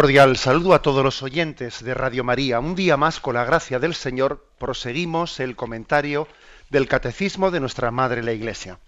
Cordial 0.00 0.36
saludo 0.36 0.74
a 0.74 0.80
todos 0.80 1.02
los 1.02 1.24
oyentes 1.24 1.82
de 1.82 1.92
Radio 1.92 2.22
María. 2.22 2.60
Un 2.60 2.76
día 2.76 2.96
más, 2.96 3.18
con 3.18 3.34
la 3.34 3.44
gracia 3.44 3.80
del 3.80 3.96
Señor, 3.96 4.46
proseguimos 4.56 5.40
el 5.40 5.56
comentario 5.56 6.28
del 6.70 6.86
Catecismo 6.86 7.50
de 7.50 7.58
nuestra 7.58 7.90
Madre 7.90 8.22
la 8.22 8.30
Iglesia. 8.30 8.78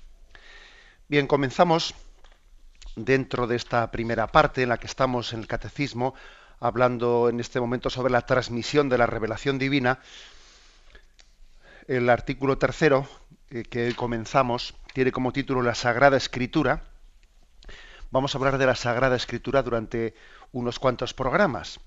Bien, 1.09 1.27
comenzamos 1.27 1.97
dentro 2.95 3.49
de 3.49 3.57
esta 3.57 3.91
primera 3.91 4.29
parte 4.29 4.63
en 4.63 4.69
la 4.69 4.79
que 4.79 4.87
estamos 4.87 5.33
en 5.33 5.41
el 5.41 5.49
Catecismo, 5.49 6.15
hablando 6.61 7.29
en 7.29 7.41
este 7.41 7.59
momento 7.59 7.91
sobre 7.91 8.13
la 8.13 8.23
transmisión 8.23 8.89
de 8.89 8.99
la 8.99 9.07
revelación 9.07 9.59
divina. 9.59 9.99
El 11.89 12.09
artículo 12.09 12.57
tercero 12.57 13.09
eh, 13.51 13.65
que 13.65 13.97
comenzamos 13.97 14.77
tiene 14.95 15.11
como 15.11 15.33
título 15.33 15.61
La 15.61 15.75
Sagrada 15.75 16.17
Escritura. 16.17 16.85
Vamos 18.13 18.33
a 18.33 18.39
hablar 18.39 18.59
de 18.59 18.67
la 18.67 18.77
Sagrada 18.77 19.17
Escritura 19.17 19.65
durante 19.65 20.15
unos 20.53 20.79
cuantos 20.79 21.15
programas. 21.15 21.81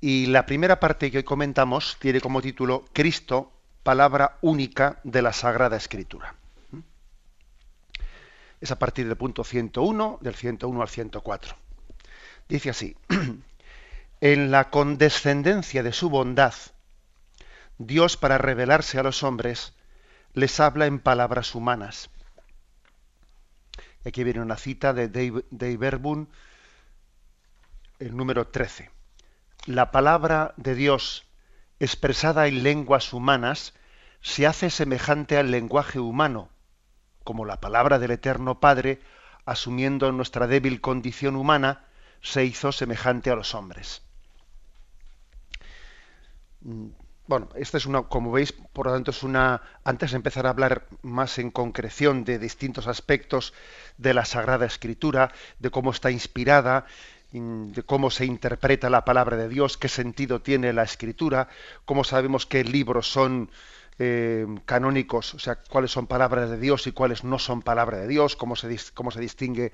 Y 0.00 0.26
la 0.26 0.46
primera 0.46 0.78
parte 0.78 1.10
que 1.10 1.18
hoy 1.18 1.24
comentamos 1.24 1.96
tiene 1.98 2.20
como 2.20 2.40
título 2.40 2.84
Cristo, 2.92 3.52
palabra 3.82 4.38
única 4.42 5.00
de 5.04 5.22
la 5.22 5.32
Sagrada 5.32 5.76
Escritura. 5.76 6.34
Es 8.60 8.70
a 8.70 8.78
partir 8.78 9.06
del 9.06 9.16
punto 9.16 9.44
101, 9.44 10.18
del 10.20 10.34
101 10.34 10.82
al 10.82 10.88
104. 10.88 11.56
Dice 12.48 12.70
así, 12.70 12.96
en 14.20 14.50
la 14.50 14.70
condescendencia 14.70 15.82
de 15.82 15.92
su 15.92 16.10
bondad, 16.10 16.54
Dios 17.78 18.16
para 18.16 18.38
revelarse 18.38 18.98
a 18.98 19.02
los 19.02 19.22
hombres 19.22 19.74
les 20.34 20.58
habla 20.60 20.86
en 20.86 20.98
palabras 20.98 21.54
humanas. 21.54 22.10
Aquí 24.04 24.24
viene 24.24 24.40
una 24.40 24.56
cita 24.56 24.92
de 24.92 25.08
Dave, 25.08 25.44
Dave 25.50 25.86
el 27.98 28.16
número 28.16 28.48
13. 28.48 28.90
La 29.66 29.90
palabra 29.90 30.54
de 30.56 30.74
Dios 30.74 31.26
expresada 31.80 32.46
en 32.46 32.62
lenguas 32.62 33.12
humanas 33.12 33.74
se 34.20 34.46
hace 34.46 34.70
semejante 34.70 35.36
al 35.36 35.50
lenguaje 35.50 35.98
humano, 35.98 36.50
como 37.24 37.44
la 37.44 37.60
palabra 37.60 37.98
del 37.98 38.12
Eterno 38.12 38.60
Padre, 38.60 39.00
asumiendo 39.44 40.10
nuestra 40.12 40.46
débil 40.46 40.80
condición 40.80 41.36
humana, 41.36 41.86
se 42.20 42.44
hizo 42.44 42.72
semejante 42.72 43.30
a 43.30 43.36
los 43.36 43.54
hombres. 43.54 44.02
Mm, 46.60 46.88
bueno, 47.28 47.50
esta 47.56 47.76
es 47.76 47.84
una, 47.84 48.04
como 48.04 48.32
veis, 48.32 48.52
por 48.52 48.86
lo 48.86 48.94
tanto, 48.94 49.10
es 49.10 49.22
una. 49.22 49.60
Antes 49.84 50.12
de 50.12 50.16
empezar 50.16 50.46
a 50.46 50.50
hablar 50.50 50.86
más 51.02 51.38
en 51.38 51.50
concreción 51.50 52.24
de 52.24 52.38
distintos 52.38 52.86
aspectos 52.86 53.52
de 53.98 54.14
la 54.14 54.24
Sagrada 54.24 54.64
Escritura, 54.64 55.30
de 55.58 55.70
cómo 55.70 55.90
está 55.90 56.10
inspirada, 56.10 56.86
de 57.30 57.82
cómo 57.82 58.10
se 58.10 58.24
interpreta 58.24 58.88
la 58.88 59.04
palabra 59.04 59.36
de 59.36 59.48
Dios, 59.48 59.76
qué 59.76 59.88
sentido 59.88 60.40
tiene 60.40 60.72
la 60.72 60.82
escritura, 60.82 61.48
cómo 61.84 62.02
sabemos 62.04 62.46
qué 62.46 62.64
libros 62.64 63.10
son 63.10 63.50
eh, 63.98 64.46
canónicos, 64.64 65.34
o 65.34 65.38
sea, 65.38 65.56
cuáles 65.56 65.90
son 65.90 66.06
palabras 66.06 66.48
de 66.48 66.58
Dios 66.58 66.86
y 66.86 66.92
cuáles 66.92 67.24
no 67.24 67.38
son 67.38 67.62
palabra 67.62 67.98
de 67.98 68.08
Dios, 68.08 68.36
cómo 68.36 68.56
se, 68.56 68.74
cómo 68.94 69.10
se 69.10 69.20
distingue 69.20 69.72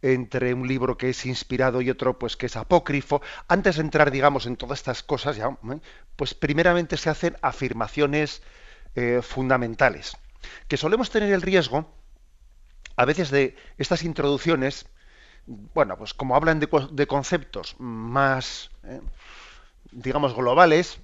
entre 0.00 0.54
un 0.54 0.66
libro 0.66 0.96
que 0.96 1.10
es 1.10 1.26
inspirado 1.26 1.80
y 1.80 1.90
otro 1.90 2.18
pues 2.18 2.36
que 2.36 2.46
es 2.46 2.56
apócrifo. 2.56 3.20
Antes 3.48 3.76
de 3.76 3.82
entrar, 3.82 4.10
digamos, 4.10 4.46
en 4.46 4.56
todas 4.56 4.78
estas 4.78 5.02
cosas, 5.02 5.36
ya, 5.36 5.48
¿eh? 5.48 5.80
pues 6.16 6.34
primeramente 6.34 6.96
se 6.96 7.10
hacen 7.10 7.36
afirmaciones 7.42 8.42
eh, 8.94 9.20
fundamentales, 9.22 10.16
que 10.68 10.76
solemos 10.76 11.10
tener 11.10 11.32
el 11.32 11.42
riesgo 11.42 11.92
a 12.96 13.04
veces 13.04 13.30
de 13.30 13.56
estas 13.76 14.04
introducciones 14.04 14.86
bueno, 15.46 15.96
pues 15.96 16.14
como 16.14 16.36
hablan 16.36 16.60
de, 16.60 17.06
conceptos 17.06 17.76
más, 17.78 18.70
eh, 18.84 19.00
digamos, 19.92 20.34
globales, 20.34 20.98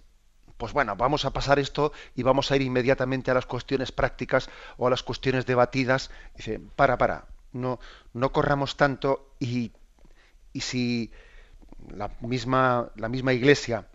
pues 0.57 0.73
bueno, 0.73 0.97
vamos 0.97 1.25
a 1.25 1.31
pasar 1.31 1.59
esto 1.59 1.93
y 2.15 2.23
vamos 2.23 2.51
a 2.51 2.57
ir 2.57 2.63
inmediatamente 2.63 3.31
a 3.31 3.35
las 3.35 3.47
cuestiones 3.47 3.93
prácticas 3.93 4.51
o 4.77 4.87
a 4.87 4.91
las 4.91 5.03
cuestiones 5.03 5.47
debatidas. 5.47 6.11
Dice, 6.37 6.61
para, 6.77 6.99
para, 6.99 7.27
no, 7.53 7.81
no 8.13 8.33
corramos 8.33 8.77
tanto 8.77 9.35
y, 9.39 9.73
y 10.53 10.61
si 10.61 11.11
la 11.89 12.11
misma, 12.21 12.91
la 12.97 13.09
misma 13.09 13.33
iglesia, 13.33 13.87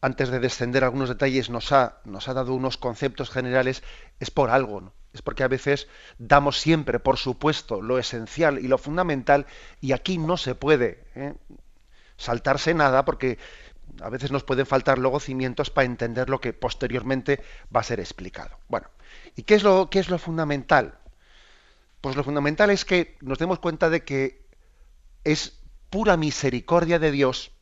antes 0.00 0.30
de 0.30 0.40
descender 0.40 0.82
a 0.82 0.86
algunos 0.86 1.08
detalles, 1.08 1.50
nos 1.50 1.72
ha, 1.72 2.00
nos 2.04 2.28
ha 2.28 2.34
dado 2.34 2.54
unos 2.54 2.76
conceptos 2.76 3.30
generales, 3.30 3.82
es 4.18 4.30
por 4.30 4.50
algo, 4.50 4.80
¿no? 4.80 4.92
Es 5.12 5.22
porque 5.22 5.42
a 5.42 5.48
veces 5.48 5.88
damos 6.18 6.60
siempre, 6.60 7.00
por 7.00 7.16
supuesto, 7.16 7.82
lo 7.82 7.98
esencial 7.98 8.58
y 8.58 8.68
lo 8.68 8.78
fundamental, 8.78 9.46
y 9.80 9.92
aquí 9.92 10.18
no 10.18 10.36
se 10.36 10.54
puede 10.54 11.04
¿eh? 11.16 11.34
saltarse 12.16 12.74
nada 12.74 13.04
porque 13.04 13.38
a 14.00 14.08
veces 14.08 14.30
nos 14.30 14.44
pueden 14.44 14.66
faltar 14.66 14.98
luego 14.98 15.18
cimientos 15.18 15.70
para 15.70 15.86
entender 15.86 16.30
lo 16.30 16.40
que 16.40 16.52
posteriormente 16.52 17.42
va 17.74 17.80
a 17.80 17.84
ser 17.84 17.98
explicado. 17.98 18.58
Bueno, 18.68 18.88
¿y 19.34 19.42
qué 19.42 19.54
es 19.54 19.62
lo, 19.64 19.90
qué 19.90 19.98
es 19.98 20.08
lo 20.08 20.18
fundamental? 20.18 20.98
Pues 22.00 22.16
lo 22.16 22.24
fundamental 22.24 22.70
es 22.70 22.84
que 22.84 23.16
nos 23.20 23.38
demos 23.38 23.58
cuenta 23.58 23.90
de 23.90 24.04
que 24.04 24.46
es 25.24 25.60
pura 25.90 26.16
misericordia 26.16 26.98
de 26.98 27.10
Dios 27.10 27.52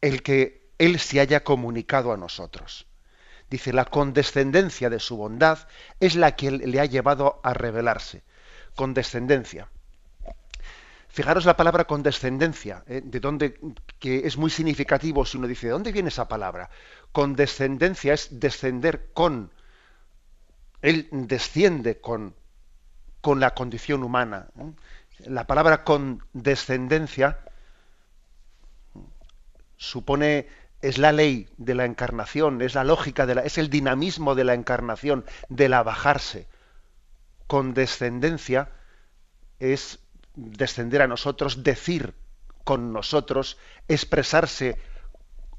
el 0.00 0.22
que 0.22 0.72
Él 0.78 0.98
se 0.98 1.20
haya 1.20 1.42
comunicado 1.42 2.12
a 2.12 2.16
nosotros. 2.16 2.86
Dice, 3.52 3.70
la 3.74 3.84
condescendencia 3.84 4.88
de 4.88 4.98
su 4.98 5.18
bondad 5.18 5.58
es 6.00 6.14
la 6.16 6.34
que 6.34 6.50
le 6.50 6.80
ha 6.80 6.86
llevado 6.86 7.38
a 7.42 7.52
revelarse. 7.52 8.22
Condescendencia. 8.74 9.68
Fijaros 11.08 11.44
la 11.44 11.54
palabra 11.54 11.84
condescendencia, 11.84 12.82
¿eh? 12.86 13.02
de 13.04 13.20
dónde, 13.20 13.60
que 13.98 14.26
es 14.26 14.38
muy 14.38 14.48
significativo 14.48 15.26
si 15.26 15.36
uno 15.36 15.46
dice, 15.46 15.66
¿de 15.66 15.74
dónde 15.74 15.92
viene 15.92 16.08
esa 16.08 16.28
palabra? 16.28 16.70
Condescendencia 17.12 18.14
es 18.14 18.40
descender 18.40 19.10
con. 19.12 19.52
Él 20.80 21.08
desciende 21.12 22.00
con, 22.00 22.34
con 23.20 23.38
la 23.38 23.52
condición 23.52 24.02
humana. 24.02 24.48
¿eh? 24.58 24.72
La 25.26 25.46
palabra 25.46 25.84
condescendencia 25.84 27.38
supone 29.76 30.48
es 30.82 30.98
la 30.98 31.12
ley 31.12 31.48
de 31.56 31.74
la 31.76 31.84
encarnación, 31.84 32.60
es 32.60 32.74
la 32.74 32.84
lógica 32.84 33.24
de 33.24 33.36
la, 33.36 33.42
es 33.42 33.56
el 33.56 33.70
dinamismo 33.70 34.34
de 34.34 34.44
la 34.44 34.54
encarnación, 34.54 35.24
de 35.48 35.68
la 35.68 35.82
bajarse. 35.84 36.48
Con 37.46 37.72
descendencia 37.72 38.70
es 39.60 40.00
descender 40.34 41.02
a 41.02 41.06
nosotros, 41.06 41.62
decir 41.62 42.14
con 42.64 42.92
nosotros, 42.92 43.58
expresarse 43.86 44.76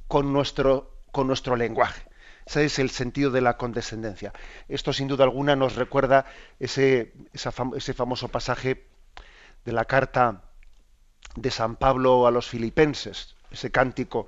con 0.10 0.34
nuestro, 0.34 0.94
con 1.12 1.28
nuestro 1.28 1.56
lenguaje. 1.56 2.06
Ese 2.46 2.66
es 2.66 2.78
el 2.80 2.90
sentido 2.90 3.31
de 3.31 3.40
la 3.40 3.56
condescendencia. 3.56 4.34
Esto 4.68 4.92
sin 4.92 5.08
duda 5.08 5.24
alguna 5.24 5.56
nos 5.56 5.75
recuerda 5.75 6.25
ese, 6.60 7.14
ese 7.31 7.94
famoso 7.94 8.28
pasaje 8.28 8.86
de 9.64 9.72
la 9.72 9.86
carta 9.86 10.42
de 11.36 11.50
San 11.50 11.78
Pablo 11.78 12.28
a 12.28 12.31
los 12.31 12.50
filipenses, 12.50 13.36
ese 13.50 13.72
cántico 13.72 14.28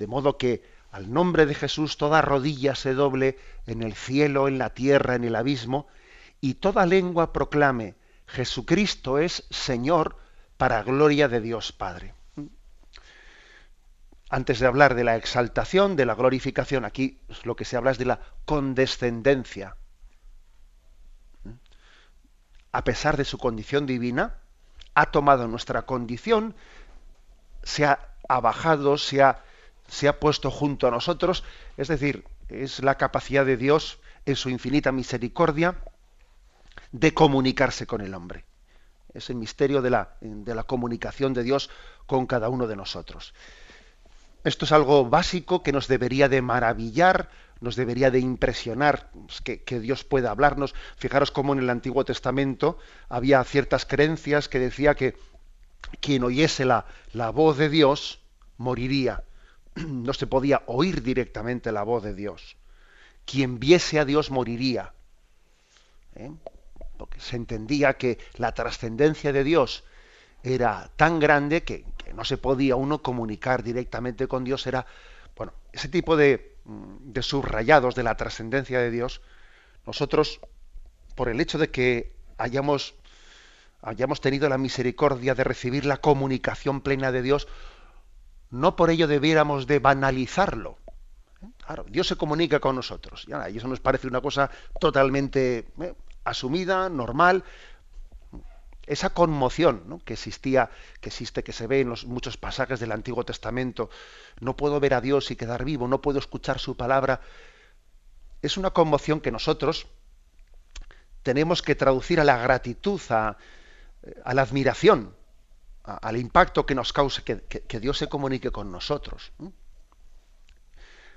de 0.00 0.06
modo 0.06 0.38
que 0.38 0.62
al 0.90 1.12
nombre 1.12 1.44
de 1.44 1.54
Jesús 1.54 1.98
toda 1.98 2.22
rodilla 2.22 2.74
se 2.74 2.94
doble 2.94 3.38
en 3.66 3.82
el 3.82 3.94
cielo, 3.94 4.48
en 4.48 4.56
la 4.56 4.70
tierra, 4.70 5.14
en 5.14 5.24
el 5.24 5.36
abismo, 5.36 5.88
y 6.40 6.54
toda 6.54 6.86
lengua 6.86 7.34
proclame, 7.34 7.96
Jesucristo 8.26 9.18
es 9.18 9.46
Señor 9.50 10.16
para 10.56 10.82
gloria 10.82 11.28
de 11.28 11.42
Dios 11.42 11.72
Padre. 11.72 12.14
antes 14.30 14.60
de 14.60 14.66
hablar 14.66 14.94
de 14.94 15.02
la 15.04 15.16
exaltación, 15.16 15.96
de 15.96 16.06
la 16.06 16.14
glorificación, 16.14 16.84
aquí 16.84 17.20
lo 17.42 17.56
que 17.56 17.64
se 17.64 17.76
habla 17.76 17.90
es 17.90 17.98
de 17.98 18.04
la 18.04 18.20
condescendencia. 18.44 19.76
A 22.70 22.84
pesar 22.84 23.16
de 23.16 23.24
su 23.24 23.38
condición 23.38 23.86
divina, 23.86 24.38
ha 24.94 25.10
tomado 25.10 25.48
nuestra 25.48 25.82
condición, 25.82 26.54
se 27.64 27.84
ha 27.84 28.14
abajado, 28.28 28.96
se 28.98 29.22
ha, 29.22 29.42
se 29.90 30.08
ha 30.08 30.20
puesto 30.20 30.50
junto 30.50 30.86
a 30.86 30.90
nosotros, 30.90 31.42
es 31.76 31.88
decir, 31.88 32.24
es 32.48 32.82
la 32.82 32.96
capacidad 32.96 33.44
de 33.44 33.56
Dios 33.56 33.98
en 34.24 34.36
su 34.36 34.48
infinita 34.48 34.92
misericordia 34.92 35.82
de 36.92 37.12
comunicarse 37.12 37.86
con 37.86 38.00
el 38.00 38.14
hombre. 38.14 38.44
Es 39.12 39.30
el 39.30 39.36
misterio 39.36 39.82
de 39.82 39.90
la, 39.90 40.16
de 40.20 40.54
la 40.54 40.62
comunicación 40.62 41.34
de 41.34 41.42
Dios 41.42 41.70
con 42.06 42.26
cada 42.26 42.48
uno 42.48 42.68
de 42.68 42.76
nosotros. 42.76 43.34
Esto 44.44 44.64
es 44.64 44.72
algo 44.72 45.04
básico 45.10 45.62
que 45.62 45.72
nos 45.72 45.88
debería 45.88 46.28
de 46.28 46.40
maravillar, 46.40 47.28
nos 47.60 47.74
debería 47.74 48.12
de 48.12 48.20
impresionar 48.20 49.10
pues, 49.26 49.40
que, 49.40 49.80
Dios 49.80 50.04
pueda 50.04 50.30
hablarnos. 50.30 50.74
Fijaros 50.96 51.32
cómo 51.32 51.52
en 51.52 51.58
el 51.58 51.68
Antiguo 51.68 52.04
Testamento 52.04 52.78
había 53.08 53.42
ciertas 53.42 53.84
creencias 53.84 54.48
que 54.48 54.60
decía 54.60 54.94
que 54.94 55.16
quien 56.00 56.22
oyese 56.22 56.64
la, 56.64 56.86
la 57.12 57.30
voz 57.30 57.58
de 57.58 57.68
Dios 57.68 58.20
moriría. 58.56 59.24
No 59.88 60.12
se 60.12 60.26
podía 60.26 60.62
oír 60.66 61.02
directamente 61.02 61.72
la 61.72 61.82
voz 61.82 62.02
de 62.02 62.14
Dios. 62.14 62.56
Quien 63.24 63.58
viese 63.58 63.98
a 63.98 64.04
Dios 64.04 64.30
moriría. 64.30 64.92
¿Eh? 66.14 66.30
Porque 66.96 67.20
se 67.20 67.36
entendía 67.36 67.94
que 67.94 68.18
la 68.36 68.52
trascendencia 68.52 69.32
de 69.32 69.44
Dios 69.44 69.84
era 70.42 70.90
tan 70.96 71.18
grande 71.20 71.62
que, 71.62 71.84
no 72.14 72.24
se 72.24 72.38
podía 72.38 72.74
uno 72.74 73.02
comunicar 73.02 73.62
directamente 73.62 74.26
con 74.26 74.42
Dios. 74.42 74.66
Era, 74.66 74.84
bueno, 75.36 75.52
ese 75.72 75.88
tipo 75.88 76.16
de, 76.16 76.56
mm, 76.64 77.12
de 77.12 77.22
subrayados 77.22 77.94
de 77.94 78.02
la 78.02 78.16
trascendencia 78.16 78.80
de 78.80 78.90
Dios, 78.90 79.20
nosotros, 79.86 80.40
por 81.14 81.28
el 81.28 81.40
hecho 81.40 81.56
de 81.56 81.70
que 81.70 82.12
hayamos, 82.36 82.94
hayamos 83.80 84.20
tenido 84.20 84.48
la 84.48 84.58
misericordia 84.58 85.34
de 85.34 85.44
recibir 85.44 85.86
la 85.86 85.98
comunicación 85.98 86.80
plena 86.80 87.12
de 87.12 87.22
Dios, 87.22 87.46
no 88.50 88.76
por 88.76 88.90
ello 88.90 89.06
debiéramos 89.06 89.66
de 89.66 89.78
banalizarlo. 89.78 90.78
Claro, 91.64 91.84
Dios 91.88 92.08
se 92.08 92.16
comunica 92.16 92.60
con 92.60 92.76
nosotros. 92.76 93.26
Y 93.26 93.56
eso 93.56 93.68
nos 93.68 93.80
parece 93.80 94.06
una 94.06 94.20
cosa 94.20 94.50
totalmente 94.78 95.68
eh, 95.80 95.94
asumida, 96.24 96.88
normal, 96.88 97.44
esa 98.90 99.10
conmoción 99.10 100.00
que 100.04 100.14
existía, 100.14 100.68
que 101.00 101.10
existe, 101.10 101.44
que 101.44 101.52
se 101.52 101.68
ve 101.68 101.80
en 101.80 101.88
los 101.88 102.06
muchos 102.06 102.36
pasajes 102.36 102.80
del 102.80 102.90
Antiguo 102.90 103.24
Testamento, 103.24 103.88
no 104.40 104.56
puedo 104.56 104.80
ver 104.80 104.94
a 104.94 105.00
Dios 105.00 105.30
y 105.30 105.36
quedar 105.36 105.64
vivo, 105.64 105.86
no 105.86 106.00
puedo 106.00 106.18
escuchar 106.18 106.58
su 106.58 106.76
palabra, 106.76 107.20
es 108.42 108.56
una 108.56 108.70
conmoción 108.70 109.20
que 109.20 109.30
nosotros 109.30 109.86
tenemos 111.22 111.62
que 111.62 111.76
traducir 111.76 112.18
a 112.20 112.24
la 112.24 112.38
gratitud, 112.38 113.00
a, 113.10 113.36
la 114.32 114.42
admiración, 114.42 115.14
al 115.96 116.16
impacto 116.16 116.66
que 116.66 116.74
nos 116.74 116.92
cause 116.92 117.22
que, 117.22 117.80
Dios 117.80 117.98
se 117.98 118.08
comunique 118.08 118.50
con 118.50 118.70
nosotros. 118.70 119.32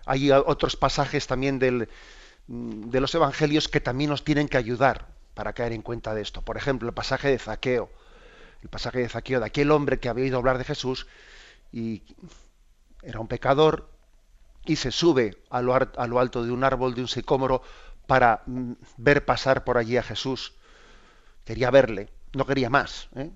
Hay 0.06 0.32
otros 0.32 0.76
pasajes 0.76 1.28
también 1.28 1.60
del, 1.60 1.90
de 2.48 3.00
los 3.00 3.16
evangelios 3.16 3.68
que 3.70 3.80
también 3.80 4.10
nos 4.10 4.24
tienen 4.24 4.48
que 4.48 4.58
ayudar 4.58 5.08
para 5.34 5.54
caer 5.54 5.72
en 5.72 5.82
cuenta 5.82 6.14
de 6.14 6.22
esto. 6.22 6.42
Por 6.42 6.58
ejemplo, 6.58 6.88
el 6.88 6.94
pasaje 6.94 7.30
de 7.30 7.40
Zaqueo, 7.40 7.90
el 8.62 8.70
pasaje 8.70 9.00
de 9.00 9.10
Zaqueo, 9.10 9.40
de 9.40 9.46
aquel 9.46 9.72
hombre 9.72 10.00
que 10.00 10.10
había 10.10 10.26
ido 10.26 10.38
a 10.38 10.40
hablar 10.40 10.58
de 10.58 10.64
Jesús 10.64 11.08
y 11.72 12.04
era 13.02 13.20
un 13.20 13.28
pecador 13.28 13.90
y 14.66 14.78
se 14.78 14.92
sube 14.92 15.38
a 15.50 15.62
lo, 15.62 15.74
alto 16.20 16.44
de 16.44 16.52
un 16.52 16.64
árbol, 16.64 16.96
de 16.96 17.02
un 17.02 17.08
sicómoro, 17.08 17.62
para 18.08 18.44
mm, 18.46 18.74
ver 18.98 19.26
pasar 19.26 19.64
por 19.64 19.78
allí 19.78 19.98
a 19.98 20.04
Jesús. 20.04 20.54
Quería 21.46 21.72
verle, 21.72 22.10
no 22.34 22.46
quería 22.46 22.70
más. 22.70 23.10
¿eh? 23.16 23.32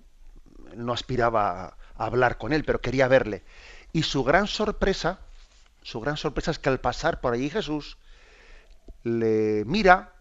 No 0.75 0.93
aspiraba 0.93 1.77
a 1.95 2.05
hablar 2.05 2.37
con 2.37 2.53
él, 2.53 2.63
pero 2.63 2.81
quería 2.81 3.07
verle. 3.07 3.43
Y 3.93 4.03
su 4.03 4.23
gran 4.23 4.47
sorpresa, 4.47 5.19
su 5.81 5.99
gran 5.99 6.17
sorpresa 6.17 6.51
es 6.51 6.59
que 6.59 6.69
al 6.69 6.79
pasar 6.79 7.21
por 7.21 7.33
allí 7.33 7.49
Jesús, 7.49 7.97
le 9.03 9.63
mira, 9.65 10.13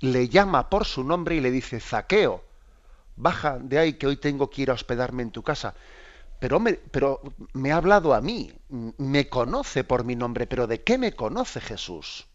le 0.00 0.28
llama 0.28 0.70
por 0.70 0.84
su 0.84 1.04
nombre 1.04 1.36
y 1.36 1.40
le 1.40 1.50
dice, 1.50 1.80
Zaqueo, 1.80 2.44
baja 3.16 3.58
de 3.58 3.78
ahí 3.78 3.92
que 3.94 4.06
hoy 4.06 4.16
tengo 4.16 4.50
que 4.50 4.62
ir 4.62 4.70
a 4.70 4.74
hospedarme 4.74 5.22
en 5.22 5.30
tu 5.30 5.42
casa. 5.42 5.74
Pero 6.38 6.58
me, 6.58 6.74
pero 6.74 7.20
me 7.52 7.70
ha 7.70 7.76
hablado 7.76 8.14
a 8.14 8.20
mí, 8.22 8.50
me 8.68 9.28
conoce 9.28 9.84
por 9.84 10.04
mi 10.04 10.16
nombre, 10.16 10.46
pero 10.46 10.66
¿de 10.66 10.82
qué 10.82 10.96
me 10.96 11.12
conoce 11.12 11.60
Jesús? 11.60 12.26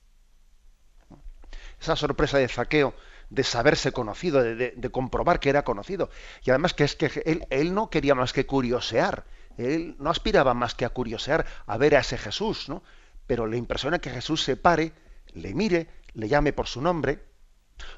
Esa 1.82 1.96
sorpresa 1.96 2.38
de 2.38 2.48
Zaqueo, 2.48 2.94
de 3.30 3.44
saberse 3.44 3.92
conocido, 3.92 4.44
de, 4.44 4.90
comprobar 4.92 5.40
que 5.40 5.50
era 5.50 5.64
conocido. 5.64 6.10
Y 6.44 6.50
además 6.50 6.74
que 6.74 6.84
es 6.84 6.96
que 6.96 7.08
él, 7.26 7.46
él, 7.50 7.74
no 7.74 7.90
quería 7.90 8.16
más 8.16 8.34
que 8.34 8.46
curiosear, 8.46 9.26
él 9.58 9.96
no 10.00 10.10
aspiraba 10.10 10.54
más 10.54 10.76
que 10.76 10.86
a 10.86 10.90
curiosear, 10.90 11.46
a 11.66 11.78
ver 11.78 11.96
a 11.96 12.00
ese 12.00 12.18
Jesús, 12.18 12.70
¿no? 12.70 12.84
Pero 13.28 13.48
le 13.48 13.58
impresiona 13.58 14.00
que 14.00 14.10
Jesús 14.10 14.44
se 14.44 14.58
pare, 14.58 14.92
le 15.34 15.54
mire, 15.54 15.88
le 16.14 16.28
llame 16.28 16.54
por 16.54 16.68
su 16.68 16.82
nombre, 16.82 17.24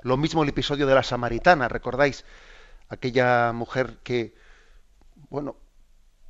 lo 0.01 0.17
mismo 0.17 0.43
el 0.43 0.49
episodio 0.49 0.87
de 0.87 0.95
la 0.95 1.03
samaritana, 1.03 1.67
¿recordáis? 1.67 2.25
Aquella 2.89 3.51
mujer 3.53 3.99
que, 4.03 4.35
bueno, 5.29 5.57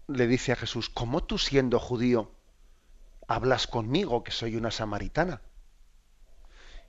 le 0.08 0.28
dice 0.28 0.52
a 0.52 0.56
Jesús, 0.56 0.90
¿cómo 0.90 1.24
tú 1.24 1.38
siendo 1.38 1.80
judío 1.80 2.32
hablas 3.28 3.68
conmigo 3.68 4.24
que 4.24 4.32
soy 4.32 4.56
una 4.56 4.72
samaritana? 4.72 5.42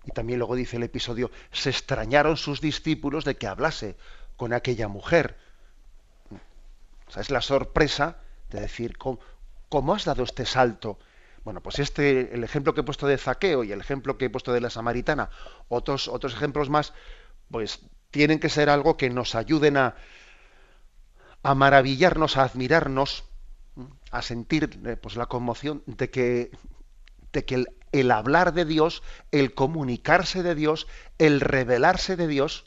Y 0.08 0.12
también 0.12 0.38
luego 0.38 0.56
dice 0.56 0.78
el 0.78 0.84
episodio, 0.84 1.30
se 1.52 1.68
extrañaron 1.68 2.38
sus 2.38 2.62
discípulos 2.62 3.26
de 3.26 3.36
que 3.36 3.46
hablase 3.46 3.96
con 4.38 4.54
aquella 4.54 4.88
mujer. 4.88 5.36
O 7.06 7.10
sea, 7.10 7.20
es 7.20 7.30
la 7.30 7.42
sorpresa 7.42 8.16
de 8.48 8.62
decir, 8.62 8.96
¿cómo, 8.96 9.20
cómo 9.68 9.94
has 9.94 10.06
dado 10.06 10.24
este 10.24 10.46
salto 10.46 10.98
bueno, 11.44 11.62
pues 11.62 11.78
este, 11.78 12.34
el 12.34 12.44
ejemplo 12.44 12.74
que 12.74 12.82
he 12.82 12.84
puesto 12.84 13.06
de 13.06 13.16
Zaqueo 13.16 13.64
y 13.64 13.72
el 13.72 13.80
ejemplo 13.80 14.18
que 14.18 14.26
he 14.26 14.30
puesto 14.30 14.52
de 14.52 14.60
la 14.60 14.68
Samaritana, 14.68 15.30
otros, 15.68 16.08
otros 16.08 16.34
ejemplos 16.34 16.68
más, 16.68 16.92
pues 17.50 17.80
tienen 18.10 18.38
que 18.38 18.50
ser 18.50 18.68
algo 18.68 18.98
que 18.98 19.08
nos 19.08 19.34
ayuden 19.34 19.78
a, 19.78 19.94
a 21.42 21.54
maravillarnos, 21.54 22.36
a 22.36 22.42
admirarnos, 22.42 23.24
a 24.10 24.20
sentir 24.20 24.78
eh, 24.84 24.96
pues, 24.96 25.16
la 25.16 25.24
conmoción 25.24 25.82
de 25.86 26.10
que, 26.10 26.50
de 27.32 27.44
que 27.44 27.64
el, 27.92 28.10
hablar 28.10 28.52
de 28.52 28.64
Dios, 28.64 29.02
el 29.30 29.54
comunicarse 29.54 30.42
de 30.42 30.54
Dios, 30.54 30.86
el 31.18 31.40
revelarse 31.40 32.16
de 32.16 32.26
Dios, 32.26 32.66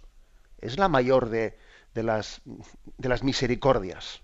es 0.59 0.77
la 0.77 0.87
mayor 0.87 1.29
de, 1.29 1.57
de, 1.93 2.03
las, 2.03 2.41
de 2.45 3.09
las 3.09 3.23
misericordias. 3.23 4.21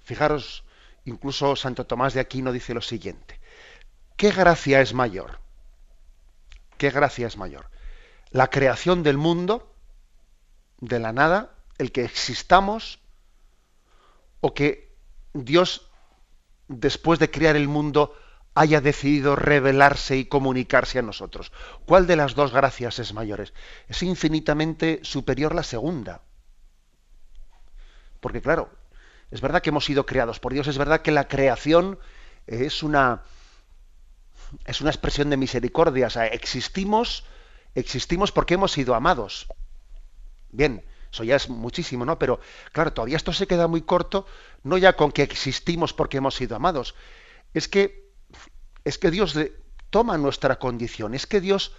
Fijaros, 0.00 0.64
Incluso 1.04 1.56
Santo 1.56 1.86
Tomás 1.86 2.14
de 2.14 2.20
Aquino 2.20 2.52
dice 2.52 2.74
lo 2.74 2.80
siguiente, 2.80 3.40
¿qué 4.16 4.30
gracia 4.30 4.80
es 4.80 4.94
mayor? 4.94 5.40
¿Qué 6.78 6.90
gracia 6.90 7.26
es 7.26 7.36
mayor? 7.36 7.70
¿La 8.30 8.48
creación 8.48 9.02
del 9.02 9.18
mundo, 9.18 9.74
de 10.78 11.00
la 11.00 11.12
nada, 11.12 11.54
el 11.78 11.90
que 11.90 12.04
existamos, 12.04 13.00
o 14.40 14.54
que 14.54 14.94
Dios, 15.34 15.90
después 16.74 17.18
de 17.18 17.30
crear 17.30 17.56
el 17.56 17.68
mundo, 17.68 18.14
haya 18.54 18.80
decidido 18.80 19.36
revelarse 19.36 20.16
y 20.16 20.26
comunicarse 20.26 20.98
a 20.98 21.02
nosotros. 21.02 21.52
¿Cuál 21.86 22.06
de 22.06 22.16
las 22.16 22.34
dos 22.34 22.52
gracias 22.52 22.98
es 22.98 23.14
mayor? 23.14 23.50
Es 23.88 24.02
infinitamente 24.02 25.00
superior 25.02 25.54
la 25.54 25.62
segunda. 25.62 26.20
Porque 28.20 28.42
claro, 28.42 28.70
es 29.30 29.40
verdad 29.40 29.62
que 29.62 29.70
hemos 29.70 29.84
sido 29.84 30.04
creados 30.06 30.38
por 30.38 30.52
Dios, 30.52 30.68
es 30.68 30.78
verdad 30.78 31.02
que 31.02 31.10
la 31.10 31.28
creación 31.28 31.98
es 32.46 32.82
una, 32.82 33.22
es 34.66 34.80
una 34.80 34.90
expresión 34.90 35.30
de 35.30 35.36
misericordia, 35.36 36.06
o 36.08 36.10
sea, 36.10 36.26
existimos, 36.26 37.24
existimos 37.74 38.32
porque 38.32 38.54
hemos 38.54 38.72
sido 38.72 38.94
amados. 38.94 39.46
Bien, 40.50 40.84
eso 41.12 41.24
ya 41.24 41.36
es 41.36 41.48
muchísimo, 41.50 42.04
¿no? 42.06 42.18
Pero 42.18 42.40
claro, 42.72 42.92
todavía 42.92 43.16
esto 43.16 43.32
se 43.32 43.46
queda 43.46 43.66
muy 43.68 43.82
corto, 43.82 44.26
no 44.62 44.78
ya 44.78 44.94
con 44.94 45.12
que 45.12 45.22
existimos 45.22 45.92
porque 45.92 46.16
hemos 46.16 46.34
sido 46.34 46.56
amados, 46.56 46.94
es 47.52 47.68
que 47.68 48.10
es 48.84 48.98
que 48.98 49.10
Dios 49.10 49.38
toma 49.90 50.16
nuestra 50.16 50.58
condición, 50.58 51.14
es 51.14 51.26
que 51.26 51.40
Dios 51.40 51.72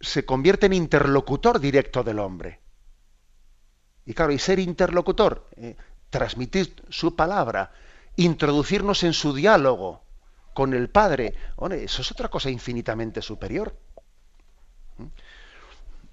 se 0.00 0.24
convierte 0.24 0.66
en 0.66 0.72
interlocutor 0.72 1.60
directo 1.60 2.02
del 2.02 2.18
hombre. 2.18 2.60
Y 4.06 4.14
claro, 4.14 4.32
y 4.32 4.38
ser 4.38 4.58
interlocutor, 4.58 5.46
eh, 5.56 5.76
transmitir 6.08 6.82
su 6.88 7.14
palabra, 7.14 7.72
introducirnos 8.16 9.04
en 9.04 9.12
su 9.12 9.34
diálogo 9.34 10.02
con 10.54 10.72
el 10.72 10.88
Padre, 10.88 11.34
eso 11.72 12.02
es 12.02 12.10
otra 12.10 12.28
cosa 12.28 12.50
infinitamente 12.50 13.20
superior. 13.22 13.76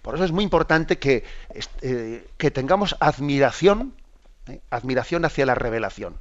Por 0.05 0.13
eso 0.13 0.23
es 0.23 0.31
muy 0.31 0.43
importante 0.43 0.99
que, 0.99 1.23
eh, 1.81 2.27
que 2.37 2.51
tengamos 2.51 2.95
admiración, 2.99 3.95
eh, 4.47 4.61
admiración 4.69 5.25
hacia 5.25 5.47
la 5.47 5.55
revelación. 5.55 6.19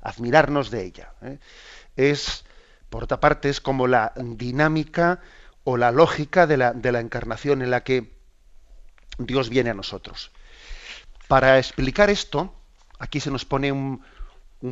admirarnos 0.00 0.70
de 0.70 0.84
ella. 0.84 1.12
¿eh? 1.22 1.38
Es, 1.96 2.44
por 2.88 3.02
otra 3.02 3.18
parte, 3.18 3.48
es 3.48 3.60
como 3.60 3.88
la 3.88 4.12
dinámica 4.14 5.18
o 5.64 5.76
la 5.76 5.90
lógica 5.90 6.46
de 6.46 6.56
la, 6.56 6.72
de 6.72 6.92
la 6.92 7.00
encarnación 7.00 7.62
en 7.62 7.72
la 7.72 7.82
que 7.82 8.12
Dios 9.18 9.48
viene 9.48 9.70
a 9.70 9.74
nosotros. 9.74 10.30
Para 11.26 11.58
explicar 11.58 12.10
esto, 12.10 12.54
aquí 13.00 13.18
se 13.18 13.32
nos 13.32 13.44
pone 13.44 13.72
un, 13.72 14.04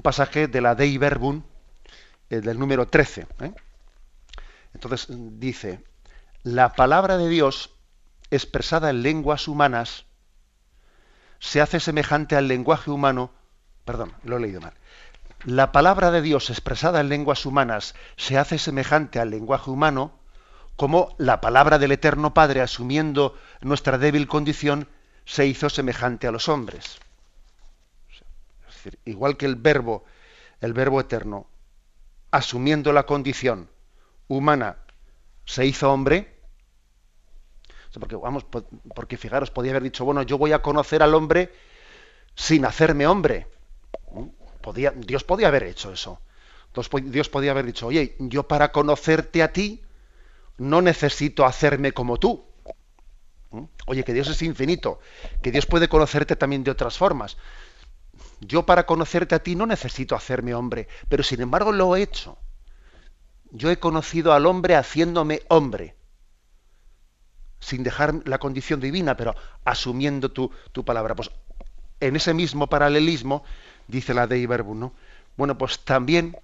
pasaje 0.00 0.46
de 0.46 0.60
la 0.60 0.76
Dei 0.76 0.96
Verbum, 0.96 1.42
eh, 2.28 2.40
del 2.40 2.56
número 2.56 2.86
13. 2.86 3.26
¿eh? 3.40 3.52
Entonces 4.74 5.08
dice, 5.10 5.82
la 6.44 6.68
palabra 6.72 7.16
de 7.18 7.28
Dios 7.28 7.74
expresada 8.30 8.90
en 8.90 9.02
lenguas 9.02 9.48
humanas 9.48 10.06
se 11.38 11.60
hace 11.60 11.80
semejante 11.80 12.36
al 12.36 12.48
lenguaje 12.48 12.90
humano, 12.90 13.30
perdón, 13.84 14.12
lo 14.24 14.36
he 14.36 14.40
leído 14.40 14.60
mal. 14.60 14.74
La 15.44 15.72
palabra 15.72 16.10
de 16.10 16.20
Dios 16.20 16.50
expresada 16.50 17.00
en 17.00 17.08
lenguas 17.08 17.46
humanas 17.46 17.94
se 18.16 18.36
hace 18.36 18.58
semejante 18.58 19.20
al 19.20 19.30
lenguaje 19.30 19.70
humano, 19.70 20.12
como 20.76 21.14
la 21.18 21.40
palabra 21.40 21.78
del 21.78 21.92
Eterno 21.92 22.34
Padre, 22.34 22.60
asumiendo 22.60 23.38
nuestra 23.62 23.96
débil 23.96 24.28
condición, 24.28 24.86
se 25.24 25.46
hizo 25.46 25.70
semejante 25.70 26.26
a 26.26 26.32
los 26.32 26.48
hombres. 26.48 26.98
Es 28.68 28.74
decir, 28.74 28.98
igual 29.04 29.36
que 29.36 29.46
el 29.46 29.56
verbo, 29.56 30.04
el 30.60 30.72
verbo 30.72 31.00
eterno, 31.00 31.46
asumiendo 32.30 32.92
la 32.92 33.04
condición 33.04 33.70
humana, 34.28 34.76
se 35.44 35.66
hizo 35.66 35.90
hombre, 35.92 36.39
porque, 37.98 38.16
vamos, 38.16 38.46
porque 38.94 39.16
fijaros, 39.16 39.50
podía 39.50 39.72
haber 39.72 39.82
dicho, 39.82 40.04
bueno, 40.04 40.22
yo 40.22 40.38
voy 40.38 40.52
a 40.52 40.62
conocer 40.62 41.02
al 41.02 41.14
hombre 41.14 41.52
sin 42.36 42.64
hacerme 42.64 43.06
hombre. 43.06 43.48
Dios 44.96 45.24
podía 45.24 45.48
haber 45.48 45.64
hecho 45.64 45.92
eso. 45.92 46.20
Dios 47.02 47.28
podía 47.28 47.50
haber 47.50 47.66
dicho, 47.66 47.88
oye, 47.88 48.14
yo 48.20 48.46
para 48.46 48.70
conocerte 48.70 49.42
a 49.42 49.52
ti 49.52 49.82
no 50.58 50.82
necesito 50.82 51.44
hacerme 51.44 51.92
como 51.92 52.18
tú. 52.18 52.44
Oye, 53.86 54.04
que 54.04 54.12
Dios 54.12 54.28
es 54.28 54.42
infinito, 54.42 55.00
que 55.42 55.50
Dios 55.50 55.66
puede 55.66 55.88
conocerte 55.88 56.36
también 56.36 56.62
de 56.62 56.70
otras 56.70 56.96
formas. 56.96 57.36
Yo 58.40 58.64
para 58.64 58.86
conocerte 58.86 59.34
a 59.34 59.42
ti 59.42 59.56
no 59.56 59.66
necesito 59.66 60.14
hacerme 60.14 60.54
hombre, 60.54 60.86
pero 61.08 61.24
sin 61.24 61.40
embargo 61.40 61.72
lo 61.72 61.96
he 61.96 62.02
hecho. 62.02 62.38
Yo 63.50 63.68
he 63.68 63.80
conocido 63.80 64.32
al 64.32 64.46
hombre 64.46 64.76
haciéndome 64.76 65.42
hombre 65.48 65.96
sin 67.60 67.82
dejar 67.82 68.14
la 68.24 68.38
condición 68.38 68.80
divina, 68.80 69.16
pero 69.16 69.34
asumiendo 69.64 70.30
tu, 70.32 70.50
palabra. 70.84 71.14
Pues 71.14 71.30
en 72.00 72.16
ese 72.16 72.34
mismo 72.34 72.66
paralelismo, 72.66 73.44
dice 73.86 74.14
la 74.14 74.26
Dei 74.26 74.46
Verbum, 74.46 74.80
¿no? 74.80 74.94
Bueno, 75.36 75.56
pues 75.56 75.80
también 75.80 76.36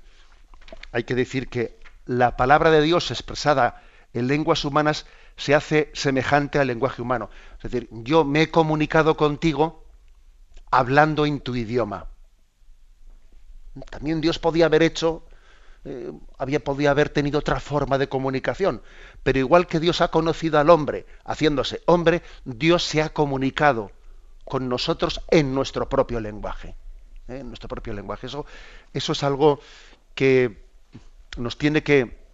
hay 0.92 1.04
que 1.04 1.14
decir 1.14 1.48
que 1.48 1.78
la 2.04 2.36
palabra 2.36 2.70
de 2.70 2.82
Dios 2.82 3.10
expresada 3.10 3.82
en 4.12 4.28
lenguas 4.28 4.64
humanas 4.64 5.06
se 5.36 5.54
hace 5.54 5.90
semejante 5.94 6.58
al 6.58 6.68
lenguaje 6.68 7.02
humano. 7.02 7.30
Es 7.56 7.70
decir, 7.70 7.88
yo 7.90 8.24
me 8.24 8.42
he 8.42 8.50
comunicado 8.50 9.16
contigo 9.16 9.84
hablando 10.70 11.26
en 11.26 11.40
tu 11.40 11.54
idioma. 11.54 12.06
También 13.90 14.20
Dios 14.20 14.38
podía 14.38 14.66
haber 14.66 14.82
hecho 14.82 15.26
eh, 15.88 16.10
había 16.36 16.58
podía 16.58 16.90
haber 16.90 17.10
tenido 17.10 17.38
otra 17.38 17.60
forma 17.60 17.96
de 17.96 18.08
comunicación. 18.08 18.82
Pero 19.26 19.40
igual 19.40 19.66
que 19.66 19.80
Dios 19.80 20.02
ha 20.02 20.12
conocido 20.12 20.60
al 20.60 20.70
hombre 20.70 21.04
haciéndose 21.24 21.82
hombre, 21.86 22.22
Dios 22.44 22.84
se 22.84 23.02
ha 23.02 23.08
comunicado 23.08 23.90
con 24.44 24.68
nosotros 24.68 25.20
en 25.32 25.52
nuestro 25.52 25.88
propio 25.88 26.20
lenguaje. 26.20 26.76
¿eh? 27.26 27.38
En 27.40 27.48
nuestro 27.48 27.68
propio 27.68 27.92
lenguaje. 27.92 28.28
Eso, 28.28 28.46
eso 28.92 29.10
es 29.10 29.24
algo 29.24 29.58
que 30.14 30.64
nos 31.38 31.58
tiene 31.58 31.82
que 31.82 32.24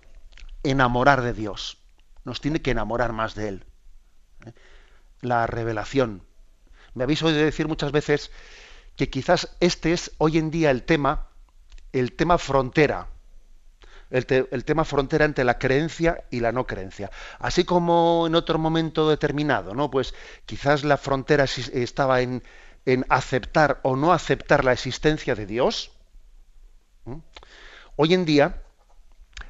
enamorar 0.64 1.22
de 1.22 1.32
Dios. 1.32 1.78
Nos 2.24 2.42
tiene 2.42 2.60
que 2.60 2.72
enamorar 2.72 3.14
más 3.14 3.34
de 3.34 3.48
Él. 3.48 3.64
¿eh? 4.44 4.52
La 5.22 5.46
revelación. 5.46 6.22
Me 6.92 7.04
habéis 7.04 7.22
oído 7.22 7.38
decir 7.38 7.68
muchas 7.68 7.90
veces 7.90 8.30
que 8.96 9.08
quizás 9.08 9.56
este 9.60 9.94
es 9.94 10.10
hoy 10.18 10.36
en 10.36 10.50
día 10.50 10.70
el 10.70 10.82
tema, 10.82 11.28
el 11.94 12.12
tema 12.12 12.36
frontera 12.36 13.08
el, 14.12 14.64
tema 14.64 14.84
frontera 14.84 15.24
entre 15.24 15.44
la 15.44 15.58
creencia 15.58 16.24
y 16.30 16.40
la 16.40 16.52
no 16.52 16.66
creencia. 16.66 17.10
Así 17.38 17.64
como 17.64 18.26
en 18.26 18.34
otro 18.34 18.58
momento 18.58 19.08
determinado, 19.08 19.74
¿no? 19.74 19.90
Pues 19.90 20.14
quizás 20.44 20.84
la 20.84 20.98
frontera 20.98 21.44
estaba 21.44 22.20
en, 22.20 22.42
aceptar 23.08 23.80
o 23.82 23.96
no 23.96 24.12
aceptar 24.12 24.64
la 24.64 24.72
existencia 24.72 25.34
de 25.34 25.46
Dios. 25.46 25.92
Hoy 27.96 28.12
en 28.12 28.24
día, 28.24 28.62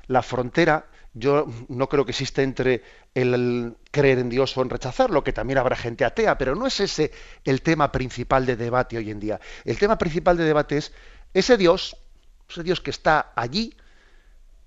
la 0.06 0.22
frontera, 0.22 0.86
yo 1.12 1.46
no 1.68 1.88
creo 1.88 2.04
que 2.04 2.12
existe 2.12 2.42
entre 2.42 2.82
el 3.14 3.76
creer 3.90 4.18
en 4.18 4.28
Dios 4.28 4.56
o 4.56 4.62
en 4.62 4.70
rechazarlo, 4.70 5.24
que 5.24 5.32
también 5.32 5.58
habrá 5.58 5.74
gente 5.74 6.04
atea, 6.04 6.38
pero 6.38 6.54
no 6.54 6.66
es 6.66 6.78
ese 6.78 7.10
el 7.44 7.62
tema 7.62 7.90
principal 7.90 8.46
de 8.46 8.56
debate 8.56 8.96
hoy 8.96 9.10
en 9.10 9.18
día. 9.18 9.40
El 9.64 9.78
tema 9.78 9.98
principal 9.98 10.36
de 10.36 10.44
debate 10.44 10.76
es 10.76 10.92
ese 11.34 11.56
Dios, 11.56 11.96
ese 12.48 12.62
Dios 12.62 12.80
que 12.80 12.90
está 12.90 13.32
allí, 13.34 13.74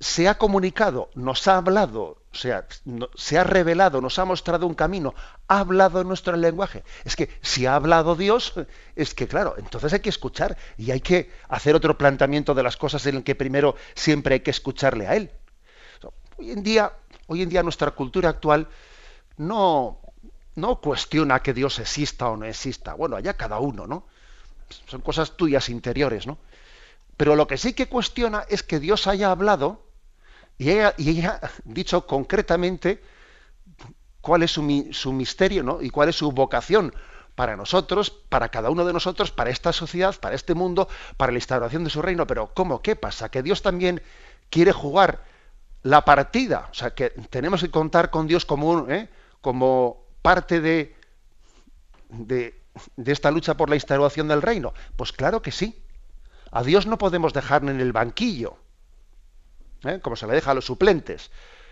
se 0.06 0.30
ha 0.30 0.38
comunicado, 0.38 1.10
nos 1.16 1.48
ha 1.48 1.58
hablado, 1.58 2.22
sea, 2.32 2.68
se 3.16 3.40
ha 3.40 3.44
revelado, 3.44 4.02
nos 4.02 4.20
ha 4.20 4.26
mostrado 4.26 4.68
un 4.68 4.76
camino, 4.76 5.16
ha 5.48 5.62
hablado 5.62 6.00
en 6.00 6.08
nuestro 6.08 6.38
lenguaje. 6.38 6.84
Es 7.06 7.16
que 7.16 7.28
si 7.42 7.66
ha 7.66 7.76
hablado 7.76 8.16
Dios, 8.16 8.54
es 8.96 9.16
que 9.16 9.28
claro, 9.28 9.56
entonces 9.58 9.92
hay 9.94 10.02
que 10.02 10.10
escuchar 10.10 10.58
y 10.78 10.92
hay 10.92 11.02
que 11.02 11.32
hacer 11.50 11.74
otro 11.74 11.98
planteamiento 11.98 12.54
de 12.54 12.62
las 12.62 12.78
cosas 12.78 13.04
en 13.08 13.16
el 13.16 13.24
que 13.24 13.34
primero 13.34 13.78
siempre 13.96 14.36
hay 14.36 14.40
que 14.42 14.52
escucharle 14.52 15.08
a 15.08 15.16
Él. 15.16 15.32
Hoy 16.38 16.52
en 16.52 16.62
día, 16.62 16.94
hoy 17.26 17.42
en 17.42 17.50
día 17.50 17.64
nuestra 17.64 17.90
cultura 17.90 18.30
actual 18.30 18.68
no, 19.38 20.02
no 20.54 20.82
cuestiona 20.82 21.42
que 21.42 21.56
Dios 21.56 21.80
exista 21.80 22.30
o 22.30 22.38
no 22.38 22.46
exista. 22.46 22.94
Bueno, 22.94 23.16
allá 23.16 23.34
cada 23.34 23.58
uno, 23.58 23.88
¿no? 23.88 24.06
Son 24.86 25.02
cosas 25.02 25.36
tuyas 25.36 25.68
interiores, 25.68 26.28
¿no? 26.28 26.38
Pero 27.18 27.36
lo 27.36 27.48
que 27.48 27.58
sí 27.58 27.74
que 27.74 27.88
cuestiona 27.88 28.46
es 28.50 28.62
que 28.62 28.80
Dios 28.80 29.08
haya 29.08 29.32
hablado 29.32 29.85
y 30.58 30.70
ella, 30.70 31.40
ha 31.42 31.50
dicho 31.66 32.06
concretamente 32.08 33.02
cuál 34.22 34.44
es 34.44 34.52
su, 34.52 34.88
su 34.92 35.12
misterio 35.12 35.64
¿no? 35.64 35.82
y 35.82 35.90
cuál 35.90 36.10
es 36.10 36.16
su 36.16 36.32
vocación 36.32 36.94
para 37.36 37.58
nosotros, 37.58 38.10
para 38.30 38.50
cada 38.50 38.70
uno 38.70 38.86
de 38.86 38.94
nosotros, 38.94 39.32
para 39.32 39.50
esta 39.50 39.74
sociedad, 39.74 40.16
para 40.20 40.36
este 40.36 40.56
mundo, 40.56 40.88
para 41.18 41.32
la 41.32 41.38
instauración 41.38 41.84
de 41.84 41.90
su 41.90 42.02
reino. 42.02 42.26
Pero 42.26 42.54
¿cómo? 42.54 42.82
¿Qué 42.82 42.96
pasa? 42.96 43.30
Que 43.30 43.44
Dios 43.44 43.62
también 43.62 44.02
quiere 44.50 44.72
jugar 44.72 45.24
la 45.84 46.06
partida. 46.06 46.70
O 46.72 46.74
sea, 46.74 46.96
que 46.96 47.10
tenemos 47.30 47.62
que 47.62 47.70
contar 47.70 48.10
con 48.10 48.26
Dios 48.26 48.46
como, 48.46 48.90
¿eh? 48.90 49.10
como 49.42 50.06
parte 50.22 50.62
de, 50.62 50.96
de, 52.10 52.60
de, 52.96 53.12
esta 53.12 53.32
lucha 53.32 53.56
por 53.56 53.70
la 53.70 53.76
instauración 53.76 54.30
del 54.30 54.42
reino. 54.42 54.74
Pues 54.96 55.12
claro 55.12 55.42
que 55.42 55.52
sí. 55.52 55.84
A 56.52 56.64
Dios 56.64 56.88
no 56.88 56.98
podemos 56.98 57.34
dejarle 57.34 57.72
en 57.72 57.82
el 57.82 57.92
banquillo. 57.92 58.58
¿Eh? 59.88 60.00
como 60.02 60.16
se 60.16 60.28
le 60.28 60.34
deja 60.34 60.52
a 60.52 60.54
los 60.54 60.66
suplentes, 60.66 61.32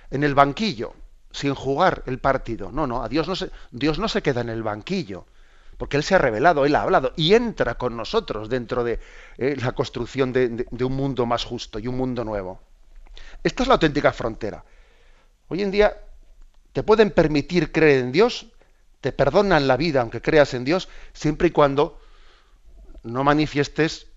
en 0.10 0.24
el 0.24 0.36
banquillo, 0.36 0.94
sin 1.32 1.54
jugar 1.56 2.04
el 2.06 2.20
partido. 2.20 2.72
No, 2.72 2.88
no, 2.88 3.04
a 3.04 3.10
Dios 3.10 3.28
no 3.28 4.08
se, 4.08 4.22
queda 4.22 4.42
en 4.42 4.50
el 4.50 4.64
banquillo, 4.64 5.26
porque 5.78 5.98
Él 5.98 6.04
se 6.04 6.16
ha 6.16 6.20
revelado, 6.20 6.66
Él 6.66 6.76
ha 6.76 6.84
hablado 6.84 7.14
y 7.16 7.34
entra 7.34 7.76
con 7.76 7.98
nosotros 7.98 8.50
dentro 8.50 8.84
de 8.84 9.00
eh, 9.38 9.56
la 9.60 9.74
construcción 9.74 10.32
de, 10.32 10.66
un 10.72 10.94
mundo 10.94 11.26
más 11.26 11.44
justo 11.44 11.80
y 11.80 11.88
un 11.88 11.98
mundo 11.98 12.24
nuevo. 12.24 12.62
Esta 13.44 13.64
es 13.64 13.68
la 13.68 13.76
auténtica 13.76 14.14
frontera. 14.14 14.64
Hoy 15.50 15.62
en 15.62 15.72
día 15.72 15.98
te 16.72 16.84
pueden 16.84 17.12
permitir 17.12 17.72
creer 17.72 18.04
en 18.04 18.12
Dios, 18.12 18.48
te 19.02 19.12
perdonan 19.12 19.68
la 19.68 19.76
vida 19.76 20.02
aunque 20.02 20.22
creas 20.22 20.54
en 20.54 20.64
Dios, 20.64 20.88
siempre 21.14 21.50
y 21.50 21.52
cuando 21.52 22.00
no 23.04 23.24
manifiestes 23.24 24.08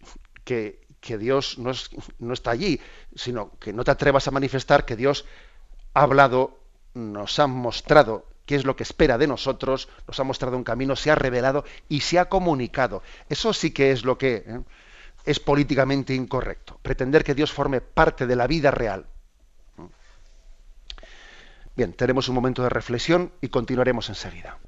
que, 0.44 0.85
que 1.06 1.18
Dios 1.18 1.56
no, 1.58 1.70
no 2.18 2.34
está 2.34 2.50
allí, 2.50 2.80
sino 3.14 3.52
que 3.60 3.72
no 3.72 3.84
te 3.84 3.92
atrevas 3.92 4.26
a 4.26 4.32
manifestar 4.32 4.84
que 4.84 4.96
Dios 4.96 5.24
ha 5.94 6.02
hablado, 6.02 6.58
nos 6.94 7.38
ha 7.38 7.46
mostrado 7.46 8.26
qué 8.44 8.56
es 8.56 8.64
lo 8.64 8.74
que 8.74 8.82
espera 8.82 9.16
de 9.16 9.28
nosotros, 9.28 9.88
nos 10.08 10.18
ha 10.18 10.24
mostrado 10.24 10.56
un 10.56 10.64
camino, 10.64 10.96
se 10.96 11.12
ha 11.12 11.14
revelado 11.14 11.64
y 11.88 12.00
se 12.00 12.18
ha 12.18 12.28
comunicado. 12.28 13.04
Eso 13.28 13.52
sí 13.52 13.70
que 13.70 13.92
es 13.92 14.04
lo 14.04 14.18
que 14.18 14.44
¿eh? 14.46 14.60
es 15.24 15.38
políticamente 15.38 16.12
incorrecto, 16.12 16.80
pretender 16.82 17.22
que 17.22 17.34
Dios 17.34 17.52
forme 17.52 17.80
parte 17.80 18.26
de 18.26 18.34
la 18.34 18.48
vida 18.48 18.72
real. 18.72 19.06
Bien, 21.76 21.92
tenemos 21.92 22.28
un 22.28 22.34
momento 22.34 22.64
de 22.64 22.70
reflexión 22.70 23.30
y 23.40 23.48
continuaremos 23.48 24.08
enseguida. 24.08 24.58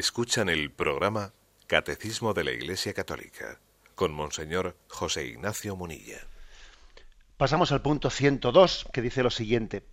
Escuchan 0.00 0.48
el 0.48 0.70
programa 0.70 1.34
Catecismo 1.66 2.32
de 2.32 2.42
la 2.42 2.52
Iglesia 2.52 2.94
Católica 2.94 3.60
con 3.94 4.14
Monseñor 4.14 4.74
José 4.88 5.26
Ignacio 5.26 5.76
Munilla. 5.76 6.20
Pasamos 7.36 7.70
al 7.70 7.82
punto 7.82 8.08
102 8.08 8.86
que 8.94 9.02
dice 9.02 9.22
lo 9.22 9.28
siguiente. 9.28 9.84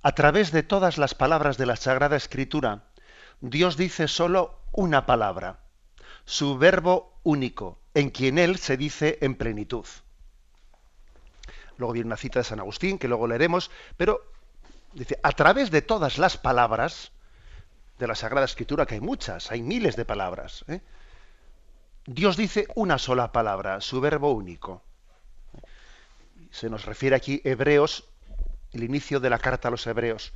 A 0.00 0.12
través 0.12 0.52
de 0.52 0.62
todas 0.62 0.96
las 0.96 1.16
palabras 1.16 1.58
de 1.58 1.66
la 1.66 1.74
Sagrada 1.74 2.16
Escritura, 2.16 2.84
Dios 3.40 3.76
dice 3.76 4.06
solo 4.06 4.60
una 4.70 5.06
palabra, 5.06 5.58
su 6.24 6.56
verbo 6.56 7.18
único, 7.24 7.80
en 7.94 8.10
quien 8.10 8.38
Él 8.38 8.58
se 8.58 8.76
dice 8.76 9.18
en 9.22 9.34
plenitud. 9.34 9.86
Luego 11.78 11.94
viene 11.94 12.06
una 12.06 12.16
cita 12.16 12.38
de 12.38 12.44
San 12.44 12.60
Agustín 12.60 12.96
que 12.96 13.08
luego 13.08 13.26
leeremos, 13.26 13.72
pero 13.96 14.20
dice, 14.92 15.18
a 15.24 15.32
través 15.32 15.72
de 15.72 15.82
todas 15.82 16.16
las 16.16 16.36
palabras, 16.36 17.10
de 17.98 18.06
la 18.06 18.14
Sagrada 18.14 18.44
Escritura, 18.44 18.86
que 18.86 18.94
hay 18.94 19.00
muchas, 19.00 19.50
hay 19.50 19.62
miles 19.62 19.96
de 19.96 20.04
palabras. 20.04 20.64
¿eh? 20.68 20.80
Dios 22.06 22.36
dice 22.36 22.68
una 22.74 22.98
sola 22.98 23.32
palabra, 23.32 23.80
su 23.80 24.00
verbo 24.00 24.32
único. 24.32 24.82
Se 26.50 26.70
nos 26.70 26.84
refiere 26.84 27.16
aquí 27.16 27.40
Hebreos, 27.44 28.04
el 28.72 28.84
inicio 28.84 29.20
de 29.20 29.30
la 29.30 29.38
carta 29.38 29.68
a 29.68 29.70
los 29.70 29.86
Hebreos. 29.86 30.32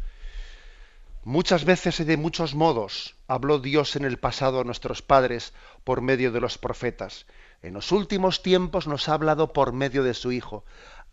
Muchas 1.24 1.64
veces 1.64 2.00
y 2.00 2.04
de 2.04 2.16
muchos 2.16 2.54
modos 2.54 3.14
habló 3.28 3.60
Dios 3.60 3.94
en 3.94 4.04
el 4.04 4.18
pasado 4.18 4.60
a 4.60 4.64
nuestros 4.64 5.02
padres 5.02 5.52
por 5.84 6.00
medio 6.00 6.32
de 6.32 6.40
los 6.40 6.58
profetas. 6.58 7.26
En 7.62 7.74
los 7.74 7.92
últimos 7.92 8.42
tiempos 8.42 8.88
nos 8.88 9.08
ha 9.08 9.14
hablado 9.14 9.52
por 9.52 9.72
medio 9.72 10.02
de 10.02 10.14
su 10.14 10.32
Hijo, 10.32 10.64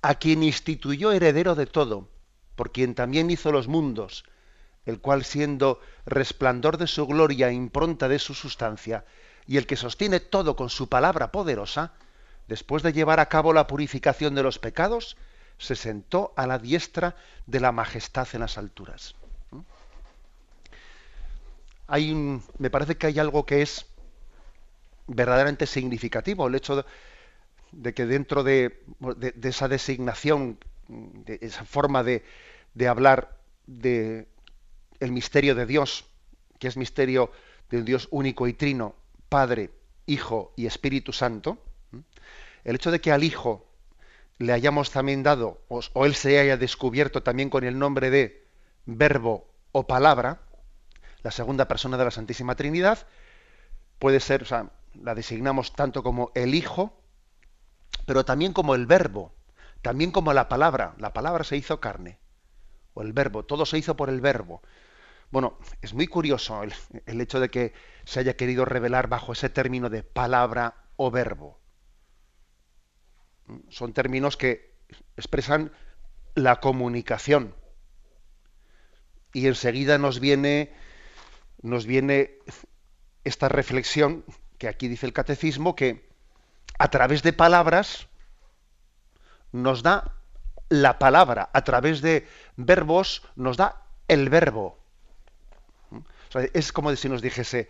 a 0.02 0.16
quien 0.16 0.42
instituyó 0.42 1.12
heredero 1.12 1.54
de 1.54 1.68
todo, 1.68 2.10
por 2.56 2.72
quien 2.72 2.96
también 2.96 3.30
hizo 3.30 3.52
los 3.52 3.68
mundos 3.68 4.24
el 4.90 5.00
cual 5.00 5.24
siendo 5.24 5.80
resplandor 6.06 6.78
de 6.78 6.88
su 6.88 7.08
gloria 7.08 7.50
e 7.50 7.54
impronta 7.54 8.08
de 8.08 8.20
su 8.20 8.34
sustancia, 8.34 9.06
y 9.48 9.58
el 9.58 9.66
que 9.66 9.76
sostiene 9.76 10.20
todo 10.20 10.56
con 10.56 10.70
su 10.70 10.90
palabra 10.90 11.32
poderosa, 11.32 11.94
después 12.48 12.84
de 12.84 12.94
llevar 12.94 13.20
a 13.20 13.30
cabo 13.30 13.54
la 13.54 13.68
purificación 13.68 14.36
de 14.36 14.44
los 14.44 14.60
pecados, 14.60 15.18
se 15.58 15.76
sentó 15.76 16.34
a 16.36 16.48
la 16.48 16.58
diestra 16.58 17.16
de 17.46 17.60
la 17.60 17.72
majestad 17.72 18.28
en 18.34 18.42
las 18.42 18.58
alturas. 18.58 19.16
¿Mm? 19.52 19.60
Hay 21.88 22.14
me 22.58 22.70
parece 22.70 22.96
que 22.96 23.08
hay 23.08 23.20
algo 23.20 23.46
que 23.46 23.62
es 23.62 23.86
verdaderamente 25.08 25.66
significativo, 25.66 26.48
el 26.48 26.56
hecho 26.56 26.86
de, 27.72 27.94
que 27.94 28.06
dentro 28.06 28.44
de, 28.44 28.84
esa 29.42 29.68
designación, 29.68 30.60
de 30.88 31.40
esa 31.42 31.66
forma 31.66 32.04
de, 32.04 32.24
de 32.74 32.88
hablar 32.88 33.38
de, 33.66 34.28
el 35.00 35.12
misterio 35.12 35.56
de 35.56 35.66
Dios, 35.66 36.06
que 36.60 36.68
es 36.68 36.78
misterio 36.78 37.32
de 37.70 37.78
un 37.78 37.86
Dios 37.86 38.08
único 38.12 38.48
y 38.48 38.54
trino, 38.54 38.96
Padre, 39.30 39.72
Hijo 40.06 40.54
y 40.56 40.66
Espíritu 40.66 41.14
Santo, 41.14 41.58
el 42.64 42.76
hecho 42.76 42.92
de 42.92 43.00
que 43.00 43.12
al 43.12 43.24
Hijo 43.24 43.66
le 44.38 44.54
hayamos 44.54 44.92
también 44.92 45.24
dado, 45.24 45.62
o, 45.68 46.06
Él 46.06 46.16
se 46.16 46.40
haya 46.40 46.58
descubierto 46.58 47.22
también 47.24 47.50
con 47.50 47.64
el 47.64 47.78
nombre 47.78 48.10
de 48.10 48.46
verbo 48.86 49.48
o 49.72 49.86
palabra, 49.86 50.42
la 51.22 51.32
segunda 51.32 51.68
persona 51.68 51.98
de 51.98 52.06
la 52.06 52.12
Santísima 52.12 52.56
Trinidad, 52.56 53.06
puede 54.00 54.20
ser, 54.20 54.44
o 54.44 54.46
sea, 54.46 54.72
la 54.96 55.14
designamos 55.14 55.74
tanto 55.74 56.04
como 56.04 56.32
el 56.36 56.56
Hijo, 56.56 56.94
pero 58.06 58.26
también 58.26 58.54
como 58.54 58.76
el 58.76 58.86
verbo, 58.86 59.34
también 59.82 60.12
como 60.12 60.34
la 60.34 60.50
palabra. 60.50 60.96
La 60.98 61.14
palabra 61.14 61.44
se 61.44 61.58
hizo 61.58 61.80
carne, 61.80 62.18
o 62.94 63.02
el 63.02 63.14
verbo, 63.14 63.44
todo 63.44 63.66
se 63.66 63.78
hizo 63.78 63.96
por 63.96 64.10
el 64.10 64.22
verbo. 64.22 64.62
Bueno, 65.32 65.60
es 65.82 65.94
muy 65.94 66.08
curioso 66.08 66.64
el, 66.64 67.22
hecho 67.22 67.40
de 67.40 67.50
que 67.50 67.74
se 68.04 68.20
haya 68.20 68.36
querido 68.36 68.66
revelar 68.66 69.08
bajo 69.08 69.34
ese 69.34 69.50
término 69.50 69.90
de 69.90 70.02
palabra 70.02 70.88
o 70.96 71.12
verbo. 71.12 71.60
Son 73.70 73.94
términos 73.94 74.38
que 74.38 74.76
expresan 75.18 75.72
la 76.34 76.60
comunicación. 76.60 77.56
Y 79.32 79.46
enseguida 79.46 80.00
nos 80.00 80.20
viene, 80.20 80.74
nos 81.62 81.86
viene 81.86 82.40
esta 83.24 83.50
reflexión 83.50 84.26
que 84.58 84.68
aquí 84.68 84.88
dice 84.88 85.06
el 85.06 85.14
catecismo, 85.14 85.76
que 85.76 86.10
a 86.80 86.90
través 86.90 87.22
de 87.22 87.34
palabras 87.34 88.08
nos 89.52 89.84
da 89.84 90.16
la 90.70 90.98
palabra, 90.98 91.52
a 91.54 91.64
través 91.64 92.02
de 92.02 92.28
verbos 92.56 93.24
nos 93.36 93.58
da 93.58 93.86
el 94.08 94.30
verbo 94.30 94.79
es 96.54 96.72
como 96.72 96.96
si 96.96 97.10
nos 97.10 97.22
dijese, 97.22 97.70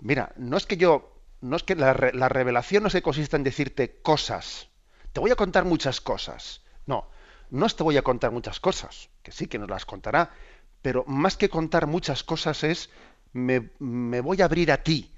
mira, 0.00 0.32
no 0.36 0.56
es 0.56 0.66
que 0.66 0.76
yo, 0.76 1.12
no 1.40 1.56
es 1.56 1.62
que 1.62 1.74
la, 1.74 1.92
revelación 1.92 2.82
no 2.82 2.90
se 2.90 3.02
consiste 3.02 3.36
en 3.36 3.44
decirte 3.44 4.00
cosas, 4.02 4.68
te 5.12 5.20
voy 5.20 5.30
a 5.30 5.36
contar 5.36 5.64
muchas 5.64 6.00
cosas. 6.00 6.62
No, 6.86 7.08
no 7.50 7.68
te 7.68 7.82
voy 7.82 7.96
a 7.96 8.02
contar 8.02 8.30
muchas 8.30 8.60
cosas, 8.60 9.10
que 9.22 9.32
sí 9.32 9.46
que 9.46 9.58
nos 9.58 9.68
las 9.68 9.84
contará, 9.84 10.30
pero 10.82 11.04
más 11.06 11.36
que 11.36 11.48
contar 11.48 11.86
muchas 11.86 12.22
cosas 12.22 12.62
es 12.64 12.90
me, 13.32 13.70
me 13.78 14.20
voy 14.20 14.40
a 14.42 14.44
abrir 14.44 14.72
a 14.72 14.82
ti. 14.82 15.12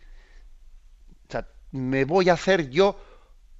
O 1.29 1.33
sea, 1.33 1.49
me 1.71 2.05
voy 2.05 2.31
a 2.31 2.35
hacer 2.35 2.71
yo 2.71 2.99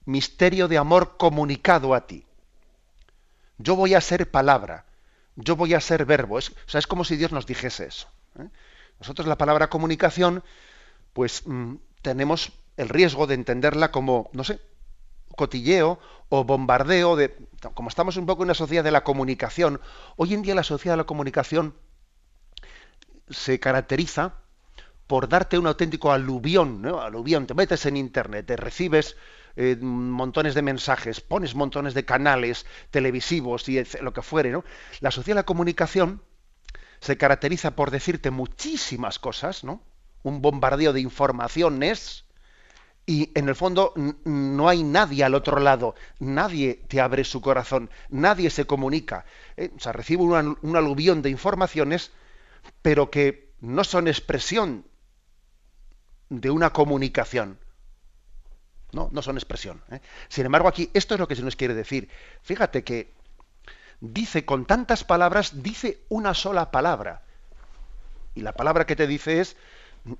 misterio 0.05 0.69
de 0.69 0.79
amor 0.79 1.17
comunicado 1.17 1.95
a 1.95 2.07
ti. 2.07 2.27
Yo 3.59 3.77
voy 3.77 3.95
a 3.95 4.01
ser 4.01 4.31
palabra, 4.31 4.87
yo 5.37 5.55
voy 5.55 5.75
a 5.75 5.81
ser 5.81 6.05
verbo. 6.05 6.39
Es, 6.39 6.51
o 6.51 6.55
sea, 6.67 6.79
es 6.79 6.87
como 6.87 7.05
si 7.05 7.17
Dios 7.17 7.33
nos 7.33 7.47
dijese 7.47 7.87
eso. 7.87 8.09
¿eh? 8.39 8.49
Nosotros 9.01 9.27
la 9.27 9.39
palabra 9.39 9.69
comunicación, 9.69 10.43
pues 11.13 11.47
mm, 11.47 11.75
tenemos 12.03 12.53
el 12.77 12.89
riesgo 12.89 13.27
de 13.27 13.35
entenderla 13.35 13.91
como, 13.91 14.31
no 14.33 14.45
sé, 14.45 14.61
cotilleo 15.37 15.99
o 16.29 16.45
bombardeo 16.45 17.17
de 17.17 17.37
como 17.75 17.89
estamos 17.89 18.17
un 18.17 18.27
poco 18.27 18.43
en 18.43 18.49
una 18.49 18.55
sociedad 18.55 18.85
de 18.85 18.91
la 18.91 19.05
comunicación 19.05 19.81
hoy 20.17 20.35
en 20.35 20.43
día 20.43 20.55
la 20.55 20.63
sociedad 20.63 20.95
de 20.95 20.99
la 20.99 21.05
comunicación 21.05 21.75
se 23.31 23.59
caracteriza 23.59 24.35
por 25.07 25.29
darte 25.29 25.59
un 25.59 25.67
auténtico 25.67 26.13
aluvión 26.13 26.83
¿no? 26.83 27.01
aluvión 27.01 27.47
te 27.47 27.55
metes 27.55 27.87
en 27.87 27.97
internet 27.97 28.47
te 28.47 28.57
recibes 28.57 29.17
eh, 29.57 29.77
montones 29.81 30.55
de 30.55 30.63
mensajes 30.63 31.21
pones 31.21 31.55
montones 31.55 31.95
de 31.95 32.05
canales 32.05 32.67
televisivos 32.91 33.69
y 33.69 33.83
lo 34.01 34.13
que 34.13 34.23
fuere 34.23 34.51
¿no? 34.51 34.65
la 35.01 35.11
sociedad 35.11 35.37
de 35.37 35.41
la 35.41 35.47
comunicación 35.47 36.23
se 37.03 37.17
caracteriza 37.17 37.73
por 37.73 37.91
decirte 37.91 38.31
muchísimas 38.31 39.19
cosas, 39.19 39.65
¿no? 39.65 39.83
Un 40.23 40.41
bombardeo 40.41 40.93
de 40.93 41.01
informaciones 41.01 42.25
y 43.07 43.33
en 43.35 43.49
el 43.49 43.57
fondo 43.57 43.93
no 44.25 44.69
hay 44.69 44.85
nadie 44.85 45.25
al 45.25 45.35
otro 45.35 45.59
lado, 45.59 45.97
nadie 46.21 46.81
te 46.87 47.01
abre 47.01 47.25
su 47.25 47.41
corazón, 47.41 47.91
nadie 48.09 48.51
se 48.51 48.67
comunica. 48.67 49.25
¿eh? 49.57 49.73
O 49.77 49.81
sea, 49.81 49.91
recibe 49.91 50.23
un 50.23 50.77
aluvión 50.77 51.23
de 51.23 51.31
informaciones, 51.31 52.13
pero 52.83 53.11
que 53.11 53.53
no 53.61 53.83
son 53.83 54.07
expresión 54.07 54.87
de 56.29 56.51
una 56.51 56.71
comunicación. 56.71 57.59
No, 58.93 59.09
no 59.11 59.23
son 59.23 59.37
expresión. 59.39 59.83
¿eh? 59.91 60.01
Sin 60.29 60.47
embargo, 60.47 60.69
aquí 60.69 60.89
esto 60.95 61.15
es 61.15 61.21
lo 61.21 61.27
que 61.27 61.35
se 61.35 61.43
nos 61.43 61.57
quiere 61.57 61.75
decir. 61.75 62.09
Fíjate 62.43 62.85
que 62.85 63.13
dice 64.03 64.45
con 64.45 64.67
tantas 64.67 65.05
palabras, 65.05 65.63
dice 65.63 66.01
una 66.09 66.35
sola 66.35 66.73
palabra. 66.73 67.23
Y 68.35 68.41
la 68.41 68.53
palabra 68.53 68.85
que 68.85 68.97
te 68.97 69.07
dice 69.07 69.41
es, 69.41 69.57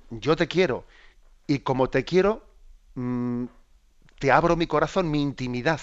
yo 0.09 0.35
te 0.37 0.47
quiero. 0.47 0.85
Y 1.47 1.59
como 1.59 1.89
te 1.89 2.05
quiero, 2.05 2.47
mm, 2.95 3.45
te 4.19 4.31
abro 4.31 4.55
mi 4.55 4.67
corazón, 4.67 5.11
mi 5.11 5.21
intimidad. 5.21 5.81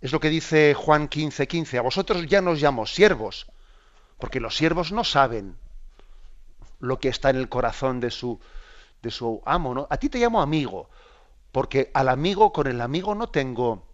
Es 0.00 0.12
lo 0.12 0.20
que 0.20 0.30
dice 0.30 0.74
Juan 0.74 1.08
15, 1.08 1.48
15. 1.48 1.78
A 1.78 1.82
vosotros 1.82 2.24
ya 2.28 2.40
nos 2.40 2.62
llamo 2.62 2.86
siervos, 2.86 3.46
porque 4.18 4.38
los 4.38 4.56
siervos 4.56 4.92
no 4.92 5.02
saben 5.02 5.56
lo 6.78 7.00
que 7.00 7.08
está 7.08 7.30
en 7.30 7.36
el 7.36 7.48
corazón 7.48 7.98
de 7.98 8.12
su, 8.12 8.38
de 9.02 9.10
su 9.10 9.42
amo. 9.44 9.74
¿no? 9.74 9.88
A 9.90 9.96
ti 9.96 10.08
te 10.08 10.18
llamo 10.18 10.40
amigo, 10.40 10.88
porque 11.50 11.90
al 11.94 12.08
amigo, 12.08 12.52
con 12.52 12.68
el 12.68 12.80
amigo 12.80 13.16
no 13.16 13.28
tengo, 13.28 13.88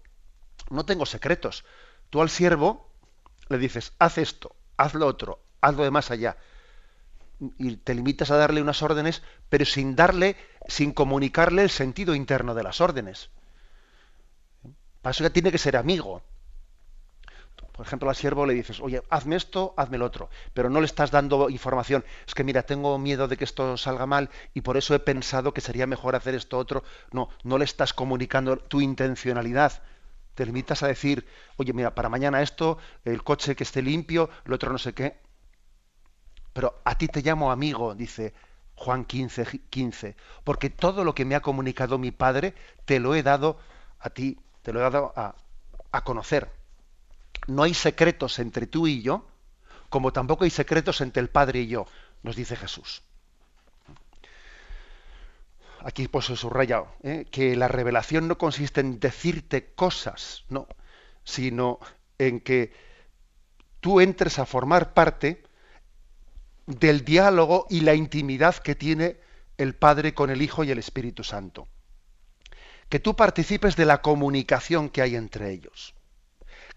no 0.68 0.84
tengo 0.84 1.06
secretos. 1.06 1.64
Tú 2.10 2.20
al 2.20 2.28
siervo 2.28 2.87
le 3.48 3.58
dices, 3.58 3.92
haz 3.98 4.18
esto, 4.18 4.56
haz 4.76 4.94
lo 4.94 5.06
otro, 5.06 5.40
haz 5.60 5.74
lo 5.74 5.84
de 5.84 5.90
más 5.90 6.10
allá. 6.10 6.36
Y 7.58 7.76
te 7.76 7.94
limitas 7.94 8.30
a 8.30 8.36
darle 8.36 8.60
unas 8.60 8.82
órdenes, 8.82 9.22
pero 9.48 9.64
sin 9.64 9.94
darle, 9.94 10.36
sin 10.66 10.92
comunicarle 10.92 11.62
el 11.62 11.70
sentido 11.70 12.14
interno 12.14 12.54
de 12.54 12.62
las 12.62 12.80
órdenes. 12.80 13.30
Para 15.02 15.12
eso 15.12 15.22
ya 15.22 15.30
tiene 15.30 15.52
que 15.52 15.58
ser 15.58 15.76
amigo. 15.76 16.22
Por 17.72 17.86
ejemplo, 17.86 18.10
al 18.10 18.16
siervo 18.16 18.44
le 18.44 18.54
dices, 18.54 18.80
oye, 18.80 19.02
hazme 19.08 19.36
esto, 19.36 19.72
hazme 19.76 19.98
lo 19.98 20.06
otro, 20.06 20.30
pero 20.52 20.68
no 20.68 20.80
le 20.80 20.86
estás 20.86 21.12
dando 21.12 21.48
información. 21.48 22.04
Es 22.26 22.34
que 22.34 22.42
mira, 22.42 22.64
tengo 22.64 22.98
miedo 22.98 23.28
de 23.28 23.36
que 23.36 23.44
esto 23.44 23.76
salga 23.76 24.04
mal 24.04 24.30
y 24.52 24.62
por 24.62 24.76
eso 24.76 24.96
he 24.96 24.98
pensado 24.98 25.54
que 25.54 25.60
sería 25.60 25.86
mejor 25.86 26.16
hacer 26.16 26.34
esto 26.34 26.58
otro. 26.58 26.82
No, 27.12 27.28
no 27.44 27.56
le 27.56 27.64
estás 27.64 27.94
comunicando 27.94 28.56
tu 28.56 28.80
intencionalidad 28.80 29.80
te 30.38 30.46
limitas 30.46 30.84
a 30.84 30.86
decir, 30.86 31.26
oye, 31.56 31.72
mira, 31.72 31.96
para 31.96 32.08
mañana 32.08 32.40
esto, 32.42 32.78
el 33.04 33.24
coche 33.24 33.56
que 33.56 33.64
esté 33.64 33.82
limpio, 33.82 34.30
lo 34.44 34.54
otro 34.54 34.70
no 34.70 34.78
sé 34.78 34.94
qué. 34.94 35.18
Pero 36.52 36.80
a 36.84 36.96
ti 36.96 37.08
te 37.08 37.22
llamo 37.22 37.50
amigo, 37.50 37.96
dice 37.96 38.34
Juan 38.76 39.04
15, 39.04 39.62
15, 39.68 40.14
porque 40.44 40.70
todo 40.70 41.02
lo 41.02 41.12
que 41.12 41.24
me 41.24 41.34
ha 41.34 41.40
comunicado 41.40 41.98
mi 41.98 42.12
Padre 42.12 42.54
te 42.84 43.00
lo 43.00 43.16
he 43.16 43.24
dado 43.24 43.58
a 43.98 44.10
ti, 44.10 44.38
te 44.62 44.72
lo 44.72 44.78
he 44.78 44.82
dado 44.84 45.12
a, 45.16 45.34
a 45.90 46.04
conocer. 46.04 46.52
No 47.48 47.64
hay 47.64 47.74
secretos 47.74 48.38
entre 48.38 48.68
tú 48.68 48.86
y 48.86 49.02
yo, 49.02 49.26
como 49.88 50.12
tampoco 50.12 50.44
hay 50.44 50.50
secretos 50.50 51.00
entre 51.00 51.20
el 51.20 51.30
Padre 51.30 51.62
y 51.62 51.66
yo, 51.66 51.86
nos 52.22 52.36
dice 52.36 52.54
Jesús. 52.54 53.02
Aquí 55.84 56.08
pues 56.08 56.28
he 56.30 56.36
subrayado 56.36 56.88
¿eh? 57.02 57.26
que 57.30 57.54
la 57.56 57.68
revelación 57.68 58.26
no 58.28 58.36
consiste 58.36 58.80
en 58.80 58.98
decirte 58.98 59.72
cosas, 59.74 60.44
no, 60.48 60.66
sino 61.24 61.78
en 62.18 62.40
que 62.40 62.72
tú 63.80 64.00
entres 64.00 64.38
a 64.38 64.46
formar 64.46 64.92
parte 64.92 65.44
del 66.66 67.04
diálogo 67.04 67.66
y 67.70 67.80
la 67.80 67.94
intimidad 67.94 68.56
que 68.56 68.74
tiene 68.74 69.18
el 69.56 69.74
Padre 69.74 70.14
con 70.14 70.30
el 70.30 70.42
Hijo 70.42 70.64
y 70.64 70.70
el 70.70 70.78
Espíritu 70.78 71.24
Santo. 71.24 71.68
Que 72.88 73.00
tú 73.00 73.14
participes 73.16 73.76
de 73.76 73.84
la 73.84 74.02
comunicación 74.02 74.88
que 74.88 75.02
hay 75.02 75.14
entre 75.14 75.50
ellos. 75.50 75.94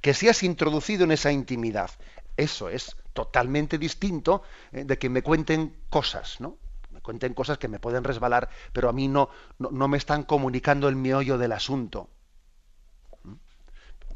Que 0.01 0.13
seas 0.13 0.43
introducido 0.43 1.03
en 1.05 1.11
esa 1.11 1.31
intimidad. 1.31 1.91
Eso 2.37 2.69
es 2.69 2.95
totalmente 3.13 3.77
distinto 3.77 4.43
¿eh? 4.71 4.83
de 4.83 4.97
que 4.97 5.09
me 5.09 5.21
cuenten 5.21 5.75
cosas, 5.89 6.39
¿no? 6.39 6.57
Cuenten 7.01 7.33
cosas 7.33 7.57
que 7.57 7.67
me 7.67 7.79
pueden 7.79 8.03
resbalar, 8.03 8.49
pero 8.73 8.89
a 8.89 8.93
mí 8.93 9.07
no, 9.07 9.29
no, 9.57 9.87
me 9.87 9.97
están 9.97 10.23
comunicando 10.23 10.87
el 10.87 10.95
meollo 10.95 11.37
del 11.37 11.51
asunto. 11.51 12.09
¿Mm? 13.23 13.33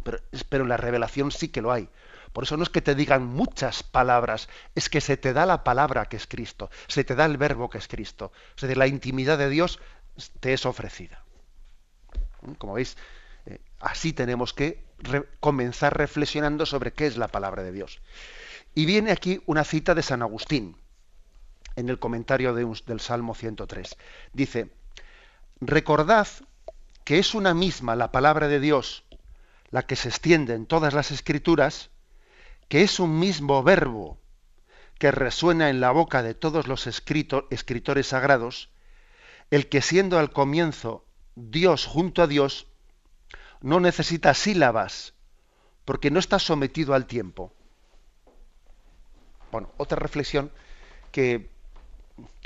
Pero, 0.04 0.20
pero 0.50 0.66
la 0.66 0.78
revelación 0.78 1.32
sí 1.32 1.50
que 1.50 1.62
lo 1.62 1.72
hay. 1.72 1.90
Por 2.34 2.44
eso 2.44 2.58
no 2.58 2.64
es 2.64 2.70
que 2.70 2.82
te 2.82 2.96
digan 2.96 3.26
muchas 3.26 3.82
palabras, 3.82 4.50
es 4.76 4.90
que 4.90 5.00
se 5.00 5.16
te 5.16 5.32
da 5.32 5.46
la 5.46 5.64
palabra 5.64 6.08
que 6.08 6.18
es 6.18 6.28
Cristo, 6.28 6.70
se 6.88 7.06
te 7.06 7.16
da 7.16 7.24
el 7.26 7.38
verbo 7.38 7.70
que 7.70 7.78
es 7.78 7.88
Cristo. 7.88 8.34
O 8.56 8.60
sea, 8.60 8.68
de 8.68 8.76
la 8.76 8.88
intimidad 8.88 9.38
de 9.38 9.50
Dios 9.50 9.80
te 10.42 10.54
es 10.54 10.66
ofrecida. 10.66 11.24
¿Mm? 12.42 12.54
Como 12.54 12.74
veis, 12.74 12.98
eh, 13.46 13.62
así 13.80 14.14
tenemos 14.14 14.54
que 14.54 14.84
comenzar 15.40 15.98
reflexionando 15.98 16.66
sobre 16.66 16.94
qué 16.94 17.08
es 17.08 17.18
la 17.18 17.28
palabra 17.28 17.64
de 17.64 17.72
Dios. 17.72 18.02
Y 18.74 18.86
viene 18.86 19.12
aquí 19.12 19.42
una 19.46 19.64
cita 19.64 19.96
de 19.96 20.02
San 20.02 20.22
Agustín, 20.22 20.78
en 21.76 21.90
el 21.90 22.00
comentario 22.00 22.54
del 22.54 23.00
Salmo 23.00 23.36
103. 23.36 23.98
Dice, 24.34 24.72
recordad 25.60 26.28
que 27.04 27.20
es 27.20 27.36
una 27.36 27.54
misma 27.54 27.96
la 27.96 28.12
palabra 28.12 28.48
de 28.48 28.60
Dios 28.60 29.06
la 29.72 29.84
que 29.84 29.96
se 29.96 30.10
extiende 30.10 30.54
en 30.54 30.66
todas 30.66 30.94
las 30.94 31.12
escrituras, 31.12 31.90
que 32.70 32.82
es 32.84 33.00
un 33.00 33.20
mismo 33.20 33.62
verbo 33.64 34.18
que 34.98 35.12
resuena 35.12 35.70
en 35.70 35.82
la 35.82 35.92
boca 35.92 36.24
de 36.24 36.34
todos 36.34 36.68
los 36.68 36.88
escritores 36.88 38.08
sagrados, 38.08 38.70
el 39.52 39.68
que 39.68 39.82
siendo 39.82 40.18
al 40.18 40.32
comienzo 40.32 41.06
Dios 41.36 41.86
junto 41.86 42.24
a 42.24 42.28
Dios, 42.28 42.68
no 43.60 43.80
necesita 43.80 44.34
sílabas, 44.34 45.14
porque 45.84 46.10
no 46.10 46.20
está 46.20 46.40
sometido 46.40 46.94
al 46.94 47.06
tiempo. 47.06 47.52
Bueno, 49.52 49.70
otra 49.78 50.00
reflexión 50.00 50.52
que, 51.12 51.50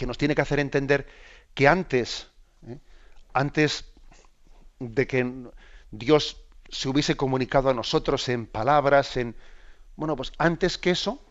nos 0.06 0.18
tiene 0.18 0.36
que 0.36 0.42
hacer 0.42 0.60
entender 0.60 1.08
que 1.54 1.68
antes, 1.68 2.28
¿eh? 2.68 2.80
antes 3.34 3.86
de 4.80 5.08
que 5.08 5.50
Dios 5.92 6.38
se 6.70 6.90
hubiese 6.90 7.18
comunicado 7.18 7.70
a 7.70 7.74
nosotros 7.74 8.30
en 8.30 8.46
palabras, 8.46 9.18
en 9.18 9.36
bueno, 9.96 10.16
pues 10.16 10.32
antes 10.38 10.78
que 10.78 10.92
eso, 10.92 11.22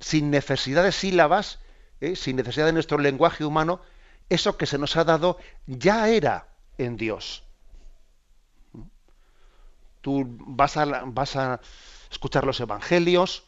sin 0.00 0.30
necesidad 0.30 0.82
de 0.82 0.92
sílabas, 0.92 1.58
¿eh? 2.00 2.16
sin 2.16 2.36
necesidad 2.36 2.66
de 2.66 2.72
nuestro 2.72 2.98
lenguaje 2.98 3.44
humano, 3.44 3.80
eso 4.28 4.56
que 4.56 4.66
se 4.66 4.78
nos 4.78 4.96
ha 4.96 5.04
dado 5.04 5.38
ya 5.66 6.08
era 6.08 6.48
en 6.78 6.96
Dios. 6.96 7.44
Tú 10.00 10.24
vas 10.26 10.76
a, 10.76 10.84
vas 11.06 11.36
a 11.36 11.60
escuchar 12.10 12.44
los 12.46 12.60
evangelios, 12.60 13.44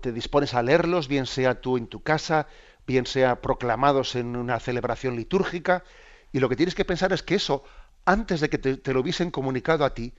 te 0.00 0.12
dispones 0.12 0.54
a 0.54 0.62
leerlos, 0.62 1.08
bien 1.08 1.26
sea 1.26 1.60
tú 1.60 1.76
en 1.76 1.86
tu 1.86 2.02
casa, 2.02 2.46
bien 2.86 3.06
sea 3.06 3.40
proclamados 3.40 4.14
en 4.14 4.36
una 4.36 4.58
celebración 4.60 5.16
litúrgica, 5.16 5.84
y 6.32 6.40
lo 6.40 6.48
que 6.48 6.56
tienes 6.56 6.74
que 6.74 6.84
pensar 6.84 7.12
es 7.12 7.22
que 7.22 7.34
eso, 7.34 7.64
antes 8.04 8.40
de 8.40 8.48
que 8.48 8.58
te, 8.58 8.92
lo 8.92 9.00
hubiesen 9.00 9.30
comunicado 9.30 9.84
a 9.84 9.94
ti, 9.94 10.14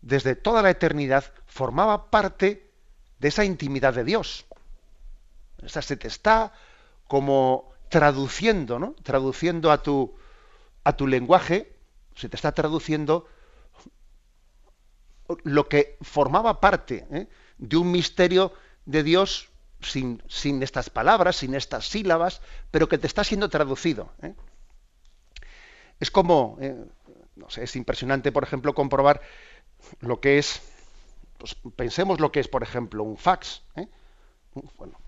desde 0.00 0.36
toda 0.36 0.62
la 0.62 0.70
eternidad, 0.70 1.32
formaba 1.46 2.10
parte 2.10 2.70
de 3.18 3.28
esa 3.28 3.44
intimidad 3.44 3.94
de 3.94 4.04
Dios. 4.04 4.46
O 5.62 5.68
sea, 5.68 5.82
se 5.82 5.96
te 5.96 6.08
está 6.08 6.52
como 7.08 7.72
traduciendo, 7.88 8.78
¿no? 8.78 8.94
Traduciendo 9.02 9.70
a 9.70 9.82
tu, 9.82 10.14
a 10.84 10.94
tu 10.94 11.06
lenguaje, 11.06 11.76
se 12.14 12.28
te 12.28 12.36
está 12.36 12.52
traduciendo 12.52 13.26
lo 15.42 15.68
que 15.68 15.96
formaba 16.02 16.60
parte 16.60 17.06
¿eh? 17.10 17.28
de 17.58 17.76
un 17.76 17.90
misterio 17.90 18.52
de 18.86 19.02
Dios 19.02 19.48
sin, 19.80 20.22
sin, 20.28 20.62
estas 20.62 20.90
palabras, 20.90 21.36
sin 21.36 21.54
estas 21.54 21.88
sílabas, 21.88 22.40
pero 22.70 22.88
que 22.88 22.98
te 22.98 23.06
está 23.06 23.24
siendo 23.24 23.48
traducido. 23.48 24.12
¿eh? 24.22 24.34
Es 26.00 26.10
como, 26.10 26.56
eh, 26.60 26.84
no 27.36 27.50
sé, 27.50 27.64
es 27.64 27.76
impresionante, 27.76 28.32
por 28.32 28.42
ejemplo, 28.42 28.74
comprobar 28.74 29.20
lo 30.00 30.20
que 30.20 30.38
es, 30.38 30.62
pues, 31.38 31.56
pensemos 31.76 32.20
lo 32.20 32.32
que 32.32 32.40
es, 32.40 32.48
por 32.48 32.62
ejemplo, 32.62 33.02
un 33.02 33.16
fax. 33.16 33.62
¿eh? 33.76 33.88
Bueno, 34.78 34.98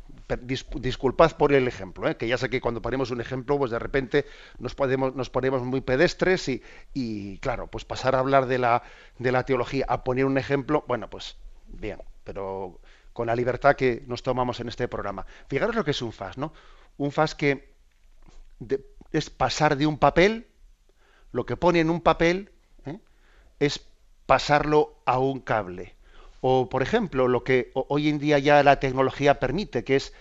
disculpad 0.75 1.37
por 1.37 1.53
el 1.53 1.69
ejemplo, 1.69 2.17
que 2.19 2.27
ya 2.27 2.37
sé 2.37 2.51
que 2.51 2.61
cuando 2.61 2.83
ponemos 2.83 3.11
un 3.11 3.21
ejemplo, 3.21 3.59
pues 3.59 3.71
de 3.71 3.79
repente 3.79 4.27
nos, 4.59 4.75
podemos, 4.75 5.15
nos 5.15 5.31
ponemos 5.31 5.63
muy 5.63 5.81
pedestres 5.81 6.49
y, 6.49 6.63
y, 6.95 7.39
claro, 7.39 7.69
pues 7.69 7.85
pasar 7.85 8.17
a 8.17 8.19
hablar 8.19 8.47
de 8.47 8.59
la, 8.59 8.83
de 9.19 9.31
la 9.31 9.45
teología 9.45 9.85
a 9.89 10.03
poner 10.03 10.25
un 10.25 10.37
ejemplo, 10.37 10.85
bueno, 10.89 11.09
pues 11.09 11.37
bien, 11.69 12.03
pero 12.25 12.81
con 13.17 13.29
la 13.29 13.35
libertad 13.35 13.77
que 13.77 14.05
nos 14.07 14.23
tomamos 14.23 14.61
en 14.61 14.69
este 14.69 14.89
programa. 14.89 15.25
Fijaros 15.49 15.75
lo 15.75 15.85
que 15.85 15.93
es 15.93 16.03
un 16.03 16.13
FAS, 16.13 16.37
¿no? 16.37 16.53
Un 16.99 17.11
FAS 17.11 17.35
que 17.35 17.73
es 19.11 19.31
pasar 19.31 19.79
de 19.79 19.87
un 19.87 19.97
papel, 19.97 20.47
lo 21.33 21.47
que 21.47 21.57
pone 21.57 21.81
en 21.81 21.89
un 21.89 22.03
papel 22.03 22.53
¿eh? 22.85 22.99
es 23.59 23.81
pasarlo 24.27 24.99
a 25.07 25.19
un 25.19 25.41
cable. 25.41 25.95
O, 26.43 26.69
por 26.69 26.83
ejemplo, 26.83 27.27
lo 27.27 27.43
que 27.43 27.73
hoy 27.75 28.11
en 28.11 28.19
día 28.19 28.39
ya 28.39 28.63
la 28.63 28.81
tecnología 28.81 29.41
permite, 29.41 29.83
que 29.83 29.97
es 29.97 30.13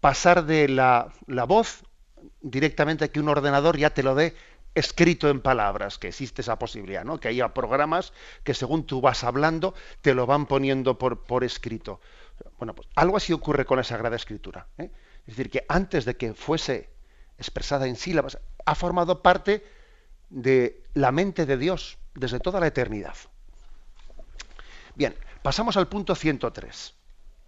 pasar 0.00 0.44
de 0.44 0.68
la, 0.68 1.10
la 1.26 1.44
voz 1.44 1.82
directamente 2.42 3.06
a 3.06 3.08
que 3.08 3.20
un 3.20 3.30
ordenador 3.30 3.78
ya 3.78 3.94
te 3.94 4.02
lo 4.02 4.14
dé 4.14 4.34
escrito 4.74 5.28
en 5.28 5.40
palabras, 5.40 5.98
que 5.98 6.08
existe 6.08 6.42
esa 6.42 6.58
posibilidad, 6.58 7.04
¿no? 7.04 7.18
Que 7.18 7.28
haya 7.28 7.54
programas 7.54 8.12
que 8.44 8.54
según 8.54 8.84
tú 8.84 9.00
vas 9.00 9.24
hablando 9.24 9.74
te 10.02 10.14
lo 10.14 10.26
van 10.26 10.46
poniendo 10.46 10.98
por, 10.98 11.24
por 11.24 11.42
escrito. 11.42 12.00
Bueno, 12.58 12.74
pues 12.74 12.88
algo 12.96 13.16
así 13.16 13.32
ocurre 13.32 13.64
con 13.64 13.76
la 13.76 13.84
Sagrada 13.84 14.16
Escritura. 14.16 14.66
¿eh? 14.78 14.90
Es 15.26 15.36
decir, 15.36 15.50
que 15.50 15.64
antes 15.68 16.04
de 16.04 16.16
que 16.16 16.34
fuese 16.34 16.90
expresada 17.38 17.86
en 17.86 17.96
sílabas, 17.96 18.38
ha 18.64 18.74
formado 18.74 19.22
parte 19.22 19.64
de 20.30 20.84
la 20.94 21.12
mente 21.12 21.46
de 21.46 21.56
Dios 21.56 21.98
desde 22.14 22.40
toda 22.40 22.60
la 22.60 22.66
eternidad. 22.66 23.14
Bien, 24.94 25.14
pasamos 25.42 25.76
al 25.76 25.88
punto 25.88 26.14
103. 26.14 26.94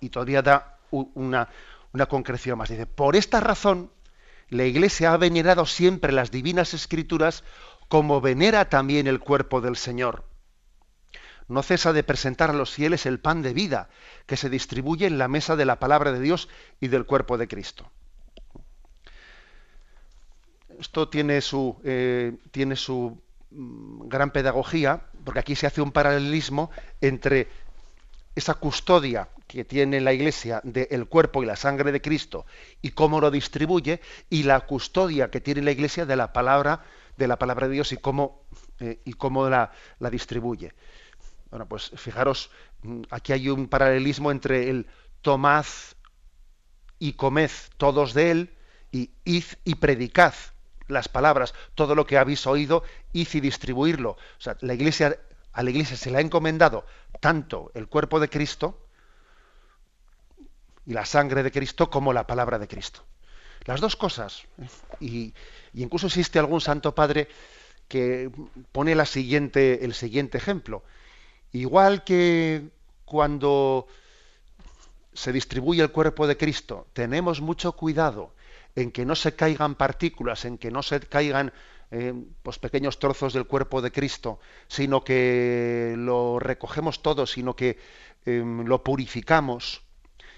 Y 0.00 0.08
todavía 0.10 0.42
da 0.42 0.78
una, 0.90 1.48
una 1.92 2.06
concreción 2.06 2.58
más. 2.58 2.68
Dice, 2.68 2.86
por 2.86 3.16
esta 3.16 3.40
razón, 3.40 3.90
la 4.48 4.64
Iglesia 4.64 5.12
ha 5.12 5.16
venerado 5.16 5.66
siempre 5.66 6.12
las 6.12 6.30
divinas 6.30 6.74
escrituras 6.74 7.44
como 7.88 8.20
venera 8.20 8.68
también 8.68 9.06
el 9.08 9.20
cuerpo 9.20 9.60
del 9.60 9.76
Señor. 9.76 10.29
No 11.50 11.62
cesa 11.62 11.92
de 11.92 12.04
presentar 12.04 12.50
a 12.50 12.54
los 12.54 12.70
fieles 12.70 13.06
el 13.06 13.18
pan 13.18 13.42
de 13.42 13.52
vida 13.52 13.88
que 14.26 14.36
se 14.36 14.48
distribuye 14.48 15.06
en 15.06 15.18
la 15.18 15.26
mesa 15.26 15.56
de 15.56 15.64
la 15.64 15.80
palabra 15.80 16.12
de 16.12 16.20
Dios 16.20 16.48
y 16.80 16.88
del 16.88 17.06
cuerpo 17.06 17.38
de 17.38 17.48
Cristo. 17.48 17.90
Esto 20.78 21.08
tiene 21.08 21.40
su, 21.40 21.76
eh, 21.84 22.38
tiene 22.52 22.76
su 22.76 23.20
mm, 23.50 24.08
gran 24.08 24.30
pedagogía, 24.30 25.02
porque 25.24 25.40
aquí 25.40 25.56
se 25.56 25.66
hace 25.66 25.82
un 25.82 25.90
paralelismo 25.90 26.70
entre 27.00 27.48
esa 28.36 28.54
custodia 28.54 29.28
que 29.48 29.64
tiene 29.64 30.00
la 30.00 30.12
Iglesia 30.12 30.60
del 30.62 31.06
cuerpo 31.08 31.42
y 31.42 31.46
la 31.46 31.56
sangre 31.56 31.90
de 31.90 32.00
Cristo 32.00 32.46
y 32.80 32.90
cómo 32.90 33.20
lo 33.20 33.32
distribuye, 33.32 34.00
y 34.30 34.44
la 34.44 34.60
custodia 34.60 35.30
que 35.30 35.40
tiene 35.40 35.62
la 35.62 35.72
Iglesia 35.72 36.06
de 36.06 36.14
la 36.14 36.32
palabra, 36.32 36.84
de 37.16 37.26
la 37.26 37.36
palabra 37.36 37.66
de 37.66 37.74
Dios 37.74 37.90
y 37.92 37.96
cómo, 37.96 38.44
eh, 38.78 39.00
y 39.04 39.14
cómo 39.14 39.48
la, 39.48 39.72
la, 39.98 40.10
distribuye. 40.10 40.72
Bueno, 41.50 41.66
pues 41.66 41.90
fijaros, 41.96 42.50
mm, 42.82 43.02
aquí 43.10 43.32
hay 43.32 43.48
un 43.48 43.68
paralelismo 43.68 44.30
entre 44.30 44.70
el 44.70 44.86
tomad 45.22 45.66
y 46.98 47.14
comed 47.14 47.50
todos 47.76 48.14
de 48.14 48.30
él, 48.30 48.56
y 48.92 49.10
id 49.24 49.44
y 49.64 49.76
predicad 49.76 50.34
las 50.88 51.08
palabras, 51.08 51.54
todo 51.74 51.94
lo 51.94 52.06
que 52.06 52.18
habéis 52.18 52.46
oído, 52.46 52.82
id 53.12 53.28
y 53.34 53.40
distribuirlo. 53.40 54.10
O 54.10 54.40
sea, 54.40 54.56
la 54.60 54.74
Iglesia 54.74 55.18
a 55.52 55.62
la 55.62 55.70
Iglesia 55.70 55.96
se 55.96 56.10
le 56.10 56.18
ha 56.18 56.20
encomendado 56.20 56.86
tanto 57.20 57.70
el 57.74 57.88
cuerpo 57.88 58.20
de 58.20 58.28
Cristo 58.28 58.86
y 60.86 60.92
la 60.92 61.04
sangre 61.04 61.42
de 61.42 61.50
Cristo 61.50 61.90
como 61.90 62.12
la 62.12 62.26
palabra 62.26 62.58
de 62.58 62.68
Cristo. 62.68 63.04
Las 63.64 63.80
dos 63.80 63.96
cosas. 63.96 64.44
Y, 65.00 65.34
incluso 65.74 66.06
existe 66.06 66.38
algún 66.38 66.60
santo 66.60 66.94
padre 66.94 67.28
que 67.88 68.30
pone 68.72 68.94
la 68.94 69.06
siguiente, 69.06 69.84
el 69.84 69.94
siguiente 69.94 70.38
ejemplo. 70.38 70.84
Igual 71.52 72.04
que 72.04 72.68
cuando 73.04 73.86
se 75.12 75.32
distribuye 75.32 75.82
el 75.82 75.90
cuerpo 75.90 76.26
de 76.26 76.36
Cristo, 76.36 76.86
tenemos 76.92 77.40
mucho 77.40 77.72
cuidado 77.72 78.32
en 78.76 78.92
que 78.92 79.04
no 79.04 79.16
se 79.16 79.34
caigan 79.34 79.74
partículas, 79.74 80.44
en 80.44 80.58
que 80.58 80.70
no 80.70 80.82
se 80.82 81.00
caigan 81.00 81.52
eh, 81.90 82.14
pues 82.42 82.58
pequeños 82.58 83.00
trozos 83.00 83.32
del 83.32 83.46
cuerpo 83.46 83.82
de 83.82 83.90
Cristo, 83.90 84.38
sino 84.68 85.02
que 85.02 85.94
lo 85.96 86.38
recogemos 86.38 87.02
todo, 87.02 87.26
sino 87.26 87.56
que 87.56 87.78
em, 88.24 88.64
lo 88.64 88.84
purificamos. 88.84 89.82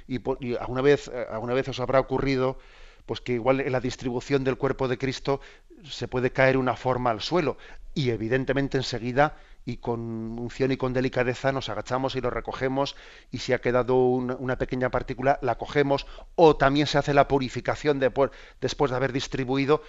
Y, 0.09 0.19
alguna 0.57 0.81
vez, 0.81 1.11
alguna 1.31 1.55
vez 1.55 1.69
os 1.69 1.81
habrá 1.81 2.01
ocurrido 2.01 2.59
pues 3.07 3.21
que 3.21 3.35
igual 3.35 3.61
en 3.61 3.73
la 3.73 3.81
distribución 3.81 4.45
del 4.45 4.57
cuerpo 4.57 4.89
de 4.89 4.97
Cristo 4.97 5.41
se 5.85 6.09
puede 6.09 6.31
caer 6.31 6.57
una 6.57 6.77
forma 6.77 7.11
al 7.11 7.21
suelo 7.21 7.59
y 7.95 8.11
evidentemente 8.11 8.79
enseguida 8.79 9.37
y 9.65 9.77
con 9.77 10.01
unción 10.39 10.73
y 10.73 10.77
con 10.77 10.93
delicadeza 10.93 11.53
nos 11.53 11.69
agachamos 11.69 12.17
y 12.17 12.21
lo 12.21 12.31
recogemos 12.31 12.97
y 13.31 13.39
si 13.39 13.53
ha 13.53 13.61
quedado 13.61 13.97
una, 13.97 14.59
pequeña 14.59 14.91
partícula 14.91 15.39
la 15.43 15.57
cogemos 15.57 16.07
o 16.35 16.57
también 16.57 16.87
se 16.87 16.99
hace 16.99 17.15
la 17.15 17.29
purificación 17.29 18.01
después 18.01 18.91
de 18.91 18.97
haber 18.97 19.13
distribuido 19.13 19.83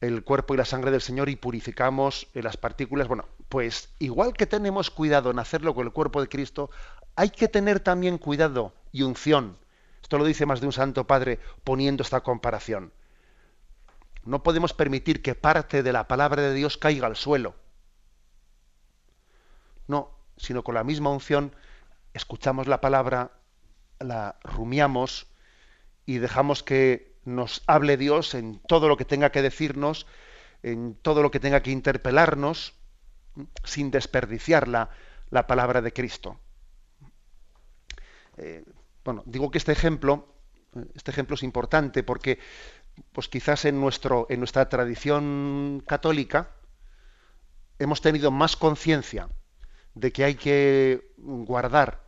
el 0.00 0.24
cuerpo 0.24 0.54
y 0.54 0.56
la 0.56 0.64
sangre 0.64 0.90
del 0.90 1.00
Señor 1.00 1.28
y 1.28 1.36
purificamos 1.36 2.28
las 2.34 2.56
partículas. 2.56 3.08
Bueno, 3.08 3.26
pues 3.48 3.90
igual 3.98 4.34
que 4.34 4.46
tenemos 4.46 4.90
cuidado 4.90 5.30
en 5.30 5.38
hacerlo 5.38 5.74
con 5.74 5.86
el 5.86 5.92
cuerpo 5.92 6.20
de 6.20 6.28
Cristo, 6.28 6.70
hay 7.16 7.30
que 7.30 7.48
tener 7.48 7.80
también 7.80 8.18
cuidado 8.18 8.74
y 8.92 9.02
unción. 9.02 9.56
Esto 10.02 10.18
lo 10.18 10.24
dice 10.24 10.46
más 10.46 10.60
de 10.60 10.66
un 10.66 10.72
santo 10.72 11.06
padre 11.06 11.38
poniendo 11.62 12.02
esta 12.02 12.20
comparación. 12.20 12.92
No 14.24 14.42
podemos 14.42 14.72
permitir 14.72 15.22
que 15.22 15.34
parte 15.34 15.82
de 15.82 15.92
la 15.92 16.08
palabra 16.08 16.42
de 16.42 16.54
Dios 16.54 16.76
caiga 16.76 17.06
al 17.06 17.16
suelo. 17.16 17.54
No, 19.86 20.10
sino 20.36 20.62
con 20.64 20.74
la 20.74 20.84
misma 20.84 21.10
unción 21.10 21.54
escuchamos 22.14 22.68
la 22.68 22.80
palabra, 22.80 23.32
la 23.98 24.36
rumiamos 24.42 25.26
y 26.06 26.18
dejamos 26.18 26.62
que 26.62 27.14
nos 27.24 27.62
hable 27.66 27.96
Dios 27.96 28.34
en 28.34 28.60
todo 28.60 28.88
lo 28.88 28.96
que 28.96 29.04
tenga 29.04 29.30
que 29.30 29.42
decirnos, 29.42 30.06
en 30.62 30.94
todo 30.94 31.22
lo 31.22 31.30
que 31.30 31.40
tenga 31.40 31.62
que 31.62 31.70
interpelarnos, 31.70 32.74
sin 33.64 33.90
desperdiciar 33.90 34.68
la, 34.68 34.90
palabra 35.48 35.82
de 35.82 35.92
Cristo. 35.92 36.38
Eh, 38.36 38.64
bueno, 39.04 39.22
digo 39.26 39.50
que 39.50 39.58
este 39.58 39.72
ejemplo, 39.72 40.28
este 40.94 41.10
ejemplo 41.10 41.34
es 41.34 41.42
importante 41.42 42.04
porque, 42.04 42.38
pues 43.12 43.28
quizás 43.28 43.64
en, 43.64 43.80
nuestro, 43.80 44.26
en 44.30 44.38
nuestra 44.38 44.68
tradición 44.68 45.82
católica 45.86 46.50
hemos 47.80 48.00
tenido 48.00 48.30
más 48.30 48.56
conciencia 48.56 49.28
de 49.94 50.12
que 50.12 50.24
hay 50.24 50.34
que 50.34 51.12
guardar 51.16 52.04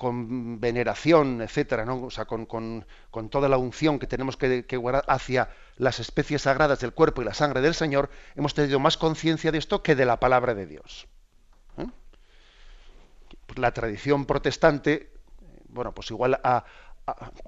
con 0.00 0.60
veneración, 0.60 1.42
etcétera, 1.42 1.84
¿no? 1.84 2.02
o 2.02 2.10
sea, 2.10 2.24
con, 2.24 2.86
toda 3.28 3.50
la 3.50 3.58
unción 3.58 3.98
que 3.98 4.06
tenemos 4.06 4.38
que, 4.38 4.76
guardar 4.78 5.04
hacia 5.08 5.50
las 5.76 6.00
especies 6.00 6.42
sagradas 6.42 6.80
del 6.80 6.94
cuerpo 6.94 7.20
y 7.20 7.26
la 7.26 7.34
sangre 7.34 7.60
del 7.60 7.74
Señor, 7.74 8.08
hemos 8.34 8.54
tenido 8.54 8.80
más 8.80 8.96
conciencia 8.96 9.52
de 9.52 9.58
esto 9.58 9.82
que 9.82 9.94
de 9.94 10.06
la 10.06 10.18
palabra 10.18 10.54
de 10.54 10.64
Dios. 10.64 11.06
¿eh? 11.76 11.86
La 13.56 13.72
tradición 13.72 14.24
protestante, 14.24 15.12
bueno, 15.68 15.92
pues 15.92 16.10
igual 16.10 16.40
a, 16.44 16.64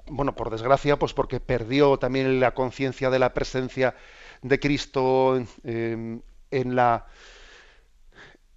bueno, 0.05 0.35
por 0.35 0.51
desgracia, 0.51 0.99
pues 0.99 1.13
porque 1.15 1.39
perdió 1.39 1.97
también 1.97 2.39
la 2.39 2.53
conciencia 2.53 3.09
de 3.09 3.17
la 3.17 3.33
presencia 3.33 3.95
de 4.43 4.59
Cristo 4.59 5.43
en 5.63 6.21
la 6.51 7.07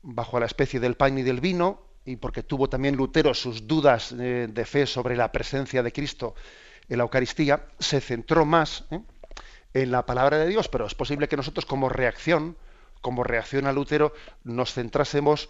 bajo 0.07 0.39
la 0.39 0.47
especie 0.47 0.79
del 0.79 0.97
pan 0.97 1.19
y 1.19 1.23
del 1.23 1.41
vino, 1.41 1.83
y 2.05 2.17
porque 2.17 2.45
tuvo 2.45 2.69
también 2.69 2.97
Lutero 2.97 3.35
sus 3.35 3.67
dudas 3.67 4.13
eh, 4.13 4.47
de 4.49 4.65
fe 4.65 4.87
sobre 4.87 5.17
la 5.17 5.33
presencia 5.33 5.83
de 5.83 5.93
Cristo 5.93 6.35
en 6.89 6.99
la 6.99 7.05
Eucaristía, 7.05 7.67
se 7.81 8.01
centró 8.01 8.45
más 8.45 8.85
¿eh? 8.93 9.01
en 9.75 9.91
la 9.91 10.07
palabra 10.07 10.39
de 10.39 10.47
Dios, 10.47 10.69
pero 10.69 10.87
es 10.87 10.95
posible 10.95 11.27
que 11.27 11.37
nosotros 11.37 11.67
como 11.67 11.89
reacción, 11.89 12.57
como 13.01 13.25
reacción 13.25 13.67
a 13.67 13.73
Lutero, 13.73 14.13
nos 14.45 14.73
centrásemos 14.73 15.49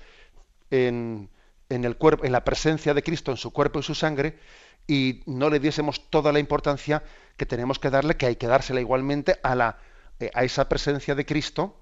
en, 0.70 1.28
en 1.68 1.84
el 1.84 1.96
cuerpo, 1.96 2.24
en 2.24 2.32
la 2.32 2.42
presencia 2.42 2.94
de 2.94 3.02
Cristo, 3.02 3.30
en 3.30 3.36
su 3.36 3.52
cuerpo 3.52 3.80
y 3.80 3.82
su 3.82 3.94
sangre, 3.94 4.38
y 4.86 5.22
no 5.26 5.50
le 5.50 5.60
diésemos 5.60 6.08
toda 6.08 6.32
la 6.32 6.38
importancia 6.38 7.02
que 7.36 7.44
tenemos 7.44 7.78
que 7.78 7.90
darle, 7.90 8.16
que 8.16 8.24
hay 8.24 8.36
que 8.36 8.46
dársela 8.46 8.80
igualmente 8.80 9.38
a, 9.42 9.54
la, 9.54 9.78
eh, 10.18 10.30
a 10.32 10.44
esa 10.44 10.66
presencia 10.66 11.14
de 11.14 11.26
Cristo 11.26 11.78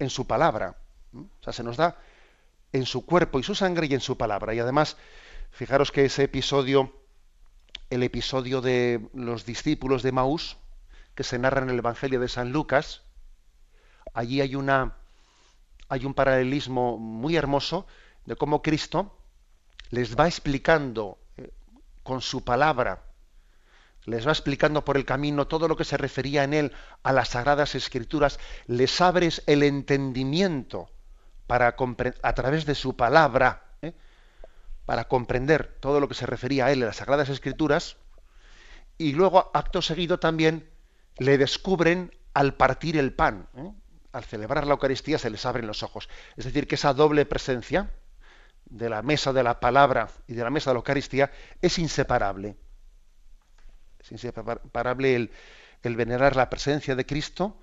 en 0.00 0.10
su 0.10 0.26
palabra. 0.26 0.76
O 1.14 1.42
sea, 1.42 1.52
se 1.52 1.62
nos 1.62 1.76
da 1.76 1.98
en 2.72 2.86
su 2.86 3.04
cuerpo 3.04 3.38
y 3.38 3.42
su 3.42 3.54
sangre 3.54 3.86
y 3.86 3.94
en 3.94 4.00
su 4.00 4.16
palabra. 4.16 4.54
Y 4.54 4.60
además, 4.60 4.96
fijaros 5.50 5.90
que 5.90 6.04
ese 6.04 6.24
episodio, 6.24 6.94
el 7.90 8.02
episodio 8.02 8.60
de 8.60 9.08
los 9.14 9.44
discípulos 9.44 10.02
de 10.02 10.12
Maús, 10.12 10.56
que 11.14 11.24
se 11.24 11.38
narra 11.38 11.62
en 11.62 11.70
el 11.70 11.78
Evangelio 11.78 12.20
de 12.20 12.28
San 12.28 12.52
Lucas, 12.52 13.02
allí 14.14 14.40
hay 14.40 14.54
una 14.54 14.96
hay 15.88 16.04
un 16.04 16.14
paralelismo 16.14 16.98
muy 16.98 17.34
hermoso 17.34 17.84
de 18.24 18.36
cómo 18.36 18.62
Cristo 18.62 19.18
les 19.90 20.16
va 20.16 20.28
explicando 20.28 21.18
eh, 21.36 21.52
con 22.04 22.20
su 22.20 22.44
palabra, 22.44 23.02
les 24.04 24.24
va 24.24 24.30
explicando 24.30 24.84
por 24.84 24.96
el 24.96 25.04
camino 25.04 25.48
todo 25.48 25.66
lo 25.66 25.76
que 25.76 25.84
se 25.84 25.96
refería 25.96 26.44
en 26.44 26.54
él 26.54 26.72
a 27.02 27.12
las 27.12 27.30
sagradas 27.30 27.74
escrituras, 27.74 28.38
les 28.68 29.00
abres 29.00 29.42
el 29.46 29.64
entendimiento 29.64 30.88
para 31.50 31.74
a 32.22 32.32
través 32.32 32.64
de 32.64 32.76
su 32.76 32.94
palabra, 32.94 33.64
¿eh? 33.82 33.92
para 34.86 35.08
comprender 35.08 35.66
todo 35.80 35.98
lo 35.98 36.06
que 36.06 36.14
se 36.14 36.24
refería 36.24 36.66
a 36.66 36.70
él 36.70 36.78
en 36.78 36.86
las 36.86 36.98
Sagradas 36.98 37.28
Escrituras, 37.28 37.96
y 38.98 39.14
luego, 39.14 39.50
acto 39.52 39.82
seguido, 39.82 40.20
también 40.20 40.70
le 41.18 41.38
descubren 41.38 42.14
al 42.34 42.54
partir 42.54 42.96
el 42.96 43.12
pan. 43.12 43.48
¿eh? 43.56 43.72
Al 44.12 44.22
celebrar 44.22 44.64
la 44.64 44.74
Eucaristía 44.74 45.18
se 45.18 45.28
les 45.28 45.44
abren 45.44 45.66
los 45.66 45.82
ojos. 45.82 46.08
Es 46.36 46.44
decir, 46.44 46.68
que 46.68 46.76
esa 46.76 46.94
doble 46.94 47.26
presencia 47.26 47.90
de 48.66 48.88
la 48.88 49.02
mesa 49.02 49.32
de 49.32 49.42
la 49.42 49.58
palabra 49.58 50.08
y 50.28 50.34
de 50.34 50.44
la 50.44 50.50
mesa 50.50 50.70
de 50.70 50.74
la 50.74 50.78
Eucaristía 50.78 51.32
es 51.60 51.80
inseparable. 51.80 52.54
Es 53.98 54.12
inseparable 54.12 55.16
el, 55.16 55.32
el 55.82 55.96
venerar 55.96 56.36
la 56.36 56.48
presencia 56.48 56.94
de 56.94 57.06
Cristo 57.06 57.60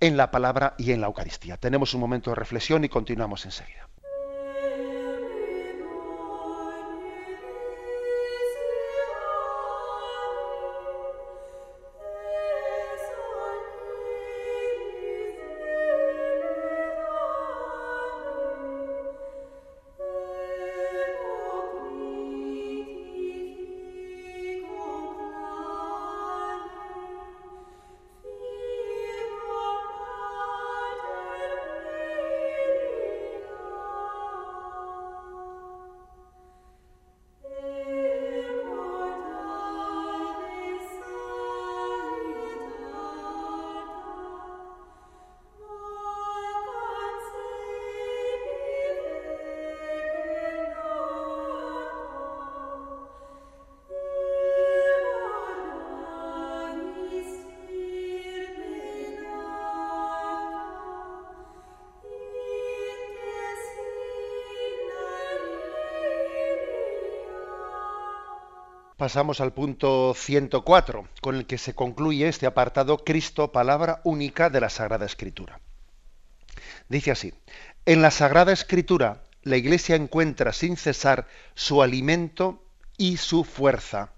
en 0.00 0.16
la 0.16 0.30
palabra 0.30 0.74
y 0.78 0.92
en 0.92 1.00
la 1.00 1.08
Eucaristía. 1.08 1.56
Tenemos 1.56 1.94
un 1.94 2.00
momento 2.00 2.30
de 2.30 2.36
reflexión 2.36 2.84
y 2.84 2.88
continuamos 2.88 3.44
enseguida. 3.44 3.87
Pasamos 68.98 69.40
al 69.40 69.52
punto 69.52 70.12
104, 70.12 71.08
con 71.20 71.36
el 71.36 71.46
que 71.46 71.56
se 71.56 71.72
concluye 71.72 72.26
este 72.26 72.46
apartado 72.46 73.04
Cristo, 73.04 73.52
palabra 73.52 74.00
única 74.02 74.50
de 74.50 74.60
la 74.60 74.70
Sagrada 74.70 75.06
Escritura. 75.06 75.60
Dice 76.88 77.12
así, 77.12 77.32
en 77.86 78.02
la 78.02 78.10
Sagrada 78.10 78.50
Escritura 78.50 79.22
la 79.44 79.56
Iglesia 79.56 79.94
encuentra 79.94 80.52
sin 80.52 80.76
cesar 80.76 81.28
su 81.54 81.80
alimento 81.80 82.60
y 82.96 83.18
su 83.18 83.44
fuerza. 83.44 84.14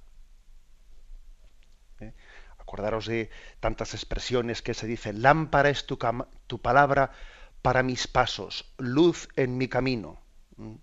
¿Eh? 2.00 2.14
Acordaros 2.56 3.04
de 3.04 3.28
tantas 3.60 3.92
expresiones 3.92 4.62
que 4.62 4.72
se 4.72 4.86
dicen, 4.86 5.20
lámpara 5.20 5.68
es 5.68 5.84
tu, 5.84 5.98
palabra 5.98 7.12
para 7.60 7.82
mis 7.82 8.06
pasos, 8.06 8.72
luz 8.78 9.28
en 9.36 9.58
mi 9.58 9.68
camino. 9.68 10.22
¿Mm? 10.56 10.76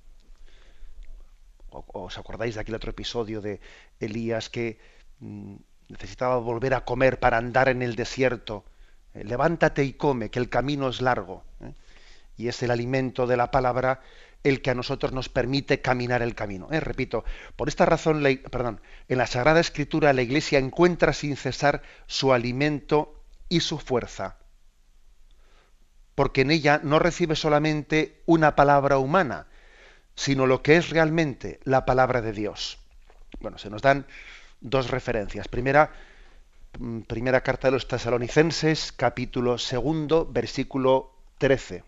¿Os 1.70 2.18
acordáis 2.18 2.56
de 2.56 2.62
aquel 2.62 2.76
otro 2.76 2.92
episodio 2.92 3.42
de 3.42 3.60
Elías 4.00 4.50
que 4.50 4.80
mm, 5.20 5.56
necesitaba 5.90 6.38
volver 6.38 6.74
a 6.74 6.86
comer 6.86 7.20
para 7.20 7.38
andar 7.38 7.70
en 7.70 7.82
el 7.82 7.96
desierto? 7.96 8.64
Eh, 9.14 9.24
levántate 9.24 9.84
y 9.84 9.94
come, 9.94 10.30
que 10.30 10.40
el 10.40 10.50
camino 10.50 10.90
es 10.90 11.02
largo. 11.02 11.44
¿eh? 11.62 11.74
Y 12.38 12.48
es 12.48 12.62
el 12.64 12.72
alimento 12.72 13.28
de 13.28 13.38
la 13.38 13.52
palabra 13.52 14.02
el 14.44 14.62
que 14.62 14.70
a 14.70 14.76
nosotros 14.76 15.12
nos 15.12 15.30
permite 15.30 15.82
caminar 15.82 16.22
el 16.22 16.36
camino. 16.36 16.70
¿eh? 16.72 16.80
Repito, 16.80 17.26
por 17.56 17.68
esta 17.68 17.86
razón, 17.86 18.24
perdón, 18.52 18.80
en 19.08 19.18
la 19.18 19.28
Sagrada 19.28 19.60
Escritura 19.60 20.14
la 20.14 20.22
Iglesia 20.22 20.60
encuentra 20.60 21.14
sin 21.14 21.36
cesar 21.36 21.82
su 22.06 22.34
alimento 22.34 23.24
y 23.50 23.62
su 23.62 23.78
fuerza, 23.78 24.38
porque 26.16 26.42
en 26.42 26.52
ella 26.52 26.80
no 26.84 27.00
recibe 27.00 27.36
solamente 27.36 28.22
una 28.26 28.56
palabra 28.56 28.98
humana, 28.98 29.48
sino 30.18 30.48
lo 30.48 30.64
que 30.64 30.76
es 30.76 30.90
realmente 30.90 31.60
la 31.64 31.86
palabra 31.86 32.22
de 32.22 32.34
Dios. 32.34 32.80
Bueno, 33.40 33.60
se 33.60 33.70
nos 33.70 33.84
dan 33.84 34.08
dos 34.60 34.90
referencias. 34.90 35.48
Primera, 35.48 35.92
mm, 36.80 37.02
primera 37.02 37.42
carta 37.42 37.68
de 37.68 37.74
los 37.74 37.88
tesalonicenses, 37.88 38.92
capítulo 38.92 39.60
segundo, 39.60 40.28
versículo 40.30 41.14
13, 41.38 41.84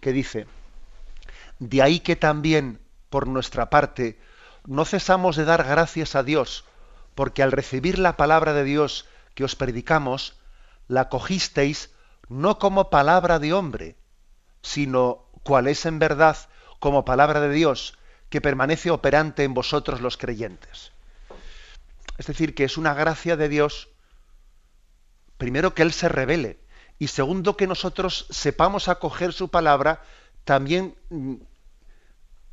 que 0.00 0.12
dice, 0.12 0.46
de 1.60 1.82
ahí 1.82 2.00
que 2.00 2.16
también, 2.16 2.80
por 3.10 3.28
nuestra 3.28 3.70
parte, 3.70 4.18
no 4.66 4.84
cesamos 4.84 5.36
de 5.36 5.44
dar 5.44 5.62
gracias 5.62 6.16
a 6.16 6.24
Dios, 6.24 6.64
porque 7.14 7.44
al 7.44 7.52
recibir 7.52 8.00
la 8.00 8.16
palabra 8.16 8.54
de 8.54 8.64
Dios 8.64 9.08
que 9.34 9.44
os 9.44 9.54
predicamos, 9.54 10.40
la 10.88 11.08
cogisteis 11.08 11.90
no 12.28 12.58
como 12.58 12.90
palabra 12.90 13.38
de 13.38 13.52
hombre, 13.52 13.96
sino 14.62 15.26
cual 15.44 15.68
es 15.68 15.86
en 15.86 16.00
verdad 16.00 16.36
como 16.80 17.04
palabra 17.04 17.40
de 17.40 17.50
Dios, 17.50 17.96
que 18.30 18.40
permanece 18.40 18.90
operante 18.90 19.44
en 19.44 19.54
vosotros 19.54 20.00
los 20.00 20.16
creyentes. 20.16 20.92
Es 22.18 22.26
decir, 22.26 22.54
que 22.54 22.64
es 22.64 22.76
una 22.76 22.94
gracia 22.94 23.36
de 23.36 23.48
Dios, 23.48 23.88
primero 25.38 25.74
que 25.74 25.82
Él 25.82 25.92
se 25.92 26.08
revele, 26.08 26.58
y 26.98 27.06
segundo 27.08 27.56
que 27.56 27.66
nosotros 27.66 28.26
sepamos 28.30 28.88
acoger 28.88 29.32
su 29.32 29.48
palabra 29.48 30.02
también 30.44 30.96
mm, 31.08 31.34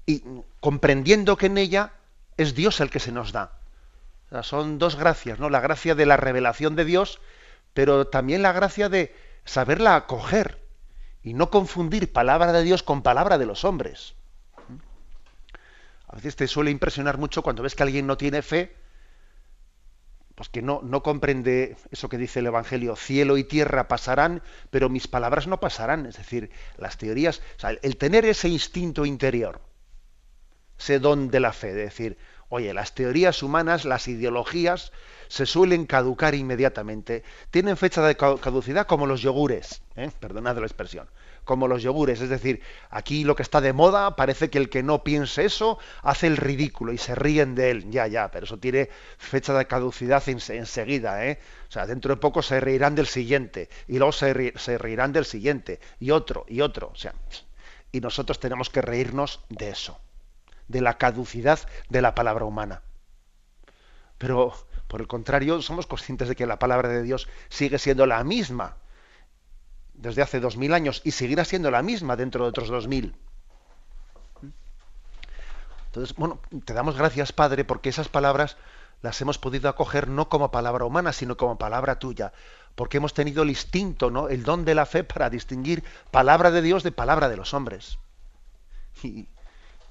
y 0.06 0.24
comprendiendo 0.62 1.38
que 1.38 1.48
en 1.48 1.58
ella 1.58 1.92
es 2.38 2.56
Dios 2.56 2.80
el 2.80 2.90
que 2.90 3.00
se 3.00 3.12
nos 3.12 3.32
da. 3.34 3.60
son 4.42 4.80
dos 4.80 4.96
gracias, 4.96 5.40
¿no? 5.40 5.50
La 5.50 5.60
gracia 5.60 5.96
de 5.96 6.06
la 6.06 6.18
revelación 6.18 6.76
de 6.76 6.86
Dios, 6.86 7.20
pero 7.74 8.08
también 8.08 8.42
la 8.42 8.54
gracia 8.54 8.90
de 8.90 9.14
saberla 9.44 9.96
acoger 9.96 10.64
y 11.24 11.34
no 11.34 11.50
confundir 11.50 12.14
palabra 12.14 12.54
de 12.54 12.64
Dios 12.64 12.84
con 12.84 13.02
palabra 13.02 13.38
de 13.38 13.46
los 13.46 13.66
hombres. 13.66 14.16
A 16.08 16.16
veces 16.16 16.36
te 16.36 16.48
suele 16.48 16.72
impresionar 16.72 17.18
mucho 17.18 17.44
cuando 17.44 17.64
ves 17.64 17.76
que 17.76 17.84
alguien 17.84 18.08
no 18.08 18.18
tiene 18.18 18.42
fe, 18.42 18.76
pues 20.36 20.50
que 20.50 20.62
no, 20.62 20.82
no 20.84 21.02
comprende 21.02 21.76
eso 21.92 22.10
que 22.10 22.18
dice 22.18 22.40
el 22.40 22.46
Evangelio, 22.46 22.96
cielo 22.96 23.38
y 23.38 23.44
tierra 23.44 23.88
pasarán, 23.88 24.44
pero 24.70 24.88
mis 24.88 25.08
palabras 25.08 25.48
no 25.48 25.60
pasarán. 25.60 26.06
Es 26.06 26.18
decir, 26.18 26.52
las 26.78 26.98
teorías, 26.98 27.42
el 27.82 27.98
tener 27.98 28.24
ese 28.26 28.48
instinto 28.48 29.06
interior, 29.06 29.62
ese 30.78 31.00
don 31.00 31.30
de 31.32 31.40
la 31.40 31.54
fe, 31.54 31.74
de 31.74 31.82
decir, 31.82 32.18
oye, 32.50 32.74
las 32.74 32.94
teorías 32.94 33.42
humanas, 33.42 33.84
las 33.84 34.08
ideologías, 34.08 34.92
se 35.28 35.46
suelen 35.46 35.86
caducar 35.86 36.36
inmediatamente. 36.36 37.24
Tienen 37.50 37.76
fecha 37.76 38.06
de 38.06 38.16
caducidad 38.16 38.86
como 38.86 39.08
los 39.08 39.22
yogures, 39.22 39.82
¿eh? 39.96 40.12
perdonad 40.20 40.58
la 40.58 40.68
expresión, 40.68 41.10
como 41.48 41.68
los 41.68 41.82
yogures. 41.82 42.22
Es 42.22 42.30
decir, 42.30 42.62
aquí 42.92 43.24
lo 43.24 43.36
que 43.36 43.42
está 43.42 43.60
de 43.62 43.74
moda 43.74 44.16
parece 44.16 44.52
que 44.52 44.60
el 44.60 44.70
que 44.70 44.84
no 44.84 45.04
piense 45.04 45.46
eso 45.46 45.80
hace 46.04 46.28
el 46.28 46.38
ridículo 46.38 46.94
y 46.94 47.00
se 47.00 47.16
ríen 47.16 47.56
de 47.56 47.72
él. 47.72 47.90
Ya, 47.90 48.06
ya, 48.06 48.30
pero 48.30 48.46
eso 48.46 48.60
tiene 48.60 48.90
fecha 49.18 49.58
de 49.58 49.66
caducidad 49.66 50.22
enseguida. 50.28 51.26
¿eh? 51.26 51.40
O 51.68 51.72
sea, 51.72 51.88
dentro 51.88 52.14
de 52.14 52.22
poco 52.22 52.44
se 52.44 52.60
reirán 52.60 52.94
del 52.94 53.08
siguiente 53.08 53.70
y 53.88 53.98
luego 53.98 54.12
se, 54.12 54.54
se 54.56 54.78
reirán 54.78 55.12
del 55.12 55.26
siguiente 55.26 55.80
y 56.00 56.12
otro 56.12 56.46
y 56.48 56.62
otro. 56.62 56.92
O 56.94 56.96
sea, 56.96 57.16
y 57.92 58.02
nosotros 58.02 58.40
tenemos 58.40 58.70
que 58.70 58.84
reírnos 58.84 59.40
de 59.50 59.70
eso 59.70 60.00
de 60.68 60.82
la 60.82 60.98
caducidad 60.98 61.60
de 61.90 62.02
la 62.02 62.14
palabra 62.14 62.46
humana. 62.46 62.82
Pero, 64.18 64.54
por 64.88 65.02
el 65.02 65.08
contrario, 65.08 65.62
somos 65.62 65.88
conscientes 65.88 66.28
de 66.28 66.36
que 66.36 66.46
la 66.46 66.60
palabra 66.60 66.90
de 66.90 67.04
Dios 67.04 67.28
sigue 67.50 67.80
siendo 67.80 68.06
la 68.06 68.24
misma 68.24 68.78
desde 69.98 70.22
hace 70.22 70.40
dos 70.40 70.58
mil 70.58 70.74
años 70.74 71.02
y 71.04 71.12
seguirá 71.12 71.44
siendo 71.44 71.70
la 71.72 71.82
misma 71.82 72.16
dentro 72.16 72.44
de 72.44 72.50
otros 72.50 72.70
dos 72.70 72.88
mil. 72.88 73.16
Entonces, 75.88 76.16
bueno, 76.16 76.40
te 76.66 76.74
damos 76.74 76.98
gracias, 76.98 77.32
Padre, 77.32 77.66
porque 77.66 77.90
esas 77.90 78.08
palabras 78.08 78.58
las 79.02 79.20
hemos 79.22 79.38
podido 79.38 79.70
acoger 79.70 80.08
no 80.08 80.30
como 80.30 80.52
palabra 80.52 80.86
humana, 80.86 81.14
sino 81.14 81.38
como 81.38 81.58
palabra 81.58 82.00
tuya, 82.00 82.34
porque 82.76 82.98
hemos 82.98 83.14
tenido 83.14 83.44
el 83.44 83.50
instinto, 83.50 84.12
¿no? 84.12 84.30
el 84.30 84.44
don 84.44 84.66
de 84.66 84.76
la 84.76 84.86
fe 84.86 85.04
para 85.04 85.30
distinguir 85.30 85.84
palabra 86.12 86.52
de 86.52 86.62
Dios 86.62 86.84
de 86.84 86.92
palabra 86.92 87.30
de 87.30 87.38
los 87.38 87.54
hombres. 87.54 87.98
Y, 89.04 89.28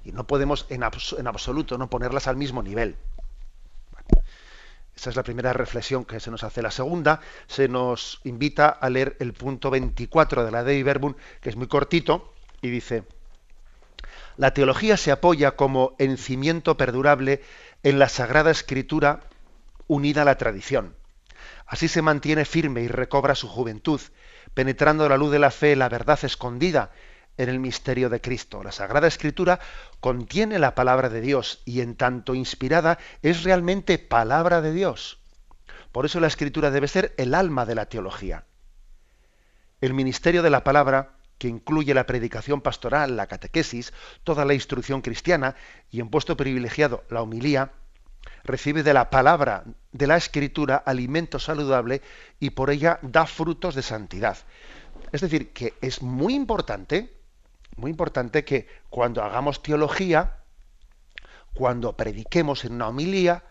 y 0.03 0.11
no 0.13 0.25
podemos 0.25 0.65
en, 0.69 0.83
absoluto 0.83 1.77
no 1.77 1.89
ponerlas 1.89 2.27
al 2.27 2.37
mismo 2.37 2.63
nivel. 2.63 2.95
Esa 4.97 5.11
es 5.11 5.15
la 5.15 5.21
primera 5.21 5.53
reflexión 5.53 6.05
que 6.05 6.19
se 6.19 6.31
nos 6.31 6.43
hace. 6.43 6.63
La 6.63 6.71
segunda 6.71 7.21
se 7.45 7.67
nos 7.67 8.19
invita 8.23 8.67
a 8.67 8.89
leer 8.89 9.15
el 9.19 9.31
punto 9.31 9.69
24 9.69 10.43
de 10.43 10.51
la 10.51 10.63
Dei 10.63 10.81
Verbum, 10.81 11.13
que 11.39 11.49
es 11.49 11.55
muy 11.55 11.67
cortito, 11.67 12.33
y 12.63 12.71
dice, 12.71 13.03
la 14.37 14.55
teología 14.55 14.97
se 14.97 15.11
apoya 15.11 15.55
como 15.55 15.95
en 15.99 16.17
cimiento 16.17 16.77
perdurable 16.77 17.43
en 17.83 17.99
la 17.99 18.09
Sagrada 18.09 18.49
Escritura 18.49 19.21
unida 19.85 20.23
a 20.23 20.25
la 20.25 20.39
tradición. 20.39 20.95
Así 21.67 21.87
se 21.87 22.01
mantiene 22.01 22.43
firme 22.43 22.81
y 22.81 22.87
recobra 22.87 23.35
su 23.35 23.47
juventud, 23.47 24.01
penetrando 24.55 25.07
la 25.07 25.17
luz 25.17 25.31
de 25.31 25.39
la 25.39 25.51
fe 25.51 25.75
la 25.75 25.89
verdad 25.89 26.17
escondida 26.23 26.91
en 27.37 27.49
el 27.49 27.59
misterio 27.59 28.09
de 28.09 28.21
Cristo. 28.21 28.63
La 28.63 28.71
Sagrada 28.71 29.07
Escritura 29.07 29.59
contiene 29.99 30.59
la 30.59 30.75
palabra 30.75 31.09
de 31.09 31.21
Dios 31.21 31.61
y 31.65 31.81
en 31.81 31.95
tanto 31.95 32.35
inspirada 32.35 32.97
es 33.21 33.43
realmente 33.43 33.99
palabra 33.99 34.61
de 34.61 34.73
Dios. 34.73 35.19
Por 35.91 36.05
eso 36.05 36.19
la 36.19 36.27
Escritura 36.27 36.71
debe 36.71 36.87
ser 36.87 37.13
el 37.17 37.33
alma 37.33 37.65
de 37.65 37.75
la 37.75 37.85
teología. 37.85 38.45
El 39.79 39.93
ministerio 39.93 40.41
de 40.41 40.49
la 40.49 40.63
palabra, 40.63 41.13
que 41.37 41.47
incluye 41.47 41.93
la 41.93 42.07
predicación 42.07 42.61
pastoral, 42.61 43.15
la 43.15 43.27
catequesis, 43.27 43.93
toda 44.23 44.43
la 44.43 44.55
instrucción 44.55 45.01
cristiana 45.01 45.55
y 45.91 45.99
en 45.99 46.09
puesto 46.09 46.35
privilegiado 46.35 47.03
la 47.09 47.21
homilía, 47.21 47.71
recibe 48.43 48.81
de 48.81 48.93
la 48.93 49.09
palabra 49.09 49.63
de 49.91 50.07
la 50.07 50.17
Escritura 50.17 50.77
alimento 50.77 51.37
saludable 51.37 52.01
y 52.39 52.51
por 52.51 52.71
ella 52.71 52.99
da 53.03 53.25
frutos 53.27 53.75
de 53.75 53.83
santidad. 53.83 54.37
Es 55.11 55.21
decir, 55.21 55.53
que 55.53 55.73
es 55.81 56.01
muy 56.01 56.33
importante 56.33 57.16
muy 57.75 57.91
importante 57.91 58.43
que 58.43 58.67
cuando 58.89 59.23
hagamos 59.23 59.61
teología, 59.61 60.37
cuando 61.53 61.95
prediquemos 61.95 62.65
en 62.65 62.73
una 62.73 62.87
homilía, 62.87 63.43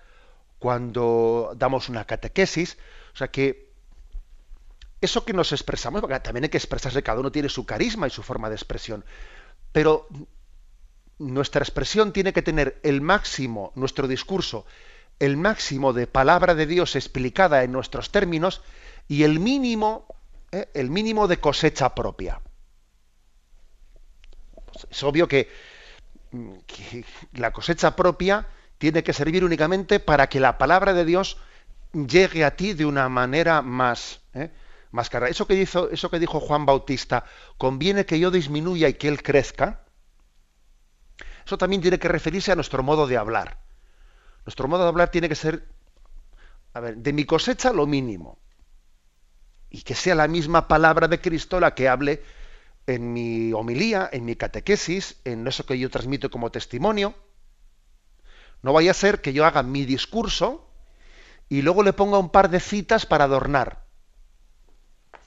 cuando 0.59 1.53
damos 1.57 1.89
una 1.89 2.05
catequesis, 2.05 2.79
o 3.15 3.17
sea 3.17 3.29
que 3.29 3.73
eso 5.01 5.25
que 5.25 5.33
nos 5.33 5.53
expresamos, 5.53 6.03
también 6.23 6.45
hay 6.45 6.51
que 6.51 6.57
expresarse, 6.57 7.03
cada 7.03 7.21
uno 7.21 7.31
tiene 7.31 7.49
su 7.49 7.67
carisma 7.67 8.07
y 8.07 8.11
su 8.11 8.23
forma 8.23 8.49
de 8.49 8.57
expresión, 8.57 9.05
pero 9.73 10.09
nuestra 11.19 11.63
expresión 11.63 12.13
tiene 12.13 12.33
que 12.33 12.43
tener 12.43 12.81
el 12.83 13.01
máximo, 13.01 13.73
nuestro 13.75 14.09
discurso, 14.09 14.67
el 15.19 15.37
máximo 15.37 15.93
de 15.93 16.07
palabra 16.07 16.55
de 16.55 16.67
Dios 16.67 16.97
explicada 16.97 17.63
en 17.63 17.73
nuestros 17.73 18.11
términos 18.11 18.63
y 19.09 19.23
el 19.23 19.39
mínimo, 19.39 20.07
¿eh? 20.53 20.69
el 20.75 20.91
mínimo 20.91 21.29
de 21.29 21.39
cosecha 21.39 21.95
propia 21.95 22.41
es 24.91 25.03
obvio 25.03 25.29
que, 25.29 25.49
la 27.33 27.53
cosecha 27.53 27.97
propia 27.97 28.49
tiene 28.79 29.03
que 29.03 29.13
servir 29.13 29.45
únicamente 29.45 30.01
para 30.01 30.29
que 30.29 30.41
la 30.41 30.59
palabra 30.59 30.93
de 30.93 31.05
Dios 31.05 31.39
llegue 31.93 32.45
a 32.45 32.57
ti 32.57 32.75
de 32.75 32.85
una 32.85 33.09
manera 33.09 33.63
más, 33.63 34.21
¿eh? 34.35 34.51
más 34.91 35.09
cara. 35.09 35.29
Eso 35.29 35.47
que, 35.47 35.63
eso 35.63 36.11
que 36.11 36.19
dijo 36.19 36.41
Juan 36.41 36.67
Bautista, 36.67 37.25
conviene 37.57 38.05
que 38.05 38.19
yo 38.19 38.31
disminuya 38.31 38.89
y 38.89 38.95
que 38.95 39.09
él 39.09 39.23
crezca, 39.23 39.87
eso 41.47 41.57
también 41.57 41.81
tiene 41.81 41.99
que 41.99 42.09
referirse 42.09 42.53
a 42.53 42.57
nuestro 42.57 42.83
modo 42.83 43.07
de 43.07 43.17
hablar. 43.17 43.59
Nuestro 44.45 44.69
modo 44.69 44.83
de 44.83 44.89
hablar 44.89 45.11
tiene 45.11 45.29
que 45.29 45.37
ser, 45.37 45.69
a 46.75 46.81
ver, 46.81 46.97
de 46.97 47.13
mi 47.13 47.25
cosecha 47.25 47.73
lo 47.73 47.87
mínimo. 47.87 48.39
Y 49.71 49.83
que 49.83 49.95
sea 49.95 50.15
la 50.15 50.29
misma 50.29 50.69
palabra 50.69 51.09
de 51.09 51.21
Cristo 51.21 51.61
la 51.61 51.75
que 51.75 51.89
hable 51.89 52.23
en 52.87 53.13
mi 53.13 53.53
homilía, 53.53 54.09
en 54.13 54.25
mi 54.25 54.37
catequesis, 54.37 55.17
en 55.25 55.47
eso 55.47 55.67
que 55.67 55.79
yo 55.79 55.91
transmito 55.91 56.31
como 56.31 56.51
testimonio. 56.51 57.15
No 58.63 58.73
vaya 58.73 58.93
a 58.93 58.95
ser 58.95 59.21
que 59.21 59.33
yo 59.33 59.45
haga 59.45 59.63
mi 59.63 59.85
discurso 59.85 60.69
y 61.49 61.63
luego 61.63 61.83
le 61.83 61.93
ponga 61.93 62.19
un 62.19 62.31
par 62.31 62.51
de 62.51 62.61
citas 62.61 63.07
para 63.07 63.25
adornar. 63.25 63.85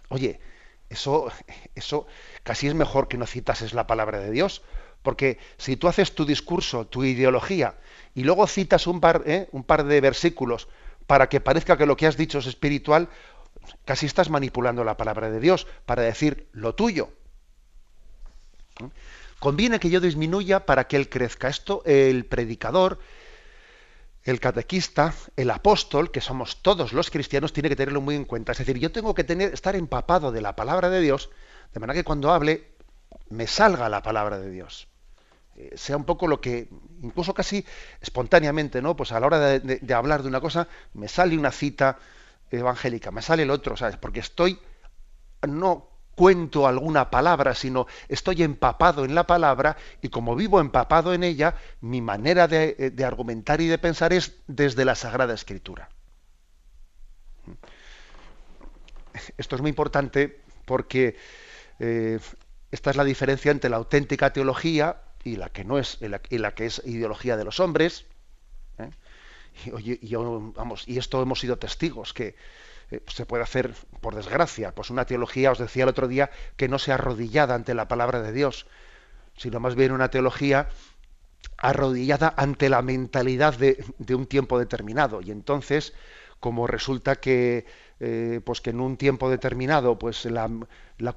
Oye, 0.10 0.40
eso, 0.90 1.32
eso 1.76 2.08
casi 2.44 2.68
es 2.68 2.74
mejor 2.74 3.08
que 3.08 3.18
no 3.18 3.28
citases 3.28 3.74
la 3.74 3.88
palabra 3.88 4.20
de 4.20 4.32
Dios, 4.32 4.64
porque 5.02 5.38
si 5.58 5.78
tú 5.78 5.88
haces 5.88 6.16
tu 6.16 6.26
discurso, 6.26 6.88
tu 6.88 7.04
ideología, 7.04 7.78
y 8.16 8.24
luego 8.24 8.48
citas 8.48 8.88
un 8.88 9.00
par, 9.00 9.24
¿eh? 9.26 9.48
un 9.52 9.64
par 9.64 9.86
de 9.86 10.02
versículos 10.02 10.68
para 11.08 11.30
que 11.30 11.40
parezca 11.40 11.78
que 11.78 11.86
lo 11.86 11.96
que 11.96 12.08
has 12.08 12.18
dicho 12.18 12.40
es 12.40 12.48
espiritual, 12.48 13.10
casi 13.86 14.06
estás 14.06 14.30
manipulando 14.30 14.84
la 14.84 14.98
palabra 14.98 15.30
de 15.30 15.40
Dios 15.40 15.68
para 15.86 16.04
decir 16.04 16.50
lo 16.52 16.76
tuyo. 16.76 17.10
Conviene 19.40 19.80
que 19.80 19.90
yo 19.90 20.02
disminuya 20.02 20.66
para 20.66 20.88
que 20.88 20.98
él 20.98 21.10
crezca. 21.10 21.48
Esto 21.48 21.82
el 21.86 22.26
predicador, 22.26 23.00
el 24.24 24.40
catequista, 24.40 25.14
el 25.36 25.50
apóstol, 25.50 26.12
que 26.12 26.22
somos 26.22 26.62
todos 26.62 26.92
los 26.94 27.10
cristianos, 27.10 27.54
tiene 27.54 27.70
que 27.70 27.76
tenerlo 27.76 28.02
muy 28.02 28.16
en 28.16 28.26
cuenta. 28.26 28.52
Es 28.52 28.58
decir, 28.58 28.78
yo 28.78 28.92
tengo 28.92 29.14
que 29.14 29.26
estar 29.54 29.76
empapado 29.76 30.32
de 30.32 30.42
la 30.42 30.56
palabra 30.56 30.90
de 30.90 31.00
Dios, 31.00 31.30
de 31.74 31.80
manera 31.80 31.98
que 31.98 32.04
cuando 32.04 32.32
hable 32.32 32.68
me 33.30 33.48
salga 33.48 33.88
la 33.90 34.02
palabra 34.02 34.40
de 34.40 34.52
Dios. 34.52 34.88
Eh, 35.56 35.72
sea 35.76 35.98
un 35.98 36.04
poco 36.04 36.28
lo 36.28 36.42
que, 36.42 36.70
incluso 37.02 37.34
casi 37.34 37.66
espontáneamente, 38.02 38.82
¿no? 38.82 38.96
Pues 38.96 39.12
a 39.12 39.20
la 39.20 39.28
hora 39.28 39.40
de, 39.40 39.60
de 39.60 39.94
hablar 39.94 40.22
de 40.22 40.28
una 40.28 40.42
cosa, 40.42 40.68
me 40.94 41.08
sale 41.08 41.38
una 41.38 41.52
cita 41.52 41.98
evangélica, 42.52 43.12
me 43.12 43.22
sale 43.22 43.44
el 43.44 43.52
otro, 43.52 43.78
¿sabes? 43.78 43.98
Porque 43.98 44.20
estoy 44.20 44.60
no 45.48 45.89
cuento 46.20 46.68
alguna 46.68 47.10
palabra, 47.10 47.56
sino 47.56 47.88
estoy 48.10 48.44
empapado 48.44 49.06
en 49.06 49.16
la 49.16 49.26
palabra 49.26 49.78
y 50.02 50.10
como 50.10 50.36
vivo 50.36 50.60
empapado 50.60 51.14
en 51.14 51.24
ella, 51.24 51.56
mi 51.80 52.02
manera 52.02 52.46
de, 52.50 52.76
eh, 52.78 53.04
argumentar 53.06 53.62
y 53.62 53.68
de 53.68 53.78
pensar 53.78 54.12
es 54.12 54.36
desde 54.46 54.84
la 54.84 54.96
Sagrada 54.96 55.34
Escritura. 55.34 55.88
Esto 59.38 59.56
es 59.56 59.62
muy 59.62 59.70
importante 59.70 60.42
porque 60.66 61.16
eh, 61.80 62.20
esta 62.70 62.90
es 62.90 62.98
la 62.98 63.06
diferencia 63.06 63.52
entre 63.52 63.70
la 63.70 63.78
auténtica 63.78 64.34
teología 64.34 65.02
y 65.24 65.38
la 65.38 65.48
que 65.48 65.64
no 65.64 65.80
es, 65.80 66.00
y 66.02 66.38
la, 66.38 66.54
que 66.54 66.66
es 66.66 66.82
ideología 66.84 67.38
de 67.38 67.46
los 67.46 67.62
hombres. 67.62 68.08
¿eh? 68.78 68.90
Y, 69.82 70.06
y 70.06 70.98
esto 70.98 71.22
hemos 71.22 71.40
sido 71.40 71.58
testigos 71.58 72.14
que 72.14 72.36
eh, 72.92 73.02
se 73.08 73.26
puede 73.26 73.44
hacer, 73.44 73.74
por 74.02 74.16
desgracia, 74.16 74.74
pues 74.74 74.90
una 74.90 75.06
teología, 75.06 75.52
os 75.52 75.60
decía 75.60 75.84
el 75.84 75.90
otro 75.90 76.08
día, 76.08 76.32
que 76.58 76.68
no 76.68 76.80
sea 76.80 76.96
arrodillada 76.96 77.56
ante 77.56 77.74
la 77.74 77.88
palabra 77.88 78.22
de 78.22 78.32
Dios, 78.32 78.68
sino 79.38 79.60
más 79.60 79.76
bien 79.76 79.92
una 79.92 80.10
teología 80.10 80.70
arrodillada 81.58 82.34
ante 82.38 82.70
la 82.70 82.82
mentalidad 82.82 83.56
de, 83.56 83.84
un 84.16 84.26
tiempo 84.26 84.60
determinado. 84.60 85.22
Y 85.22 85.32
entonces, 85.32 85.94
como 86.40 86.68
resulta 86.68 87.18
que, 87.18 87.66
eh, 88.00 88.42
pues 88.44 88.62
que 88.62 88.70
en 88.72 88.80
un 88.80 88.98
tiempo 88.98 89.30
determinado 89.30 90.00
pues 90.00 90.26
la, 90.26 90.50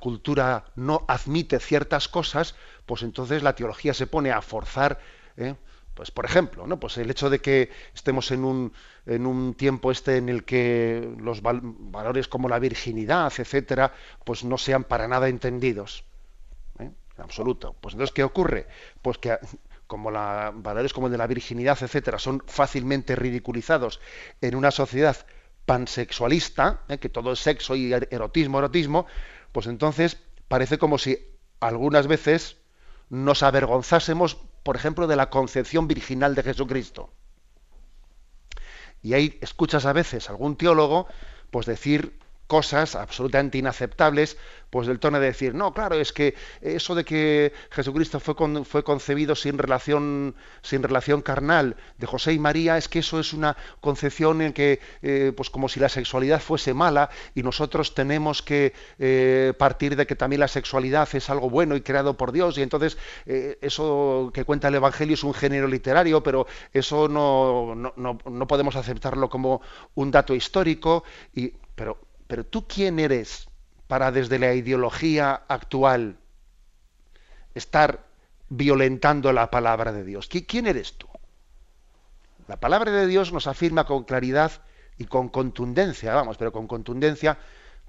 cultura 0.00 0.64
no 0.74 1.04
admite 1.08 1.58
ciertas 1.60 2.08
cosas, 2.08 2.56
pues 2.86 3.02
entonces 3.02 3.42
la 3.42 3.54
teología 3.54 3.94
se 3.94 4.06
pone 4.06 4.32
a 4.32 4.42
forzar. 4.42 4.98
¿eh? 5.36 5.54
Pues 6.02 6.10
por 6.10 6.24
ejemplo, 6.24 6.66
¿no? 6.66 6.80
Pues 6.80 6.98
el 6.98 7.12
hecho 7.12 7.30
de 7.30 7.38
que 7.38 7.70
estemos 7.94 8.32
en 8.32 8.44
un, 8.44 8.72
en 9.06 9.24
un 9.24 9.54
tiempo 9.54 9.92
este 9.92 10.16
en 10.16 10.28
el 10.28 10.42
que 10.42 11.14
los 11.16 11.42
valores 11.42 12.26
como 12.26 12.48
la 12.48 12.58
virginidad, 12.58 13.32
etcétera, 13.38 13.94
pues 14.24 14.42
no 14.42 14.58
sean 14.58 14.82
para 14.82 15.06
nada 15.06 15.28
entendidos. 15.28 16.02
¿eh? 16.80 16.90
En 17.16 17.22
absoluto. 17.22 17.76
Pues 17.80 17.94
entonces, 17.94 18.12
¿qué 18.12 18.24
ocurre? 18.24 18.66
Pues 19.00 19.18
que 19.18 19.38
como 19.86 20.10
la, 20.10 20.50
valores 20.52 20.92
como 20.92 21.06
el 21.06 21.12
de 21.12 21.18
la 21.18 21.28
virginidad, 21.28 21.78
etcétera, 21.80 22.18
son 22.18 22.42
fácilmente 22.48 23.14
ridiculizados 23.14 24.00
en 24.40 24.56
una 24.56 24.72
sociedad 24.72 25.16
pansexualista, 25.66 26.80
¿eh? 26.88 26.98
que 26.98 27.10
todo 27.10 27.30
es 27.30 27.38
sexo 27.38 27.76
y 27.76 27.92
erotismo, 27.92 28.58
erotismo, 28.58 29.06
pues 29.52 29.68
entonces 29.68 30.18
parece 30.48 30.78
como 30.78 30.98
si 30.98 31.16
algunas 31.60 32.08
veces 32.08 32.56
nos 33.08 33.44
avergonzásemos 33.44 34.38
por 34.62 34.76
ejemplo, 34.76 35.06
de 35.06 35.16
la 35.16 35.30
concepción 35.30 35.88
virginal 35.88 36.34
de 36.34 36.42
Jesucristo. 36.42 37.12
Y 39.02 39.14
ahí 39.14 39.38
escuchas 39.40 39.84
a 39.84 39.92
veces 39.92 40.30
algún 40.30 40.56
teólogo 40.56 41.06
pues 41.50 41.66
decir 41.66 42.18
cosas 42.52 42.96
absolutamente 42.96 43.56
inaceptables, 43.56 44.36
pues 44.68 44.86
del 44.86 44.98
tono 44.98 45.18
de 45.18 45.24
decir, 45.24 45.54
no, 45.54 45.72
claro, 45.72 45.94
es 45.94 46.12
que 46.12 46.34
eso 46.60 46.94
de 46.94 47.02
que 47.02 47.54
Jesucristo 47.70 48.20
fue, 48.20 48.34
fue 48.66 48.84
concebido 48.84 49.34
sin 49.34 49.56
relación, 49.56 50.34
sin 50.60 50.82
relación 50.82 51.22
carnal 51.22 51.76
de 51.96 52.06
José 52.06 52.34
y 52.34 52.38
María, 52.38 52.76
es 52.76 52.88
que 52.90 52.98
eso 52.98 53.18
es 53.18 53.32
una 53.32 53.56
concepción 53.80 54.42
en 54.42 54.52
que, 54.52 54.80
eh, 55.00 55.32
pues 55.34 55.48
como 55.48 55.66
si 55.70 55.80
la 55.80 55.88
sexualidad 55.88 56.42
fuese 56.42 56.74
mala 56.74 57.08
y 57.34 57.42
nosotros 57.42 57.94
tenemos 57.94 58.42
que 58.42 58.74
eh, 58.98 59.54
partir 59.58 59.96
de 59.96 60.06
que 60.06 60.14
también 60.14 60.40
la 60.40 60.48
sexualidad 60.48 61.08
es 61.14 61.30
algo 61.30 61.48
bueno 61.48 61.74
y 61.74 61.80
creado 61.80 62.18
por 62.18 62.32
Dios 62.32 62.58
y 62.58 62.62
entonces 62.62 62.98
eh, 63.24 63.56
eso 63.62 64.30
que 64.34 64.44
cuenta 64.44 64.68
el 64.68 64.74
Evangelio 64.74 65.14
es 65.14 65.24
un 65.24 65.32
género 65.32 65.68
literario, 65.68 66.22
pero 66.22 66.46
eso 66.74 67.08
no, 67.08 67.74
no, 67.74 67.94
no, 67.96 68.18
no 68.30 68.46
podemos 68.46 68.76
aceptarlo 68.76 69.30
como 69.30 69.62
un 69.94 70.10
dato 70.10 70.34
histórico 70.34 71.02
y 71.34 71.54
pero 71.74 72.11
pero 72.32 72.46
tú 72.46 72.66
quién 72.66 72.98
eres 72.98 73.46
para 73.88 74.10
desde 74.10 74.38
la 74.38 74.54
ideología 74.54 75.42
actual 75.48 76.16
estar 77.54 78.06
violentando 78.48 79.34
la 79.34 79.50
palabra 79.50 79.92
de 79.92 80.02
Dios? 80.02 80.28
¿Quién 80.28 80.66
eres 80.66 80.94
tú? 80.96 81.06
La 82.48 82.58
palabra 82.58 82.90
de 82.90 83.06
Dios 83.06 83.34
nos 83.34 83.46
afirma 83.46 83.84
con 83.84 84.04
claridad 84.04 84.50
y 84.96 85.04
con 85.04 85.28
contundencia, 85.28 86.14
vamos, 86.14 86.38
pero 86.38 86.52
con 86.52 86.66
contundencia, 86.66 87.36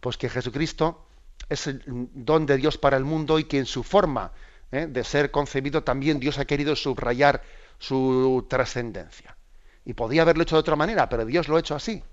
pues 0.01 0.17
que 0.17 0.27
Jesucristo 0.27 1.07
es 1.47 1.67
el 1.67 1.81
don 1.85 2.45
de 2.45 2.57
Dios 2.57 2.77
para 2.77 2.97
el 2.97 3.05
mundo 3.05 3.39
y 3.39 3.45
que 3.45 3.59
en 3.59 3.65
su 3.65 3.81
forma 3.81 4.33
¿eh? 4.73 4.87
de 4.87 5.05
ser 5.05 5.31
concebido 5.31 5.85
también 5.85 6.19
Dios 6.19 6.37
ha 6.37 6.43
querido 6.43 6.75
subrayar 6.75 7.43
su 7.79 8.45
trascendencia. 8.49 9.37
Y 9.85 9.93
podía 9.93 10.23
haberlo 10.23 10.43
hecho 10.43 10.57
de 10.57 10.59
otra 10.59 10.75
manera, 10.75 11.07
pero 11.07 11.23
Dios 11.23 11.47
lo 11.47 11.55
ha 11.55 11.61
hecho 11.61 11.75
así 11.75 12.03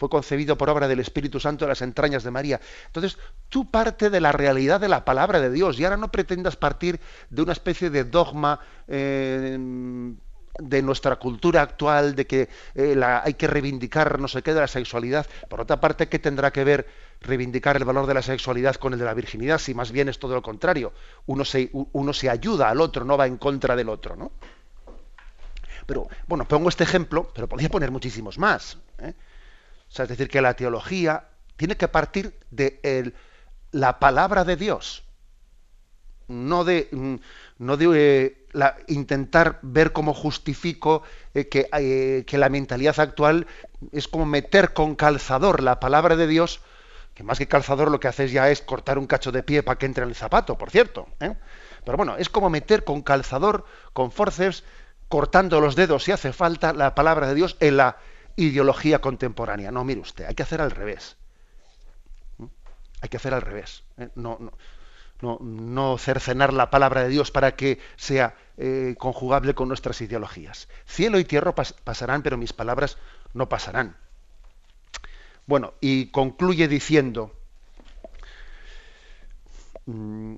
fue 0.00 0.08
concebido 0.08 0.56
por 0.56 0.70
obra 0.70 0.88
del 0.88 0.98
Espíritu 0.98 1.38
Santo 1.38 1.66
en 1.66 1.68
las 1.68 1.82
entrañas 1.82 2.24
de 2.24 2.30
María. 2.30 2.58
Entonces, 2.86 3.18
tú 3.50 3.70
parte 3.70 4.08
de 4.08 4.18
la 4.18 4.32
realidad 4.32 4.80
de 4.80 4.88
la 4.88 5.04
palabra 5.04 5.40
de 5.40 5.50
Dios 5.50 5.78
y 5.78 5.84
ahora 5.84 5.98
no 5.98 6.10
pretendas 6.10 6.56
partir 6.56 6.98
de 7.28 7.42
una 7.42 7.52
especie 7.52 7.90
de 7.90 8.04
dogma 8.04 8.60
eh, 8.88 9.58
de 10.58 10.82
nuestra 10.82 11.16
cultura 11.16 11.60
actual, 11.60 12.14
de 12.14 12.26
que 12.26 12.48
eh, 12.74 12.98
hay 13.22 13.34
que 13.34 13.46
reivindicar 13.46 14.18
no 14.18 14.26
sé 14.26 14.42
qué 14.42 14.54
de 14.54 14.60
la 14.60 14.68
sexualidad. 14.68 15.26
Por 15.50 15.60
otra 15.60 15.78
parte, 15.78 16.08
¿qué 16.08 16.18
tendrá 16.18 16.50
que 16.50 16.64
ver 16.64 16.88
reivindicar 17.20 17.76
el 17.76 17.84
valor 17.84 18.06
de 18.06 18.14
la 18.14 18.22
sexualidad 18.22 18.76
con 18.76 18.94
el 18.94 18.98
de 18.98 19.04
la 19.04 19.12
virginidad? 19.12 19.58
Si 19.58 19.74
más 19.74 19.92
bien 19.92 20.08
es 20.08 20.18
todo 20.18 20.34
lo 20.34 20.40
contrario. 20.40 20.94
Uno 21.26 21.44
se, 21.44 21.68
uno 21.72 22.14
se 22.14 22.30
ayuda 22.30 22.70
al 22.70 22.80
otro, 22.80 23.04
no 23.04 23.18
va 23.18 23.26
en 23.26 23.36
contra 23.36 23.76
del 23.76 23.90
otro, 23.90 24.16
¿no? 24.16 24.32
Pero, 25.84 26.08
bueno, 26.26 26.46
pongo 26.46 26.70
este 26.70 26.84
ejemplo, 26.84 27.30
pero 27.34 27.48
podría 27.48 27.68
poner 27.68 27.90
muchísimos 27.90 28.38
más. 28.38 28.78
¿eh? 28.98 29.12
Es 29.90 30.08
decir, 30.08 30.28
que 30.28 30.40
la 30.40 30.54
teología 30.54 31.24
tiene 31.56 31.76
que 31.76 31.88
partir 31.88 32.34
de 32.50 33.12
la 33.72 33.98
palabra 33.98 34.44
de 34.44 34.56
Dios, 34.56 35.02
no 36.28 36.64
de, 36.64 36.88
mm, 36.90 37.14
no 37.58 37.76
de 37.76 38.46
eh, 38.54 38.72
intentar 38.88 39.58
ver 39.62 39.92
cómo 39.92 40.14
justifico 40.14 41.02
eh, 41.34 41.48
que, 41.48 41.68
eh, 41.72 42.24
que, 42.26 42.38
la 42.38 42.48
mentalidad 42.48 42.98
actual 43.00 43.46
es 43.92 44.08
como 44.08 44.26
meter 44.26 44.72
con 44.72 44.94
calzador 44.94 45.62
la 45.62 45.80
palabra 45.80 46.16
de 46.16 46.26
Dios, 46.26 46.60
que 47.14 47.24
más 47.24 47.38
que 47.38 47.48
calzador 47.48 47.90
lo 47.90 48.00
que 48.00 48.08
haces 48.08 48.32
ya 48.32 48.48
es 48.50 48.62
cortar 48.62 48.98
un 48.98 49.06
cacho 49.06 49.32
de 49.32 49.42
pie 49.42 49.62
para 49.62 49.78
que 49.78 49.86
entre 49.86 50.04
en 50.04 50.10
el 50.10 50.14
zapato, 50.14 50.56
por 50.56 50.70
cierto. 50.70 51.08
Pero 51.18 51.96
bueno, 51.96 52.16
es 52.16 52.28
como 52.28 52.48
meter 52.48 52.84
con 52.84 53.02
calzador, 53.02 53.64
con 53.92 54.12
forceps, 54.12 54.64
cortando 55.08 55.60
los 55.60 55.74
dedos 55.74 56.04
si 56.04 56.12
hace 56.12 56.32
falta 56.32 56.72
la 56.72 56.94
palabra 56.94 57.26
de 57.26 57.34
Dios 57.34 57.56
en 57.58 57.76
la, 57.76 57.96
ideología 58.36 59.00
contemporánea. 59.00 59.70
No, 59.70 59.84
mire 59.84 60.00
usted, 60.00 60.26
hay 60.26 60.34
que 60.34 60.42
hacer 60.42 60.60
al 60.60 60.70
revés. 60.70 61.16
¿Mm? 62.38 62.46
Hay 63.02 63.08
que 63.08 63.16
hacer 63.16 63.34
al 63.34 63.42
revés. 63.42 63.82
¿eh? 63.98 64.08
No, 64.14 64.38
no, 65.20 65.38
no, 65.40 65.98
cercenar 65.98 66.52
la 66.52 66.70
palabra 66.70 67.02
de 67.02 67.08
Dios 67.08 67.30
para 67.30 67.56
que 67.56 67.78
sea 67.96 68.34
eh, 68.56 68.94
conjugable 68.98 69.54
con 69.54 69.68
nuestras 69.68 70.00
ideologías. 70.00 70.68
Cielo 70.86 71.18
y 71.18 71.24
tierra 71.24 71.54
pasarán, 71.54 72.22
pero 72.22 72.36
mis 72.36 72.52
palabras 72.52 72.96
no 73.34 73.48
pasarán. 73.48 73.96
Bueno, 75.46 75.74
y 75.80 76.06
concluye 76.06 76.68
diciendo, 76.68 77.34
mm, 79.86 80.36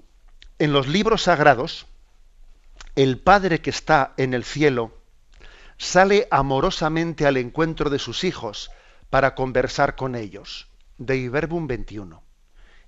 en 0.59 0.73
los 0.73 0.89
libros 0.89 1.23
sagrados, 1.23 1.87
el 2.97 3.19
Padre 3.19 3.61
que 3.61 3.71
está 3.71 4.15
en 4.17 4.35
el 4.35 4.45
cielo 4.45 5.02
sale 5.83 6.29
amorosamente 6.31 7.27
al 7.27 7.37
encuentro 7.37 7.91
de 7.91 7.99
sus 7.99 8.23
hijos 8.23 8.71
para 9.11 9.35
conversar 9.35 9.97
con 9.97 10.15
ellos. 10.15 10.69
De 10.97 11.29
Verbum 11.29 11.67
21. 11.67 12.23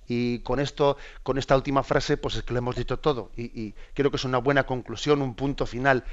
Y 0.07 0.39
con 0.41 0.61
esto, 0.61 0.97
con 1.25 1.37
esta 1.37 1.57
última 1.57 1.83
frase, 1.83 2.17
pues 2.17 2.37
es 2.37 2.45
que 2.45 2.53
lo 2.53 2.59
hemos 2.59 2.77
dicho 2.77 3.01
todo. 3.01 3.33
Y, 3.37 3.73
creo 3.95 4.13
que 4.13 4.17
es 4.17 4.25
una 4.25 4.39
buena 4.39 4.65
conclusión, 4.65 5.23
un 5.23 5.35
punto 5.35 5.67
final 5.67 6.05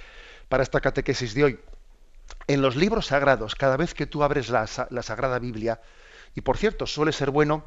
para 0.50 0.64
esta 0.64 0.82
catequesis 0.82 1.36
de 1.36 1.44
hoy. 1.44 1.60
En 2.48 2.64
los 2.64 2.76
libros 2.76 3.08
sagrados, 3.08 3.54
cada 3.54 3.78
vez 3.78 3.94
que 3.94 4.08
tú 4.08 4.24
abres 4.24 4.50
la, 4.50 4.66
Sagrada 4.66 5.38
Biblia, 5.38 5.82
y 6.34 6.42
por 6.42 6.58
cierto, 6.58 6.88
suele 6.88 7.12
ser 7.12 7.30
bueno 7.30 7.64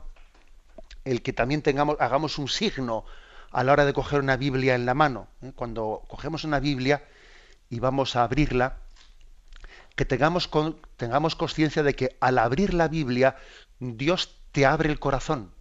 el 1.04 1.22
que 1.22 1.32
también 1.32 1.62
tengamos, 1.62 1.96
hagamos 2.00 2.38
un 2.38 2.48
signo 2.48 3.04
a 3.52 3.62
la 3.62 3.74
hora 3.74 3.84
de 3.84 3.92
coger 3.92 4.18
una 4.18 4.36
Biblia 4.36 4.74
en 4.74 4.86
la 4.86 4.94
mano. 4.94 5.28
¿eh? 5.40 5.52
Cuando 5.54 6.02
cogemos 6.08 6.42
una 6.42 6.58
Biblia 6.58 7.04
y 7.70 7.78
vamos 7.78 8.16
a 8.16 8.24
abrirla, 8.24 8.78
que 9.96 10.04
tengamos, 10.04 10.50
tengamos 10.96 11.36
conciencia 11.36 11.82
de 11.82 11.94
que 11.94 12.16
al 12.20 12.38
abrir 12.38 12.74
la 12.74 12.88
Biblia, 12.88 13.36
Dios 13.78 14.40
te 14.52 14.66
abre 14.66 14.90
el 14.90 14.98
corazón. 14.98 15.52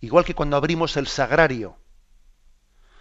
Igual 0.00 0.24
que 0.24 0.34
cuando 0.34 0.56
abrimos 0.56 0.96
el 0.96 1.06
sagrario. 1.06 1.76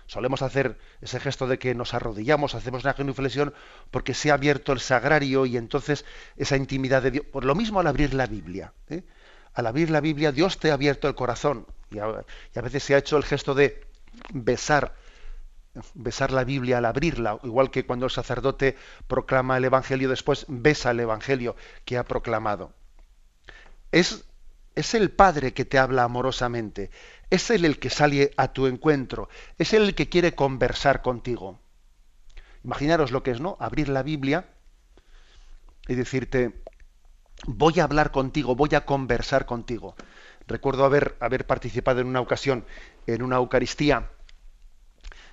Solemos 0.08 0.42
hacer 0.42 0.80
ese 1.02 1.20
gesto 1.20 1.46
de 1.46 1.60
que 1.60 1.76
nos 1.76 1.94
arrodillamos, 1.94 2.56
hacemos 2.56 2.84
una 2.84 2.96
genuflexión 2.96 3.54
porque 3.92 4.16
se 4.16 4.32
ha 4.32 4.34
abierto 4.34 4.74
el 4.74 4.80
sagrario 4.80 5.46
y 5.46 5.56
entonces 5.56 6.04
esa 6.36 6.58
intimidad 6.58 7.04
de 7.04 7.12
Dios. 7.12 7.26
Por 7.32 7.46
lo 7.46 7.54
mismo 7.54 7.80
al 7.80 7.88
abrir 7.88 8.16
la 8.16 8.26
Biblia. 8.26 8.74
¿eh? 8.90 9.04
Al 9.54 9.68
abrir 9.68 9.92
la 9.92 10.02
Biblia, 10.02 10.32
Dios 10.32 10.58
te 10.58 10.72
ha 10.72 10.74
abierto 10.74 11.08
el 11.08 11.14
corazón. 11.14 11.68
Y 11.92 12.00
a, 12.00 12.26
y 12.56 12.60
a 12.60 12.62
veces 12.64 12.84
se 12.84 12.96
ha 12.96 12.98
hecho 12.98 13.18
el 13.18 13.24
gesto 13.24 13.54
de 13.54 13.86
besar 14.34 14.96
besar 15.94 16.32
la 16.32 16.44
Biblia 16.44 16.80
al 16.80 16.86
abrirla, 16.86 17.40
igual 17.44 17.72
que 17.72 17.86
cuando 17.86 18.06
el 18.06 18.12
sacerdote 18.12 18.76
proclama 19.08 19.58
el 19.58 19.66
Evangelio, 19.66 20.10
después 20.10 20.46
besa 20.48 20.92
el 20.92 21.00
Evangelio 21.00 21.56
que 21.86 21.98
ha 21.98 22.04
proclamado. 22.04 22.74
Es, 23.92 24.26
es 24.76 24.94
el 24.94 25.12
Padre 25.12 25.54
que 25.54 25.66
te 25.66 25.78
habla 25.78 26.04
amorosamente, 26.04 26.92
es 27.30 27.50
Él 27.50 27.66
el 27.66 27.80
que 27.80 27.90
sale 27.90 28.32
a 28.38 28.54
tu 28.54 28.68
encuentro, 28.68 29.30
es 29.58 29.74
Él 29.74 29.84
el 29.84 29.96
que 29.96 30.10
quiere 30.10 30.36
conversar 30.36 31.02
contigo. 31.02 31.60
Imaginaros 32.64 33.12
lo 33.12 33.24
que 33.24 33.32
es, 33.32 33.40
¿no? 33.40 33.56
Abrir 33.60 33.90
la 33.90 34.04
Biblia 34.04 34.50
y 35.88 35.96
decirte, 35.96 36.62
voy 37.46 37.80
a 37.80 37.84
hablar 37.86 38.12
contigo, 38.12 38.56
voy 38.56 38.76
a 38.76 38.86
conversar 38.86 39.46
contigo. 39.46 39.96
Recuerdo 40.48 40.84
haber, 40.84 41.16
haber 41.20 41.46
participado 41.46 42.02
en 42.02 42.08
una 42.08 42.22
ocasión 42.22 42.66
en 43.06 43.22
una 43.22 43.38
Eucaristía 43.38 44.10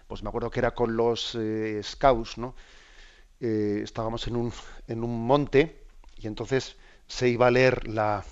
pues 0.08 0.22
me 0.22 0.28
acuerdo 0.28 0.50
que 0.50 0.60
era 0.60 0.74
con 0.74 0.96
los 0.96 1.34
eh, 1.34 1.80
scouts, 1.82 2.38
¿no? 2.38 2.54
Eh, 3.40 3.80
estábamos 3.82 4.26
en 4.28 4.36
un, 4.36 4.52
en 4.88 5.04
un 5.04 5.26
monte 5.26 5.84
y 6.16 6.26
entonces 6.26 6.76
se 7.06 7.28
iba 7.28 7.46
a 7.46 7.50
leer 7.50 7.86
la, 7.88 8.24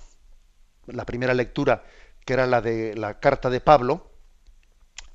la 0.87 1.05
primera 1.05 1.35
lectura, 1.35 1.85
que 2.25 2.33
era 2.33 2.47
la 2.47 2.61
de 2.61 2.95
la 2.97 3.21
carta 3.21 3.51
de 3.51 3.61
Pablo, 3.61 4.11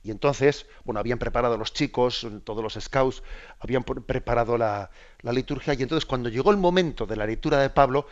y 0.01 0.12
entonces, 0.12 0.66
bueno, 0.86 0.99
habían 0.99 1.20
preparado 1.20 1.57
los 1.57 1.74
chicos, 1.74 2.26
todos 2.43 2.64
los 2.64 2.82
scouts, 2.82 3.22
habían 3.60 3.84
preparado 3.84 4.57
la, 4.57 4.91
la, 5.22 5.34
liturgia, 5.34 5.74
y 5.74 5.84
entonces 5.84 6.05
cuando 6.05 6.30
llegó 6.30 6.51
el 6.51 6.57
momento 6.57 7.05
de 7.05 7.18
la 7.18 7.26
lectura 7.26 7.60
de 7.62 7.70
Pablo, 7.70 8.07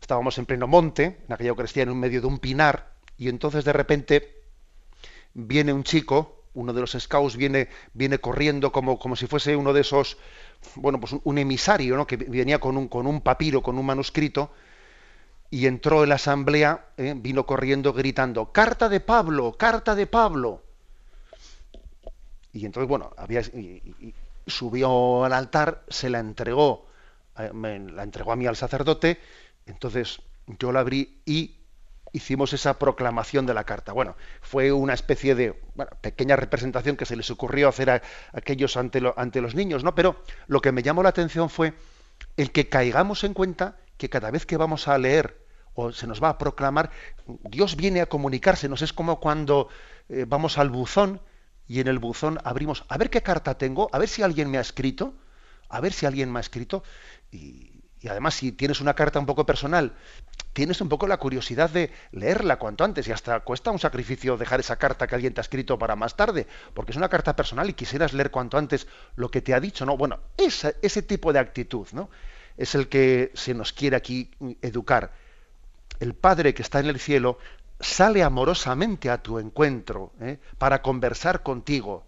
estábamos 0.00 0.36
en 0.38 0.46
pleno 0.46 0.66
monte, 0.66 1.22
en 1.26 1.32
aquella 1.32 1.50
Eucaristía, 1.50 1.84
en 1.84 1.90
un 1.90 2.00
medio 2.00 2.20
de 2.20 2.26
un 2.26 2.38
pinar, 2.38 2.92
y 3.16 3.28
entonces 3.28 3.64
de 3.64 3.72
repente 3.72 4.42
viene 5.32 5.72
un 5.72 5.84
chico, 5.84 6.39
uno 6.54 6.72
de 6.72 6.80
los 6.80 6.92
scouts 6.92 7.36
viene, 7.36 7.68
viene 7.94 8.18
corriendo 8.18 8.72
como, 8.72 8.98
como 8.98 9.16
si 9.16 9.26
fuese 9.26 9.56
uno 9.56 9.72
de 9.72 9.82
esos, 9.82 10.18
bueno, 10.74 11.00
pues 11.00 11.14
un, 11.22 11.38
emisario, 11.38 11.96
¿no? 11.96 12.06
que 12.06 12.16
venía 12.16 12.58
con 12.58 12.76
un, 12.76 12.88
con 12.88 13.06
un 13.06 13.20
papiro, 13.20 13.62
con 13.62 13.78
un 13.78 13.86
manuscrito, 13.86 14.50
y 15.50 15.66
entró 15.66 16.02
en 16.02 16.10
la 16.10 16.14
asamblea, 16.16 16.86
¿eh? 16.96 17.14
vino 17.16 17.46
corriendo 17.46 17.92
gritando, 17.92 18.52
carta 18.52 18.88
de 18.88 19.00
Pablo, 19.00 19.56
carta 19.56 19.94
de 19.94 20.06
Pablo. 20.06 20.62
Y 22.52 22.66
entonces, 22.66 22.88
bueno, 22.88 23.12
había, 23.16 23.42
subió 24.46 25.24
al 25.24 25.32
altar, 25.32 25.84
se 25.88 26.10
la 26.10 26.18
entregó, 26.18 26.86
eh, 27.38 27.50
me, 27.52 27.78
la 27.78 28.02
entregó 28.02 28.32
a 28.32 28.36
mí 28.36 28.46
al 28.46 28.56
sacerdote, 28.56 29.18
entonces 29.66 30.20
yo 30.58 30.72
la 30.72 30.80
abrí 30.80 31.20
y 31.24 31.59
hicimos 32.12 32.52
esa 32.52 32.78
proclamación 32.78 33.46
de 33.46 33.54
la 33.54 33.64
carta. 33.64 33.92
Bueno, 33.92 34.16
fue 34.40 34.72
una 34.72 34.94
especie 34.94 35.34
de 35.34 35.60
pequeña 36.00 36.36
representación 36.36 36.96
que 36.96 37.06
se 37.06 37.16
les 37.16 37.30
ocurrió 37.30 37.68
hacer 37.68 37.90
a, 37.90 38.02
aquellos 38.32 38.76
ante, 38.76 39.00
ante 39.16 39.40
los 39.40 39.54
niños, 39.54 39.84
¿no? 39.84 39.94
Pero 39.94 40.22
lo 40.46 40.60
que 40.60 40.72
me 40.72 40.82
llamó 40.82 41.02
la 41.02 41.10
atención 41.10 41.50
fue 41.50 41.74
el 42.36 42.52
que 42.52 42.68
caigamos 42.68 43.24
en 43.24 43.34
cuenta 43.34 43.76
que 43.96 44.08
cada 44.08 44.30
vez 44.30 44.46
que 44.46 44.56
vamos 44.56 44.88
a 44.88 44.98
leer 44.98 45.44
o 45.74 45.92
se 45.92 46.06
nos 46.06 46.22
va 46.22 46.30
a 46.30 46.38
proclamar, 46.38 46.90
Dios 47.26 47.76
viene 47.76 48.00
a 48.00 48.06
comunicársenos. 48.06 48.82
Es 48.82 48.92
como 48.92 49.20
cuando 49.20 49.68
eh, 50.08 50.24
vamos 50.26 50.58
al 50.58 50.70
buzón 50.70 51.20
y 51.68 51.80
en 51.80 51.86
el 51.86 51.98
buzón 51.98 52.38
abrimos, 52.44 52.84
a 52.88 52.98
ver 52.98 53.10
qué 53.10 53.22
carta 53.22 53.56
tengo, 53.56 53.88
a 53.92 53.98
ver 53.98 54.08
si 54.08 54.22
alguien 54.22 54.50
me 54.50 54.58
ha 54.58 54.60
escrito, 54.60 55.14
a 55.68 55.80
ver 55.80 55.92
si 55.92 56.06
alguien 56.06 56.32
me 56.32 56.38
ha 56.38 56.40
escrito. 56.40 56.82
Y, 57.30 57.69
y 58.02 58.08
además, 58.08 58.34
si 58.34 58.52
tienes 58.52 58.80
una 58.80 58.94
carta 58.94 59.18
un 59.18 59.26
poco 59.26 59.44
personal, 59.44 59.92
tienes 60.54 60.80
un 60.80 60.88
poco 60.88 61.06
la 61.06 61.18
curiosidad 61.18 61.68
de 61.68 61.92
leerla 62.12 62.58
cuanto 62.58 62.82
antes 62.82 63.06
y 63.06 63.12
hasta 63.12 63.40
cuesta 63.40 63.70
un 63.70 63.78
sacrificio 63.78 64.38
dejar 64.38 64.60
esa 64.60 64.76
carta 64.76 65.06
que 65.06 65.14
alguien 65.14 65.34
te 65.34 65.40
ha 65.40 65.42
escrito 65.42 65.78
para 65.78 65.96
más 65.96 66.16
tarde, 66.16 66.46
porque 66.72 66.92
es 66.92 66.96
una 66.96 67.10
carta 67.10 67.36
personal 67.36 67.68
y 67.68 67.74
quisieras 67.74 68.14
leer 68.14 68.30
cuanto 68.30 68.56
antes 68.56 68.86
lo 69.16 69.30
que 69.30 69.42
te 69.42 69.52
ha 69.52 69.60
dicho, 69.60 69.84
¿no? 69.84 69.98
Bueno, 69.98 70.20
ese, 70.38 71.02
tipo 71.02 71.32
de 71.32 71.40
actitud, 71.40 71.86
¿no? 71.92 72.08
Es 72.56 72.74
el 72.74 72.88
que 72.88 73.32
se 73.34 73.52
nos 73.52 73.72
quiere 73.72 73.96
aquí 73.96 74.30
educar. 74.62 75.12
El 75.98 76.14
Padre 76.14 76.54
que 76.54 76.62
está 76.62 76.80
en 76.80 76.86
el 76.86 76.98
cielo 76.98 77.38
sale 77.78 78.22
amorosamente 78.22 79.10
a 79.10 79.22
tu 79.22 79.38
encuentro 79.38 80.12
¿eh? 80.20 80.38
para 80.58 80.82
conversar 80.82 81.42
contigo 81.42 82.04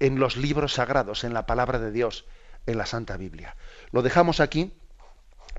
en 0.00 0.18
los 0.18 0.36
libros 0.36 0.74
sagrados, 0.74 1.24
en 1.24 1.32
la 1.32 1.46
palabra 1.46 1.78
de 1.78 1.92
Dios, 1.92 2.26
en 2.66 2.78
la 2.78 2.86
Santa 2.86 3.16
Biblia. 3.16 3.56
Lo 3.90 4.02
dejamos 4.02 4.40
aquí 4.40 4.72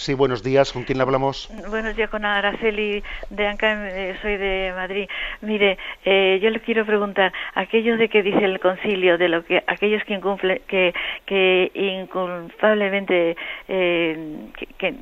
Sí, 0.00 0.14
buenos 0.14 0.42
días. 0.42 0.72
¿Con 0.72 0.84
quién 0.84 0.96
le 0.96 1.02
hablamos? 1.02 1.50
Buenos 1.68 1.94
días, 1.94 2.08
con 2.08 2.24
Araceli 2.24 3.04
de 3.28 3.46
Anca, 3.46 3.90
eh, 3.90 4.16
soy 4.22 4.38
de 4.38 4.72
Madrid. 4.74 5.06
Mire, 5.42 5.76
eh, 6.06 6.38
yo 6.42 6.48
le 6.48 6.60
quiero 6.60 6.86
preguntar, 6.86 7.34
aquello 7.54 7.98
de 7.98 8.08
que 8.08 8.22
dice 8.22 8.42
el 8.42 8.60
concilio, 8.60 9.18
de 9.18 9.28
lo 9.28 9.44
que 9.44 9.62
aquellos 9.66 10.02
que 10.04 10.14
incumple, 10.14 10.62
que, 10.68 10.94
que 11.26 11.70
inculpablemente, 11.74 13.36
eh, 13.68 14.48
que, 14.78 14.94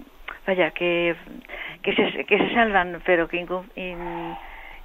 vaya, 0.45 0.73
que, 0.73 1.15
que, 1.83 1.95
se, 1.95 2.25
que 2.25 2.37
se 2.37 2.55
salvan, 2.55 3.01
pero 3.07 3.29
que 3.29 3.37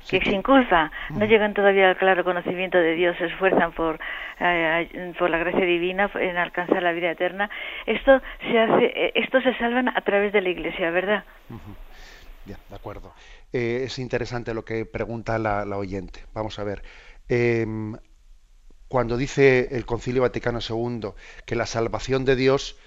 que 0.09 0.21
sin 0.21 0.41
culpa 0.41 0.91
no 1.09 1.25
llegan 1.25 1.53
todavía 1.53 1.89
al 1.89 1.97
claro 1.97 2.23
conocimiento 2.23 2.77
de 2.77 2.93
Dios, 2.95 3.17
se 3.17 3.25
esfuerzan 3.25 3.71
por, 3.71 3.99
eh, 4.39 5.13
por 5.17 5.29
la 5.29 5.37
gracia 5.37 5.65
divina 5.65 6.09
en 6.15 6.37
alcanzar 6.37 6.83
la 6.83 6.91
vida 6.91 7.11
eterna. 7.11 7.49
Esto 7.85 8.21
se 8.41 8.59
hace, 8.59 8.85
eh, 8.85 9.11
esto 9.15 9.41
se 9.41 9.53
salvan 9.57 9.89
a 9.89 10.01
través 10.01 10.33
de 10.33 10.41
la 10.41 10.49
Iglesia, 10.49 10.91
¿verdad? 10.91 11.23
de 12.45 12.75
acuerdo. 12.75 13.13
Eh, 13.53 13.83
es 13.85 13.99
interesante 13.99 14.53
lo 14.53 14.65
que 14.65 14.85
pregunta 14.85 15.37
la, 15.37 15.77
oyente. 15.77 16.25
Vamos 16.33 16.59
a 16.59 16.63
ver. 16.63 16.83
Em, 17.29 17.95
cuando 18.87 19.17
dice 19.17 19.69
el 19.71 19.85
Concilio 19.85 20.21
Vaticano 20.23 20.59
II 20.67 21.11
que 21.45 21.55
la 21.55 21.65
salvación 21.65 22.25
de 22.25 22.35
Dios 22.35 22.77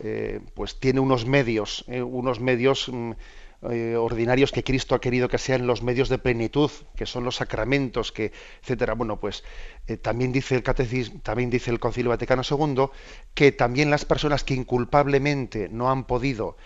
eh, 0.00 0.40
pues 0.54 0.80
tiene 0.80 1.00
unos 1.00 1.26
medios, 1.26 1.84
eh, 1.88 2.02
unos 2.02 2.40
medios 2.40 2.90
mm, 3.64 3.96
ordinarios 3.96 4.52
que 4.52 4.62
Cristo 4.62 4.94
ha 4.94 5.00
querido 5.00 5.28
que 5.28 5.38
sean 5.38 5.66
los 5.66 5.82
medios 5.82 6.08
de 6.08 6.18
plenitud, 6.18 6.70
que 6.96 7.06
son 7.06 7.24
los 7.24 7.36
sacramentos, 7.36 8.12
que, 8.12 8.32
etcétera. 8.62 8.94
Bueno, 8.94 9.18
pues 9.18 9.42
también 10.02 10.32
dice 10.32 10.54
el 10.54 10.62
catecismo, 10.62 11.20
también 11.22 11.50
dice 11.50 11.70
el 11.70 11.80
Concilio 11.80 12.10
Vaticano 12.10 12.42
II 12.48 12.86
que 13.34 13.52
también 13.52 13.90
las 13.90 14.04
personas 14.04 14.44
que 14.44 14.54
inculpablemente 14.54 15.68
no 15.68 15.90
han 15.90 16.04
podido, 16.04 16.56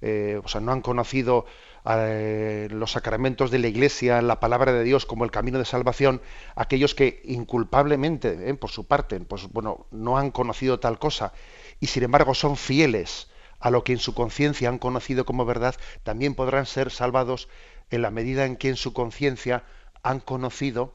o 0.00 0.48
sea, 0.48 0.60
no 0.60 0.72
han 0.72 0.80
conocido 0.80 1.46
eh, 1.90 2.68
los 2.70 2.92
sacramentos 2.92 3.50
de 3.50 3.58
la 3.58 3.68
Iglesia, 3.68 4.20
la 4.20 4.40
palabra 4.40 4.72
de 4.72 4.84
Dios 4.84 5.06
como 5.06 5.24
el 5.24 5.30
camino 5.30 5.58
de 5.58 5.64
salvación, 5.64 6.20
aquellos 6.54 6.94
que 6.94 7.22
inculpablemente, 7.24 8.50
eh, 8.50 8.54
por 8.54 8.70
su 8.70 8.86
parte, 8.86 9.18
pues 9.20 9.48
bueno, 9.50 9.86
no 9.90 10.18
han 10.18 10.30
conocido 10.30 10.80
tal 10.80 10.98
cosa 10.98 11.32
y 11.80 11.86
sin 11.86 12.02
embargo 12.02 12.34
son 12.34 12.56
fieles 12.56 13.28
a 13.60 13.70
lo 13.70 13.84
que 13.84 13.92
en 13.92 13.98
su 13.98 14.14
conciencia 14.14 14.68
han 14.68 14.78
conocido 14.78 15.24
como 15.24 15.44
verdad, 15.44 15.74
también 16.02 16.34
podrán 16.34 16.66
ser 16.66 16.90
salvados 16.90 17.48
en 17.90 18.02
la 18.02 18.10
medida 18.10 18.44
en 18.44 18.56
que 18.56 18.68
en 18.68 18.76
su 18.76 18.92
conciencia 18.92 19.64
han 20.02 20.20
conocido, 20.20 20.94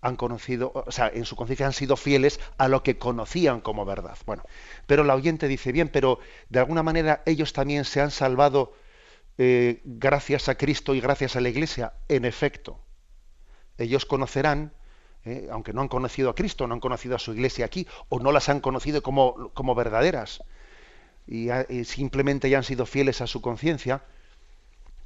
han 0.00 0.16
conocido, 0.16 0.72
o 0.74 0.90
sea, 0.90 1.10
en 1.12 1.24
su 1.24 1.36
conciencia 1.36 1.66
han 1.66 1.72
sido 1.72 1.96
fieles 1.96 2.40
a 2.58 2.68
lo 2.68 2.82
que 2.82 2.98
conocían 2.98 3.60
como 3.60 3.84
verdad. 3.84 4.16
Bueno, 4.26 4.42
pero 4.86 5.04
la 5.04 5.14
oyente 5.14 5.48
dice 5.48 5.72
bien, 5.72 5.88
pero 5.88 6.18
de 6.48 6.58
alguna 6.58 6.82
manera 6.82 7.22
ellos 7.26 7.52
también 7.52 7.84
se 7.84 8.00
han 8.00 8.10
salvado 8.10 8.72
eh, 9.42 9.80
gracias 9.84 10.50
a 10.50 10.56
Cristo 10.56 10.94
y 10.94 11.00
gracias 11.00 11.34
a 11.34 11.40
la 11.40 11.48
Iglesia? 11.48 11.94
En 12.08 12.26
efecto, 12.26 12.78
ellos 13.78 14.04
conocerán, 14.04 14.74
eh, 15.24 15.48
aunque 15.50 15.72
no 15.72 15.80
han 15.80 15.88
conocido 15.88 16.28
a 16.28 16.34
Cristo, 16.34 16.66
no 16.66 16.74
han 16.74 16.80
conocido 16.80 17.16
a 17.16 17.18
su 17.18 17.32
Iglesia 17.32 17.64
aquí, 17.64 17.86
o 18.10 18.20
no 18.20 18.32
las 18.32 18.50
han 18.50 18.60
conocido 18.60 19.02
como, 19.02 19.50
como 19.54 19.74
verdaderas, 19.74 20.42
y, 21.30 21.84
simplemente 21.84 22.50
ya 22.50 22.58
han 22.58 22.64
sido 22.64 22.86
fieles 22.86 23.20
a 23.20 23.28
su 23.28 23.40
conciencia, 23.40 24.02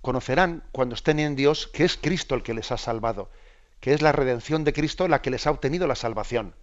conocerán 0.00 0.64
cuando 0.72 0.94
estén 0.94 1.18
en 1.18 1.36
Dios 1.36 1.66
que 1.66 1.84
es 1.84 1.98
Cristo 1.98 2.34
el 2.34 2.42
que 2.42 2.54
les 2.54 2.72
ha 2.72 2.78
salvado, 2.78 3.30
que 3.80 3.92
es 3.92 4.00
la 4.00 4.12
redención 4.12 4.64
de 4.64 4.72
Cristo 4.72 5.06
la 5.06 5.20
que 5.20 5.30
les 5.30 5.46
ha 5.46 5.50
obtenido 5.50 5.86
la 5.86 5.94
salvación. 5.94 6.54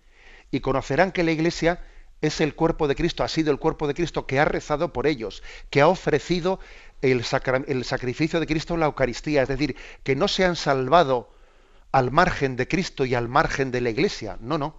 Y 0.50 0.62
conocerán 0.62 1.12
que 1.12 1.24
la 1.24 1.32
Iglesia 1.32 1.80
es 2.22 2.42
el 2.42 2.56
cuerpo 2.56 2.88
de 2.88 2.96
Cristo, 2.96 3.24
ha 3.24 3.28
sido 3.28 3.52
el 3.52 3.60
cuerpo 3.60 3.88
de 3.88 3.94
Cristo 3.94 4.26
que 4.26 4.40
ha 4.40 4.46
rezado 4.46 4.94
por 4.94 5.06
ellos, 5.06 5.44
que 5.70 5.82
ha 5.82 5.88
ofrecido 5.88 6.60
el, 7.02 7.24
sacrificio 7.24 8.40
de 8.40 8.48
Cristo 8.48 8.74
en 8.74 8.80
la 8.80 8.88
Eucaristía, 8.88 9.44
es 9.44 9.48
decir, 9.48 9.76
que 10.04 10.16
no 10.16 10.28
se 10.28 10.44
han 10.44 10.56
salvado 10.56 11.32
al 11.92 12.10
margen 12.10 12.56
de 12.56 12.68
Cristo 12.68 13.06
y 13.06 13.14
al 13.14 13.28
margen 13.28 13.70
de 13.70 13.82
la 13.82 13.92
Iglesia, 13.92 14.38
no, 14.40 14.58
no. 14.58 14.76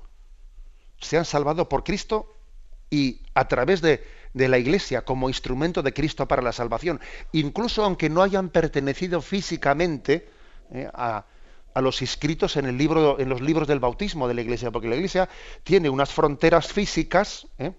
Se 1.00 1.18
han 1.18 1.24
salvado 1.24 1.68
por 1.68 1.84
Cristo 1.84 2.32
y 2.90 3.22
a 3.34 3.48
través 3.48 3.80
de, 3.80 4.04
la 4.34 4.58
Iglesia 4.58 5.02
como 5.02 5.28
instrumento 5.28 5.82
de 5.82 5.92
Cristo 5.92 6.26
para 6.26 6.42
la 6.42 6.52
salvación, 6.52 7.00
incluso 7.32 7.84
aunque 7.84 8.08
no 8.08 8.22
hayan 8.22 8.48
pertenecido 8.48 9.20
físicamente 9.20 10.28
eh, 10.70 10.88
a, 10.94 11.24
los 11.76 12.02
inscritos 12.02 12.56
en, 12.56 12.66
el 12.66 12.76
libro, 12.76 13.18
en 13.18 13.28
los 13.28 13.40
libros 13.40 13.66
del 13.66 13.80
bautismo 13.80 14.28
de 14.28 14.34
la 14.34 14.42
Iglesia, 14.42 14.70
porque 14.70 14.88
la 14.88 14.96
Iglesia 14.96 15.28
tiene 15.64 15.88
unas 15.88 16.12
fronteras 16.12 16.70
físicas, 16.72 17.46
eh, 17.58 17.72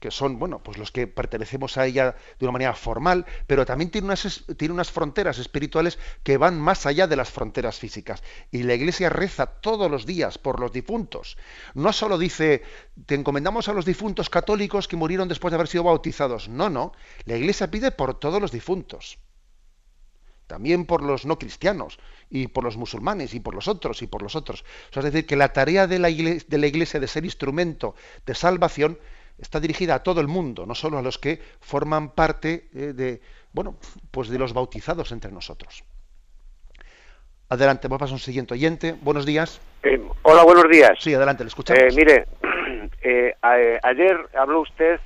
que 0.00 0.10
son, 0.10 0.38
bueno, 0.38 0.62
pues 0.62 0.78
los 0.78 0.92
que 0.92 1.06
pertenecemos 1.06 1.78
a 1.78 1.86
ella 1.86 2.16
de 2.38 2.44
una 2.44 2.52
manera 2.52 2.74
formal, 2.74 3.26
pero 3.46 3.64
también 3.64 3.90
tiene 3.90 4.06
unas, 4.06 4.44
tiene 4.56 4.74
unas 4.74 4.90
fronteras 4.90 5.38
espirituales 5.38 5.98
que 6.22 6.36
van 6.36 6.60
más 6.60 6.86
allá 6.86 7.06
de 7.06 7.16
las 7.16 7.30
fronteras 7.30 7.78
físicas. 7.78 8.22
Y 8.50 8.62
la 8.62 8.74
Iglesia 8.74 9.08
reza 9.08 9.46
todos 9.46 9.90
los 9.90 10.06
días 10.06 10.38
por 10.38 10.60
los 10.60 10.72
difuntos. 10.72 11.36
No 11.74 11.92
solo 11.92 12.18
dice, 12.18 12.62
te 13.06 13.14
encomendamos 13.14 13.68
a 13.68 13.72
los 13.72 13.84
difuntos 13.84 14.30
católicos 14.30 14.88
que 14.88 14.96
murieron 14.96 15.28
después 15.28 15.50
de 15.50 15.56
haber 15.56 15.68
sido 15.68 15.84
bautizados. 15.84 16.48
No, 16.48 16.70
no. 16.70 16.92
La 17.24 17.36
Iglesia 17.36 17.70
pide 17.70 17.90
por 17.90 18.18
todos 18.18 18.40
los 18.40 18.52
difuntos. 18.52 19.18
También 20.46 20.86
por 20.86 21.02
los 21.02 21.26
no 21.26 21.40
cristianos, 21.40 21.98
y 22.30 22.46
por 22.46 22.62
los 22.62 22.76
musulmanes, 22.76 23.34
y 23.34 23.40
por 23.40 23.54
los 23.54 23.66
otros, 23.66 24.02
y 24.02 24.06
por 24.06 24.22
los 24.22 24.36
otros. 24.36 24.64
es 24.94 25.04
decir, 25.04 25.26
que 25.26 25.34
la 25.34 25.52
tarea 25.52 25.88
de 25.88 25.98
la, 25.98 26.08
de 26.08 26.58
la 26.58 26.66
Iglesia 26.66 27.00
de 27.00 27.08
ser 27.08 27.24
instrumento 27.24 27.96
de 28.24 28.34
salvación 28.34 28.98
está 29.38 29.60
dirigida 29.60 29.96
a 29.96 30.02
todo 30.02 30.20
el 30.20 30.28
mundo, 30.28 30.66
no 30.66 30.74
solo 30.74 30.98
a 30.98 31.02
los 31.02 31.18
que 31.18 31.38
forman 31.60 32.10
parte 32.10 32.68
eh, 32.74 32.92
de, 32.94 33.20
bueno, 33.52 33.76
pues 34.10 34.28
de 34.28 34.38
los 34.38 34.52
bautizados 34.52 35.12
entre 35.12 35.30
nosotros. 35.30 35.84
Adelante, 37.48 37.86
vamos 37.88 38.10
a 38.10 38.14
un 38.14 38.18
siguiente 38.18 38.54
oyente. 38.54 38.94
Buenos 39.00 39.24
días. 39.24 39.60
Eh, 39.82 40.00
hola, 40.22 40.42
buenos 40.42 40.68
días. 40.68 40.98
Sí, 40.98 41.14
adelante, 41.14 41.44
le 41.44 41.48
escuchamos. 41.48 41.80
Eh, 41.80 41.88
mire, 41.94 42.26
ayer 43.82 44.18
habló 44.36 44.62
usted 44.62 44.98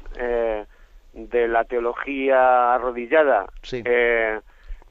de 1.12 1.49
la 1.49 1.64
teología 1.64 2.74
arrodillada. 2.74 3.47
Sí. 3.62 3.83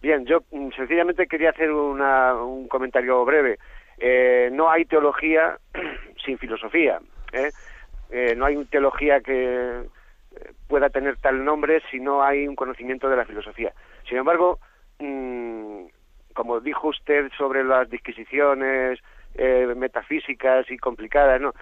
bien, 0.02 0.26
yo 0.26 0.44
mm, 0.52 0.70
sencillamente 0.76 1.28
quería 1.28 1.50
hacer 1.50 1.72
un 1.72 2.68
comentario 2.68 3.26
breve. 3.26 3.58
no 4.52 4.70
hay 4.70 4.86
teología 4.86 5.58
sin 6.24 6.38
filosofía. 6.38 7.00
¿eh? 7.34 7.50
Eh, 8.10 8.36
no 8.36 8.46
hay 8.46 8.64
teología 8.66 9.22
que 9.22 9.82
eh, 9.82 10.52
pueda 10.68 10.90
tener 10.90 11.18
tal 11.18 11.44
nombre 11.44 11.82
si 11.92 12.00
no 12.00 12.24
hay 12.24 12.48
un 12.48 12.56
conocimiento 12.56 13.10
de 13.10 13.18
la 13.18 13.26
filosofía. 13.26 13.74
Sin 14.08 14.18
embargo, 14.18 14.60
mm, 15.00 15.86
como 16.34 16.60
dijo 16.60 16.88
usted 16.88 17.30
sobre 17.38 17.64
las 17.64 17.90
disquisiciones 17.90 19.00
eh, 19.36 19.74
metafísicas 19.76 20.70
y 20.72 20.78
complicadas, 20.78 21.40
¿no? 21.40 21.54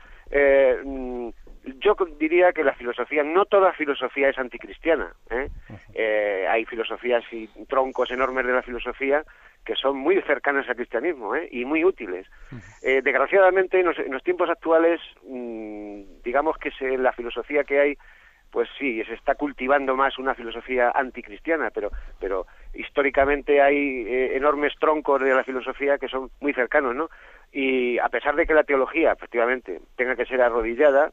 Mm, 0.84 1.30
yo 1.80 1.95
diría 2.20 2.53
que 2.53 2.63
la 2.63 2.74
filosofía, 2.74 3.24
no 3.24 3.45
toda 3.45 3.74
filosofía 3.74 4.30
es 4.30 4.38
anticristiana. 4.38 5.13
hay 6.49 6.65
filosofías 6.65 7.24
y 7.32 7.47
troncos 7.68 8.11
enormes 8.11 8.45
de 8.45 8.53
la 8.53 8.61
filosofía 8.61 9.24
que 9.68 9.76
son 9.76 9.97
muy 9.97 10.20
cercanas 10.22 10.68
al 10.70 10.78
cristianismo 10.78 11.36
¿eh? 11.36 11.49
y 11.51 11.65
muy 11.65 11.84
útiles. 11.84 12.26
Eh, 12.82 13.01
desgraciadamente, 13.03 13.82
en 13.82 13.86
los, 13.86 14.24
tiempos 14.24 14.49
actuales, 14.49 15.01
mm, 15.28 16.24
digamos 16.24 16.57
que 16.57 16.72
se, 16.72 16.97
la 16.97 17.11
filosofía 17.11 17.65
que 17.65 17.80
hay, 17.82 17.97
pues 18.49 18.70
sí, 18.80 19.03
se 19.03 19.13
está 19.13 19.36
cultivando 19.36 19.93
más 19.97 20.18
una 20.18 20.34
filosofía 20.36 20.89
anticristiana, 20.95 21.70
pero, 21.70 21.91
pero 22.18 22.47
históricamente 22.74 23.61
hay 23.61 24.05
eh, 24.07 24.38
enormes 24.38 24.74
troncos 24.80 25.22
de 25.22 25.36
la 25.36 25.43
filosofía 25.43 25.97
que 25.97 26.07
son 26.07 26.32
muy 26.39 26.53
cercanos, 26.53 26.95
¿no? 26.95 27.09
Y 27.51 27.99
a 27.99 28.07
pesar 28.07 28.38
de 28.38 28.45
que 28.45 28.53
la 28.53 28.63
teología, 28.63 29.11
efectivamente, 29.11 29.82
tenga 29.97 30.15
que 30.15 30.26
ser 30.26 30.41
arrodillada, 30.41 31.11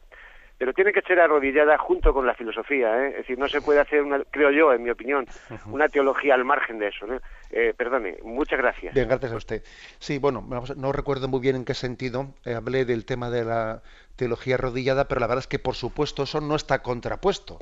pero 0.58 0.72
tiene 0.72 0.92
que 0.92 1.02
ser 1.02 1.18
arrodillada 1.20 1.76
junto 1.78 2.12
con 2.12 2.26
la 2.26 2.34
filosofía, 2.34 3.04
¿eh? 3.04 3.08
es 3.10 3.16
decir, 3.18 3.38
no 3.38 3.48
se 3.48 3.60
puede 3.60 3.80
hacer, 3.80 4.02
una, 4.02 4.22
creo 4.30 4.50
yo, 4.50 4.72
en 4.72 4.82
mi 4.82 4.90
opinión, 4.90 5.26
una 5.66 5.88
teología 5.88 6.34
al 6.34 6.44
margen 6.44 6.78
de 6.78 6.88
eso. 6.88 7.06
¿no? 7.06 7.20
Eh, 7.50 7.74
perdone, 7.76 8.18
muchas 8.22 8.58
gracias. 8.58 8.94
Bien, 8.94 9.08
gracias 9.08 9.32
a 9.32 9.36
usted. 9.36 9.62
Sí, 9.98 10.18
bueno, 10.18 10.46
no 10.76 10.92
recuerdo 10.92 11.28
muy 11.28 11.40
bien 11.40 11.56
en 11.56 11.64
qué 11.64 11.74
sentido 11.74 12.34
eh, 12.44 12.54
hablé 12.54 12.84
del 12.84 13.04
tema 13.04 13.30
de 13.30 13.44
la 13.44 13.82
teología 14.16 14.54
arrodillada, 14.54 15.08
pero 15.08 15.20
la 15.20 15.26
verdad 15.26 15.42
es 15.42 15.48
que, 15.48 15.58
por 15.58 15.74
supuesto, 15.74 16.22
eso 16.22 16.40
no 16.40 16.54
está 16.54 16.82
contrapuesto. 16.82 17.58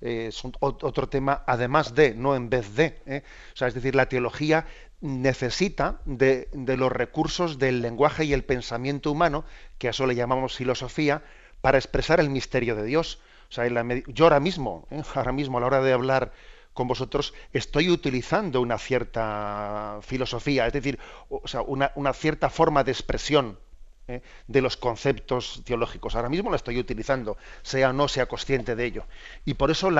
es 0.00 0.42
otro 0.60 1.08
tema, 1.08 1.42
además 1.46 1.94
de, 1.94 2.14
no 2.14 2.36
en 2.36 2.50
vez 2.50 2.76
de. 2.76 3.24
O 3.52 3.56
sea, 3.56 3.66
es 3.66 3.74
decir, 3.74 3.96
la 3.96 4.06
teología 4.06 4.66
necesita 5.00 5.98
de, 6.04 6.48
de 6.52 6.76
los 6.76 6.92
recursos 6.92 7.58
del 7.58 7.82
lenguaje 7.82 8.24
y 8.24 8.32
el 8.32 8.44
pensamiento 8.44 9.10
humano, 9.10 9.44
que 9.78 9.88
a 9.88 9.90
eso 9.90 10.06
le 10.06 10.14
llamamos 10.14 10.56
filosofía, 10.56 11.22
para 11.62 11.78
expresar 11.78 12.20
el 12.20 12.28
misterio 12.28 12.76
de 12.76 12.84
Dios. 12.84 13.20
O 13.48 13.52
sea, 13.52 13.64
yo 14.08 14.24
ahora 14.26 14.40
mismo, 14.40 14.86
¿eh? 14.90 15.02
ahora 15.14 15.32
mismo 15.32 15.56
a 15.56 15.62
la 15.62 15.68
hora 15.68 15.80
de 15.80 15.94
hablar 15.94 16.32
con 16.74 16.88
vosotros, 16.88 17.34
estoy 17.52 17.90
utilizando 17.90 18.60
una 18.60 18.78
cierta 18.78 19.98
filosofía, 20.02 20.66
es 20.66 20.72
decir, 20.72 20.98
o 21.28 21.46
sea, 21.46 21.60
una, 21.62 22.12
cierta 22.14 22.48
forma 22.48 22.82
de 22.82 22.92
expresión 22.92 23.58
¿eh? 24.08 24.22
de 24.46 24.62
los 24.62 24.78
conceptos 24.78 25.62
teológicos. 25.64 26.14
Ahora 26.14 26.30
mismo 26.30 26.50
la 26.50 26.56
estoy 26.56 26.78
utilizando, 26.78 27.36
sea 27.62 27.90
o 27.90 27.92
no 27.92 28.08
sea 28.08 28.26
consciente 28.26 28.74
de 28.74 28.86
ello. 28.86 29.04
Y 29.44 29.54
por 29.54 29.70
eso 29.70 29.90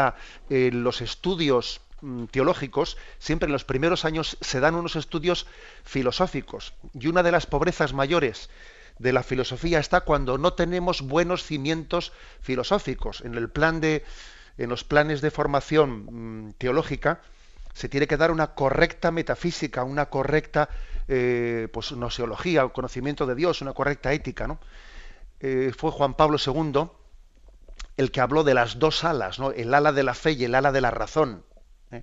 eh, 0.48 0.70
los 0.72 1.02
estudios 1.02 1.82
mm, 2.00 2.24
teológicos, 2.26 2.96
siempre 3.18 3.48
en 3.48 3.52
los 3.52 3.64
primeros 3.64 4.06
años 4.06 4.38
se 4.40 4.60
dan 4.60 4.74
unos 4.74 4.96
estudios 4.96 5.46
filosóficos. 5.84 6.72
Y 6.98 7.08
una 7.08 7.22
de 7.22 7.32
las 7.32 7.44
pobrezas 7.44 7.92
mayores 7.92 8.48
de 8.98 9.12
la 9.12 9.22
filosofía 9.22 9.78
está 9.78 10.02
cuando 10.02 10.38
no 10.38 10.52
tenemos 10.52 11.02
buenos 11.02 11.44
cimientos 11.44 12.12
filosóficos. 12.40 13.22
En 13.22 13.34
el 13.34 13.48
plan 13.48 13.80
de, 13.80 14.04
en 14.58 14.70
los 14.70 14.84
planes 14.84 15.20
de 15.20 15.30
formación 15.30 16.46
mm, 16.46 16.52
teológica 16.58 17.20
se 17.74 17.88
tiene 17.88 18.06
que 18.06 18.16
dar 18.16 18.30
una 18.30 18.54
correcta 18.54 19.10
metafísica, 19.10 19.82
una 19.84 20.06
correcta 20.06 20.68
eh, 21.08 21.68
pues 21.72 21.92
nosiología, 21.92 22.68
conocimiento 22.68 23.26
de 23.26 23.34
Dios, 23.34 23.62
una 23.62 23.72
correcta 23.72 24.12
ética. 24.12 24.46
¿no? 24.46 24.60
Eh, 25.40 25.72
fue 25.76 25.90
Juan 25.90 26.14
Pablo 26.14 26.38
II 26.44 26.90
el 27.96 28.10
que 28.10 28.20
habló 28.20 28.44
de 28.44 28.54
las 28.54 28.78
dos 28.78 29.04
alas, 29.04 29.38
¿no? 29.38 29.52
el 29.52 29.72
ala 29.74 29.92
de 29.92 30.02
la 30.02 30.14
fe 30.14 30.32
y 30.32 30.44
el 30.44 30.54
ala 30.54 30.72
de 30.72 30.80
la 30.80 30.90
razón. 30.90 31.44
¿eh? 31.90 32.02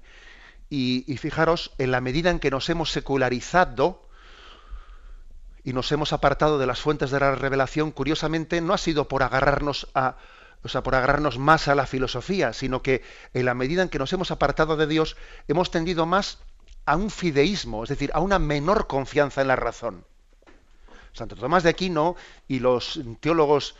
Y, 0.70 1.18
fijaros, 1.18 1.72
en 1.80 1.92
la 1.92 2.00
medida 2.00 2.30
en 2.30 2.40
que 2.40 2.52
nos 2.52 2.70
hemos 2.70 2.92
secularizado 2.92 4.08
y 5.64 5.74
nos 5.74 5.92
hemos 5.92 6.14
apartado 6.14 6.58
de 6.58 6.68
las 6.68 6.82
fuentes 6.82 7.12
de 7.12 7.20
la 7.20 7.36
revelación, 7.36 7.92
curiosamente 7.92 8.62
no 8.62 8.74
ha 8.74 8.78
sido 8.78 9.08
por 9.08 9.24
agarrarnos 9.24 9.88
a, 9.94 10.18
o 10.64 10.70
sea, 10.70 10.84
por 10.84 10.96
agarrarnos 10.96 11.38
más 11.38 11.68
a 11.68 11.76
la 11.76 11.86
filosofía, 11.86 12.54
sino 12.54 12.82
que 12.82 13.04
en 13.34 13.46
la 13.46 13.54
medida 13.54 13.82
en 13.82 13.90
que 13.90 14.00
nos 14.00 14.14
hemos 14.14 14.32
apartado 14.32 14.78
de 14.78 14.88
Dios, 14.88 15.18
hemos 15.48 15.72
tendido 15.72 16.06
más 16.06 16.40
a 16.86 16.96
un 16.96 17.10
fideísmo, 17.10 17.84
es 17.84 17.90
decir, 17.90 18.12
a 18.14 18.20
una 18.20 18.40
menor 18.40 18.88
confianza 18.88 19.42
en 19.42 19.48
la 19.48 19.56
razón. 19.56 20.06
Santo 21.14 21.36
Tomás 21.36 21.64
de 21.64 21.70
Aquino 21.70 22.16
y 22.48 22.60
los 22.60 23.00
teólogos 23.20 23.76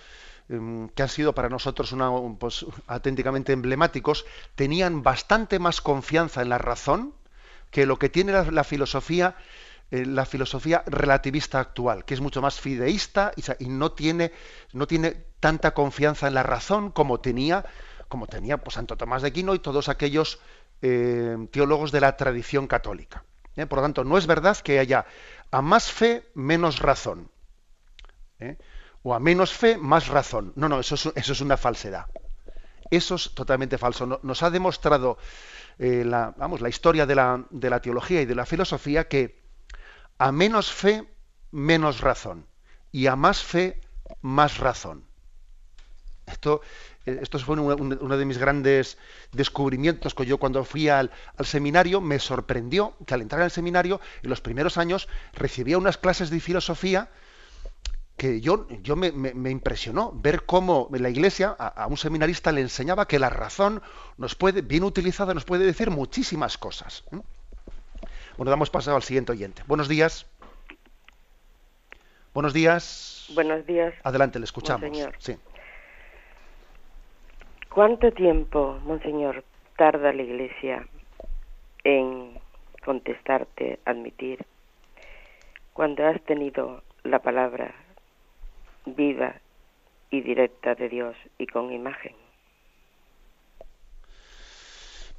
em, 0.50 0.90
que 0.90 1.04
han 1.04 1.10
sido 1.10 1.34
para 1.34 1.50
nosotros 1.50 1.92
una, 1.92 2.10
pues, 2.40 2.66
auténticamente 2.88 3.54
emblemáticos, 3.54 4.26
tenían 4.56 5.04
bastante 5.04 5.60
más 5.60 5.82
confianza 5.82 6.42
en 6.42 6.50
la 6.50 6.58
razón 6.58 7.14
que 7.72 7.86
lo 7.86 8.00
que 8.00 8.10
tiene 8.10 8.32
la, 8.32 8.64
filosofía 8.64 9.36
eh, 9.92 10.06
la 10.06 10.26
filosofía 10.26 10.84
relativista 10.86 11.60
actual, 11.60 12.06
que 12.06 12.14
es 12.14 12.22
mucho 12.22 12.44
más 12.44 12.60
fideísta 12.60 13.32
y, 13.58 13.70
no, 13.70 13.92
tiene, 13.92 14.32
no 14.72 14.86
tiene 14.86 15.26
tanta 15.40 15.74
confianza 15.74 16.28
en 16.28 16.36
la 16.36 16.44
razón 16.44 16.92
como 16.92 17.20
tenía, 17.20 17.66
como 18.08 18.28
tenía 18.28 18.60
pues, 18.60 18.76
Santo 18.76 18.98
Tomás 18.98 19.24
de 19.24 19.30
Aquino 19.30 19.56
y 19.56 19.60
todos 19.60 19.90
aquellos 19.90 20.40
eh, 20.84 21.36
teólogos 21.52 21.92
de 21.92 22.02
la 22.02 22.16
tradición 22.18 22.68
católica. 22.68 23.24
¿eh? 23.56 23.66
Por 23.66 23.80
lo 23.80 23.84
tanto, 23.84 24.04
no 24.04 24.20
es 24.20 24.28
verdad 24.28 24.56
que 24.58 24.78
haya 24.78 25.08
a 25.50 25.64
más 25.64 25.92
fe, 25.92 26.30
menos 26.36 26.78
razón. 26.80 27.32
O 29.02 29.16
a 29.16 29.20
menos 29.20 29.52
fe, 29.52 29.76
más 29.76 30.08
razón. 30.08 30.54
No, 30.56 30.70
no, 30.70 30.80
eso 30.80 30.94
es, 30.94 31.10
eso 31.16 31.34
es 31.34 31.42
una 31.42 31.58
falsedad. 31.58 32.06
Eso 32.92 33.16
es 33.16 33.34
totalmente 33.34 33.80
falso. 33.80 34.20
Nos 34.22 34.44
ha 34.44 34.52
demostrado 34.52 35.18
la, 35.80 36.34
vamos, 36.38 36.62
la 36.62 36.70
historia 36.70 37.08
de 37.08 37.16
la, 37.16 37.44
de 37.50 37.70
la 37.70 37.82
teología 37.82 38.22
y 38.22 38.26
de 38.26 38.36
la 38.36 38.46
filosofía 38.46 39.08
que 39.08 39.39
a 40.20 40.32
menos 40.32 40.72
fe, 40.72 41.12
menos 41.52 42.02
razón. 42.02 42.46
Y 42.92 43.08
a 43.08 43.16
más 43.16 43.44
fe, 43.44 43.82
más 44.22 44.60
razón. 44.60 45.06
Esto 46.28 46.62
eh, 47.10 47.20
esto 47.22 47.40
fue 47.40 47.60
uno, 47.60 48.18
de 48.18 48.26
mis 48.26 48.38
grandes 48.38 48.98
descubrimientos 49.32 50.14
que 50.14 50.26
yo 50.26 50.38
cuando 50.38 50.64
fui 50.64 50.90
al, 50.90 51.12
seminario 51.44 52.02
me 52.02 52.20
sorprendió 52.20 52.96
que 53.06 53.14
al 53.14 53.22
entrar 53.22 53.42
al 53.42 53.52
seminario 53.52 54.00
en 54.22 54.30
los 54.30 54.42
primeros 54.42 54.78
años 54.78 55.08
recibía 55.34 55.78
unas 55.78 55.98
clases 55.98 56.30
de 56.30 56.40
filosofía 56.40 57.10
que 58.18 58.42
yo, 58.42 58.68
yo 58.84 58.98
me, 58.98 59.08
impresionó 59.50 60.12
ver 60.14 60.46
cómo 60.46 60.90
la 60.92 61.10
iglesia 61.10 61.56
a, 61.58 61.88
un 61.88 61.96
seminarista 61.96 62.52
le 62.52 62.60
enseñaba 62.60 63.08
que 63.08 63.18
la 63.18 63.30
razón 63.30 63.82
nos 64.18 64.36
puede, 64.36 64.62
bien 64.62 64.84
utilizada, 64.84 65.34
nos 65.34 65.46
puede 65.46 65.66
decir 65.66 65.90
muchísimas 65.90 66.58
cosas. 66.58 67.06
Bueno, 68.40 68.52
damos 68.52 68.70
paso 68.70 68.96
al 68.96 69.04
siguiente 69.04 69.34
oyente. 69.34 69.64
Buenos 69.68 69.90
días. 69.90 70.26
Buenos 72.34 72.54
días. 72.54 73.30
Buenos 73.36 73.66
días. 73.66 73.94
Adelante, 74.02 74.40
le 74.40 74.46
escuchamos. 74.46 74.90
Sí. 75.18 75.36
¿Cuánto 77.68 78.14
tiempo, 78.14 78.80
Monseñor, 78.86 79.44
tarda 79.76 80.14
la 80.14 80.22
Iglesia 80.22 80.88
en 81.84 82.40
contestarte, 82.86 83.82
admitir, 83.84 84.46
cuando 85.74 86.08
has 86.08 86.22
tenido 86.24 86.82
la 87.04 87.20
palabra 87.20 87.76
viva 88.86 89.36
y 90.12 90.22
directa 90.22 90.76
de 90.76 90.88
Dios 90.88 91.18
y 91.38 91.46
con 91.46 91.74
imagen? 91.74 92.16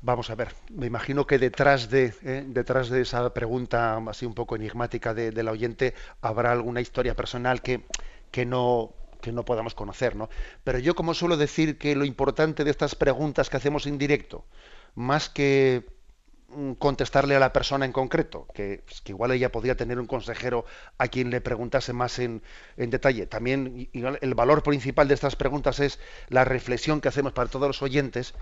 Vamos 0.03 0.31
a 0.31 0.35
ver, 0.35 0.55
me 0.71 0.87
imagino 0.87 1.27
que 1.27 1.39
detrás 1.39 1.91
de, 1.91 2.15
eh, 2.23 2.43
detrás 2.47 2.89
de 2.89 3.03
esa 3.03 3.35
pregunta 3.35 3.99
así 4.09 4.25
un 4.25 4.33
poco 4.33 4.57
enigmática 4.57 5.13
de, 5.13 5.31
la 5.43 5.53
oyente 5.53 5.93
habrá 6.23 6.53
alguna 6.53 6.81
historia 6.81 7.15
personal 7.15 7.61
que, 7.61 7.83
que 8.31 8.47
no 8.47 8.95
que 9.21 9.33
no 9.33 9.45
podamos 9.45 9.75
conocer, 9.75 10.17
¿no? 10.17 10.31
Pero 10.65 10.79
yo 10.79 10.95
como 10.95 11.13
suelo 11.13 11.37
decir 11.37 11.77
que 11.77 11.95
lo 11.95 12.07
importante 12.07 12.65
de 12.65 12.71
estas 12.71 12.95
preguntas 12.95 13.51
que 13.51 13.59
hacemos 13.59 13.87
en 13.87 13.99
directo, 13.99 14.47
más 14.95 15.29
que 15.29 15.85
mm, 16.49 16.73
contestarle 16.73 17.37
a 17.37 17.39
la 17.39 17.53
persona 17.53 17.85
en 17.85 17.93
concreto, 17.93 18.47
que, 18.55 18.83
pues, 18.87 19.03
que, 19.03 19.13
igual 19.13 19.33
ella 19.33 19.53
podría 19.53 19.77
tener 19.77 19.99
un 20.01 20.07
consejero 20.07 20.65
a 20.97 21.09
quien 21.09 21.29
le 21.29 21.43
preguntase 21.43 21.93
más 21.93 22.19
en, 22.19 22.43
en 22.79 22.89
detalle. 22.89 23.27
También 23.27 23.91
el 23.93 24.35
valor 24.35 24.63
principal 24.63 25.07
de 25.09 25.15
estas 25.15 25.37
preguntas 25.37 25.81
es 25.81 25.99
la 26.31 26.45
reflexión 26.47 27.03
que 27.03 27.09
hacemos 27.09 27.35
para 27.35 27.51
todos 27.51 27.69
los 27.69 27.83
oyentes. 27.83 28.33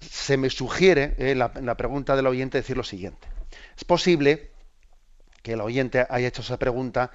Se 0.00 0.36
me 0.36 0.50
sugiere 0.50 1.14
eh, 1.18 1.34
la, 1.34 1.76
pregunta 1.76 2.16
del 2.16 2.26
oyente 2.26 2.58
decir 2.58 2.76
lo 2.76 2.84
siguiente. 2.84 3.28
Es 3.76 3.84
posible 3.84 4.50
que 5.42 5.52
el 5.52 5.60
oyente 5.60 6.06
haya 6.08 6.28
hecho 6.28 6.42
esa 6.42 6.58
pregunta 6.58 7.10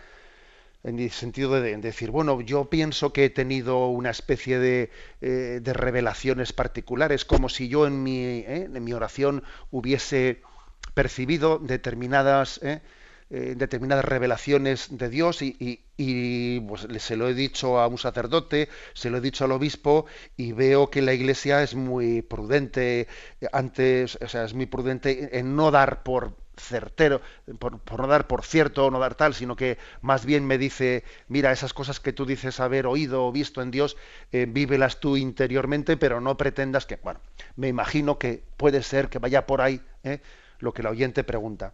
en 0.83 0.99
el 0.99 1.11
sentido 1.11 1.61
de, 1.61 1.77
decir, 1.77 2.11
bueno, 2.11 2.41
yo 2.41 2.65
pienso 2.65 3.13
que 3.13 3.25
he 3.25 3.29
tenido 3.29 3.87
una 3.87 4.09
especie 4.09 4.59
de, 4.59 4.91
eh, 5.21 5.61
revelaciones 5.63 6.51
particulares, 6.51 7.23
como 7.23 7.47
si 7.47 7.69
yo 7.69 7.87
en 7.87 8.03
mi, 8.03 8.19
eh, 8.19 8.69
en 8.73 8.83
mi 8.83 8.91
oración 8.91 9.43
hubiese 9.71 10.41
percibido 10.93 11.59
determinadas, 11.59 12.59
eh, 13.35 13.55
determinadas 13.57 14.05
revelaciones 14.05 14.95
de 14.95 15.09
Dios 15.09 15.41
y, 15.41 16.59
pues, 16.67 16.85
se 16.99 17.15
lo 17.17 17.27
he 17.27 17.33
dicho 17.33 17.79
a 17.79 17.87
un 17.87 17.97
sacerdote, 17.97 18.69
se 18.93 19.09
lo 19.09 19.17
he 19.17 19.21
dicho 19.21 19.45
al 19.45 19.53
obispo 19.53 20.05
y 20.37 20.51
veo 20.51 20.91
que 20.91 21.01
la 21.01 21.13
Iglesia 21.13 21.63
es 21.63 21.73
muy 21.73 22.21
prudente 22.21 23.07
antes, 23.51 24.19
o 24.21 24.27
sea, 24.27 24.43
es 24.43 24.53
muy 24.53 24.67
prudente 24.67 25.39
en 25.39 25.55
no 25.55 25.71
dar 25.71 26.03
por 26.03 26.35
certero, 26.57 27.21
por, 27.57 27.99
no 27.99 28.07
dar 28.07 28.27
por 28.27 28.45
cierto 28.45 28.85
o 28.85 28.91
no 28.91 28.99
dar 28.99 29.15
tal, 29.15 29.33
sino 29.33 29.55
que 29.55 29.79
más 30.01 30.27
bien 30.27 30.45
me 30.45 30.59
dice, 30.59 31.03
mira, 31.27 31.51
esas 31.51 31.73
cosas 31.73 31.99
que 31.99 32.13
tú 32.13 32.27
dices 32.27 32.59
haber 32.59 32.85
oído 32.85 33.25
o 33.25 33.31
visto 33.31 33.63
en 33.63 33.71
Dios, 33.71 33.97
eh, 34.31 34.45
vívelas 34.47 34.99
tú 34.99 35.17
interiormente, 35.17 35.97
pero 35.97 36.21
no 36.21 36.37
pretendas 36.37 36.85
que, 36.85 36.97
bueno, 36.97 37.19
me 37.55 37.67
imagino 37.67 38.19
que 38.19 38.43
puede 38.57 38.83
ser 38.83 39.09
que 39.09 39.17
vaya 39.17 39.47
por 39.47 39.61
ahí 39.61 39.81
¿eh? 40.03 40.21
lo 40.59 40.71
que 40.71 40.83
el 40.83 40.87
oyente 40.89 41.23
pregunta. 41.23 41.73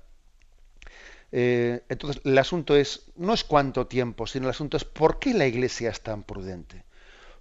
Eh, 1.32 1.84
entonces, 1.89 2.21
el 2.25 2.38
asunto 2.38 2.75
es, 2.75 3.11
no 3.15 3.34
es 3.34 3.43
cuánto 3.43 3.88
tiempo, 3.88 4.27
sino 4.27 4.45
el 4.45 4.51
asunto 4.51 4.77
es 4.77 4.84
por 4.84 5.19
qué 5.19 5.34
la 5.34 5.45
Iglesia 5.45 5.89
es 5.89 6.01
tan 6.01 6.23
prudente. 6.23 6.84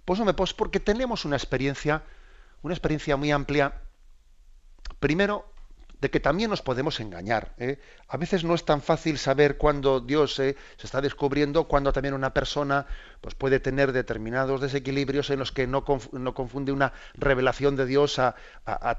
Pues, 0.05 0.19
me 0.19 0.33
pues 0.33 0.53
porque 0.53 0.79
tenemos 0.79 1.25
una 1.25 1.35
experiencia, 1.35 2.03
una 2.61 2.73
experiencia 2.73 3.17
muy 3.17 3.31
amplia, 3.31 3.73
primero 4.99 5.51
de 6.01 6.09
que 6.09 6.19
también 6.19 6.49
nos 6.49 6.61
podemos 6.61 6.99
engañar. 6.99 7.53
¿eh? 7.57 7.79
A 8.07 8.17
veces 8.17 8.43
no 8.43 8.55
es 8.55 8.63
tan 8.63 8.81
fácil 8.81 9.17
saber 9.17 9.57
cuándo 9.57 9.99
Dios 9.99 10.39
eh, 10.39 10.55
se 10.77 10.87
está 10.87 11.01
descubriendo, 11.01 11.67
cuándo 11.67 11.91
también 11.91 12.13
una 12.13 12.33
persona 12.33 12.85
pues, 13.21 13.35
puede 13.35 13.59
tener 13.59 13.91
determinados 13.91 14.61
desequilibrios 14.61 15.29
en 15.29 15.39
los 15.39 15.51
que 15.51 15.67
no, 15.67 15.83
confunde 15.83 16.71
una 16.71 16.93
revelación 17.15 17.75
de 17.75 17.85
Dios 17.85 18.19
a, 18.19 18.35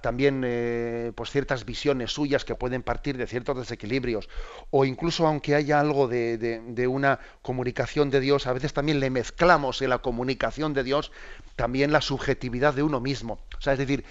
también 0.02 0.42
eh, 0.44 1.12
pues 1.14 1.30
ciertas 1.30 1.64
visiones 1.64 2.12
suyas 2.12 2.44
que 2.44 2.54
pueden 2.54 2.82
partir 2.82 3.16
de 3.16 3.26
ciertos 3.26 3.56
desequilibrios. 3.56 4.28
O 4.70 4.84
incluso 4.84 5.26
aunque 5.26 5.54
haya 5.54 5.80
algo 5.80 6.06
de, 6.06 6.36
de 6.38 6.86
una 6.86 7.18
comunicación 7.42 8.10
de 8.10 8.20
Dios, 8.20 8.46
a 8.46 8.52
veces 8.52 8.72
también 8.72 9.00
le 9.00 9.10
mezclamos 9.10 9.80
en 9.80 9.90
la 9.90 9.98
comunicación 9.98 10.74
de 10.74 10.84
Dios 10.84 11.12
también 11.56 11.92
la 11.92 12.00
subjetividad 12.00 12.74
de 12.74 12.82
uno 12.82 13.00
mismo. 13.00 13.38
O 13.58 13.60
sea, 13.60 13.72
es 13.74 13.78
decir, 13.78 14.04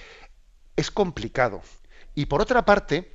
es 0.76 0.92
complicado. 0.92 1.62
Y 2.20 2.26
por 2.26 2.42
otra 2.42 2.66
parte, 2.66 3.14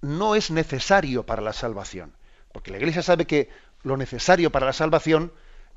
no 0.00 0.34
es 0.34 0.50
necesario 0.50 1.24
para 1.24 1.42
la 1.42 1.52
salvación, 1.52 2.12
porque 2.52 2.72
la 2.72 2.78
Iglesia 2.78 3.02
sabe 3.02 3.24
que 3.24 3.50
lo 3.84 3.96
necesario 3.96 4.50
para 4.50 4.66
la 4.66 4.72
salvación 4.72 5.32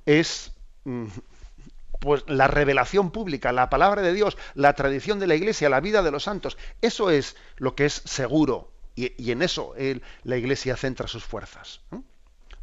es 0.08 0.52
mm, 0.86 1.06
pues 2.00 2.24
la 2.26 2.48
revelación 2.48 3.12
pública, 3.12 3.52
la 3.52 3.70
palabra 3.70 4.02
de 4.02 4.14
Dios, 4.14 4.36
la 4.56 4.74
tradición 4.74 5.20
de 5.20 5.28
la 5.28 5.36
Iglesia, 5.36 5.70
la 5.70 5.80
vida 5.80 6.02
de 6.02 6.10
los 6.10 6.24
santos. 6.24 6.58
Eso 6.82 7.12
es 7.12 7.36
lo 7.58 7.76
que 7.76 7.86
es 7.86 7.94
seguro 7.94 8.72
y, 8.96 9.30
en 9.32 9.44
eso 9.44 9.76
la 10.24 10.38
Iglesia 10.38 10.78
centra 10.78 11.08
sus 11.08 11.24
fuerzas. 11.24 11.82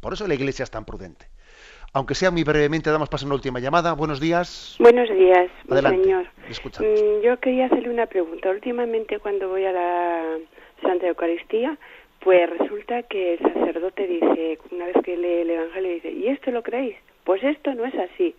Por 0.01 0.11
eso 0.11 0.27
la 0.27 0.33
Iglesia 0.33 0.63
es 0.63 0.71
tan 0.71 0.83
prudente. 0.83 1.29
Aunque 1.93 2.13
sea 2.13 2.29
muy 2.29 2.43
brevemente, 2.43 2.91
damos 2.91 3.09
paso 3.09 3.25
a 3.25 3.27
una 3.27 3.35
última 3.35 3.59
llamada. 3.59 3.93
Buenos 3.93 4.19
días. 4.19 4.75
Buenos 4.79 5.09
días, 5.09 5.49
señor. 5.67 6.27
Mm, 6.79 7.23
yo 7.23 7.37
quería 7.39 7.65
hacerle 7.65 7.89
una 7.89 8.05
pregunta. 8.05 8.49
Últimamente, 8.49 9.17
cuando 9.19 9.49
voy 9.49 9.65
a 9.65 9.71
la 9.71 10.37
Santa 10.83 11.07
Eucaristía, 11.07 11.77
pues 12.19 12.47
resulta 12.59 13.01
que 13.03 13.33
el 13.33 13.39
sacerdote 13.39 14.05
dice, 14.05 14.59
una 14.71 14.85
vez 14.85 14.97
que 15.03 15.17
lee 15.17 15.41
el 15.41 15.49
Evangelio, 15.49 15.93
dice, 15.93 16.11
¿y 16.11 16.27
esto 16.27 16.51
lo 16.51 16.61
creéis? 16.61 16.95
Pues 17.23 17.43
esto 17.43 17.73
no 17.73 17.85
es 17.85 17.95
así. 17.95 18.35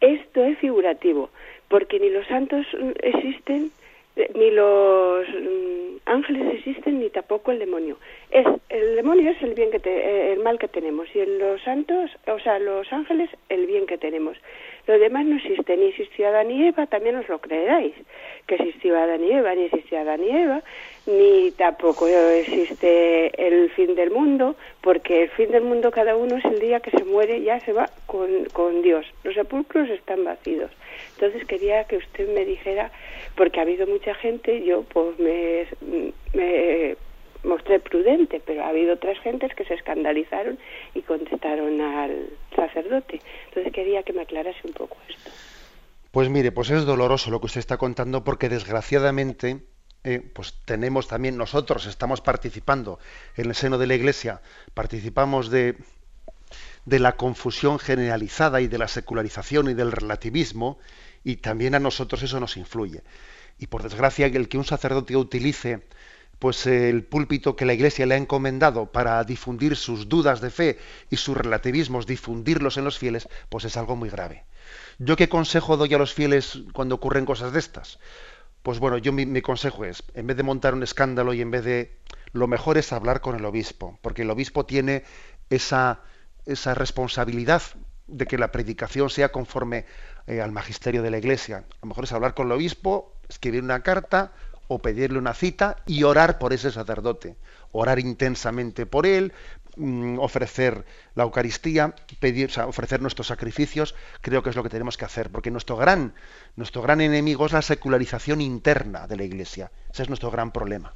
Esto 0.00 0.44
es 0.44 0.56
figurativo, 0.58 1.30
porque 1.68 1.98
ni 1.98 2.10
los 2.10 2.26
santos 2.28 2.66
existen, 3.02 3.72
ni 4.34 4.50
los 4.50 5.28
mm, 5.28 5.96
ángeles 6.06 6.54
existen 6.54 7.00
ni 7.00 7.10
tampoco 7.10 7.50
el 7.52 7.58
demonio. 7.58 7.98
Es 8.30 8.46
el 8.68 8.96
demonio 8.96 9.30
es 9.30 9.42
el 9.42 9.54
bien 9.54 9.70
que 9.70 9.80
eh, 9.84 10.32
el 10.32 10.40
mal 10.40 10.58
que 10.58 10.68
tenemos 10.68 11.08
y 11.14 11.20
en 11.20 11.38
los 11.38 11.62
santos, 11.62 12.10
o 12.26 12.38
sea, 12.38 12.58
los 12.58 12.90
ángeles 12.92 13.30
el 13.48 13.66
bien 13.66 13.86
que 13.86 13.98
tenemos. 13.98 14.36
Lo 14.86 14.98
demás 14.98 15.26
no 15.26 15.36
existe, 15.36 15.76
ni 15.76 15.86
existió 15.86 16.28
Adán 16.28 16.50
y 16.50 16.68
Eva, 16.68 16.86
también 16.86 17.16
os 17.16 17.28
lo 17.28 17.40
creeráis, 17.40 17.92
que 18.46 18.54
existió 18.54 18.96
Adán 18.96 19.24
y 19.24 19.32
Eva, 19.32 19.54
ni 19.54 19.64
existió 19.64 19.98
Adán 19.98 20.22
y 20.22 20.30
Eva, 20.30 20.62
ni 21.06 21.50
tampoco 21.52 22.06
existe 22.06 23.32
el 23.46 23.70
fin 23.70 23.96
del 23.96 24.10
mundo, 24.10 24.54
porque 24.80 25.24
el 25.24 25.30
fin 25.30 25.50
del 25.50 25.64
mundo 25.64 25.90
cada 25.90 26.16
uno 26.16 26.36
es 26.36 26.44
el 26.44 26.60
día 26.60 26.80
que 26.80 26.92
se 26.92 27.04
muere, 27.04 27.42
ya 27.42 27.58
se 27.60 27.72
va 27.72 27.90
con, 28.06 28.44
con 28.52 28.82
Dios. 28.82 29.06
Los 29.24 29.34
sepulcros 29.34 29.88
están 29.90 30.24
vacíos. 30.24 30.70
Entonces 31.14 31.46
quería 31.46 31.84
que 31.84 31.96
usted 31.96 32.28
me 32.34 32.44
dijera, 32.44 32.90
porque 33.34 33.60
ha 33.60 33.62
habido 33.62 33.86
mucha 33.86 34.14
gente, 34.14 34.64
yo 34.64 34.82
pues 34.82 35.18
me, 35.18 35.66
me 36.34 36.96
mostré 37.44 37.80
prudente, 37.80 38.42
pero 38.44 38.64
ha 38.64 38.68
habido 38.68 38.94
otras 38.94 39.18
gentes 39.20 39.54
que 39.54 39.64
se 39.64 39.74
escandalizaron 39.74 40.58
y 40.94 41.02
contestaron 41.02 41.80
al 41.80 42.30
sacerdote. 42.54 43.20
Entonces 43.48 43.72
quería 43.72 44.02
que 44.02 44.12
me 44.12 44.22
aclarase 44.22 44.60
un 44.64 44.72
poco 44.72 44.96
esto. 45.08 45.30
Pues 46.10 46.28
mire, 46.28 46.52
pues 46.52 46.70
es 46.70 46.84
doloroso 46.84 47.30
lo 47.30 47.40
que 47.40 47.46
usted 47.46 47.60
está 47.60 47.76
contando 47.76 48.24
porque 48.24 48.48
desgraciadamente 48.48 49.60
eh, 50.04 50.20
pues 50.20 50.54
tenemos 50.64 51.08
también 51.08 51.36
nosotros, 51.36 51.86
estamos 51.86 52.20
participando 52.20 52.98
en 53.36 53.46
el 53.46 53.54
seno 53.54 53.76
de 53.76 53.88
la 53.88 53.96
Iglesia, 53.96 54.40
participamos 54.72 55.50
de, 55.50 55.76
de 56.86 56.98
la 56.98 57.16
confusión 57.16 57.78
generalizada 57.78 58.62
y 58.62 58.68
de 58.68 58.78
la 58.78 58.88
secularización 58.88 59.68
y 59.68 59.74
del 59.74 59.92
relativismo 59.92 60.78
y 61.22 61.36
también 61.36 61.74
a 61.74 61.80
nosotros 61.80 62.22
eso 62.22 62.40
nos 62.40 62.56
influye. 62.56 63.02
Y 63.58 63.66
por 63.66 63.82
desgracia 63.82 64.26
el 64.26 64.48
que 64.48 64.58
un 64.58 64.64
sacerdote 64.64 65.16
utilice 65.16 65.82
pues 66.38 66.66
el 66.66 67.04
púlpito 67.04 67.56
que 67.56 67.64
la 67.64 67.72
Iglesia 67.72 68.06
le 68.06 68.14
ha 68.14 68.18
encomendado 68.18 68.92
para 68.92 69.24
difundir 69.24 69.74
sus 69.76 70.08
dudas 70.08 70.40
de 70.40 70.50
fe 70.50 70.78
y 71.10 71.16
sus 71.16 71.36
relativismos, 71.36 72.06
difundirlos 72.06 72.76
en 72.76 72.84
los 72.84 72.98
fieles, 72.98 73.28
pues 73.48 73.64
es 73.64 73.76
algo 73.76 73.96
muy 73.96 74.10
grave. 74.10 74.44
¿Yo 74.98 75.16
qué 75.16 75.28
consejo 75.28 75.76
doy 75.76 75.94
a 75.94 75.98
los 75.98 76.12
fieles 76.12 76.60
cuando 76.72 76.96
ocurren 76.96 77.24
cosas 77.24 77.52
de 77.52 77.58
estas? 77.58 77.98
Pues 78.62 78.78
bueno, 78.78 78.98
yo 78.98 79.12
mi, 79.12 79.40
consejo 79.40 79.84
es, 79.84 80.02
en 80.14 80.26
vez 80.26 80.36
de 80.36 80.42
montar 80.42 80.74
un 80.74 80.82
escándalo 80.82 81.32
y 81.32 81.40
en 81.40 81.50
vez 81.50 81.64
de... 81.64 81.96
Lo 82.32 82.48
mejor 82.48 82.76
es 82.76 82.92
hablar 82.92 83.20
con 83.20 83.36
el 83.36 83.44
obispo, 83.44 83.98
porque 84.02 84.22
el 84.22 84.30
obispo 84.30 84.66
tiene 84.66 85.04
esa, 85.48 86.02
esa 86.46 86.74
responsabilidad 86.74 87.62
de 88.06 88.26
que 88.26 88.38
la 88.38 88.52
predicación 88.52 89.10
sea 89.10 89.30
conforme 89.30 89.84
eh, 90.26 90.40
al 90.40 90.52
magisterio 90.52 91.02
de 91.02 91.10
la 91.10 91.18
Iglesia. 91.18 91.58
A 91.58 91.76
lo 91.82 91.88
mejor 91.88 92.04
es 92.04 92.12
hablar 92.12 92.34
con 92.34 92.46
el 92.46 92.52
obispo, 92.52 93.12
escribir 93.28 93.62
una 93.62 93.82
carta 93.82 94.32
o 94.68 94.80
pedirle 94.80 95.18
una 95.18 95.34
cita 95.34 95.76
y 95.86 96.02
orar 96.02 96.38
por 96.38 96.52
ese 96.52 96.70
sacerdote, 96.70 97.36
orar 97.72 97.98
intensamente 97.98 98.86
por 98.86 99.06
él, 99.06 99.32
mm, 99.76 100.18
ofrecer 100.18 100.84
la 101.14 101.24
Eucaristía, 101.24 101.94
pedir, 102.20 102.50
ofrecer 102.60 103.00
nuestros 103.02 103.28
sacrificios, 103.28 103.94
creo 104.20 104.42
que 104.42 104.50
es 104.50 104.56
lo 104.56 104.62
que 104.62 104.68
tenemos 104.68 104.96
que 104.96 105.04
hacer, 105.04 105.30
porque 105.30 105.50
nuestro 105.50 105.76
gran, 105.76 106.14
nuestro 106.56 106.82
gran 106.82 107.00
enemigo 107.00 107.46
es 107.46 107.52
la 107.52 107.62
secularización 107.62 108.40
interna 108.40 109.06
de 109.06 109.16
la 109.16 109.24
Iglesia. 109.24 109.70
Ese 109.92 110.02
es 110.02 110.08
nuestro 110.08 110.30
gran 110.30 110.52
problema. 110.52 110.94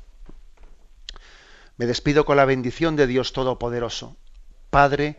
Me 1.76 1.86
despido 1.86 2.24
con 2.24 2.36
la 2.36 2.44
bendición 2.44 2.96
de 2.96 3.06
Dios 3.06 3.32
Todopoderoso, 3.32 4.16
Padre, 4.70 5.18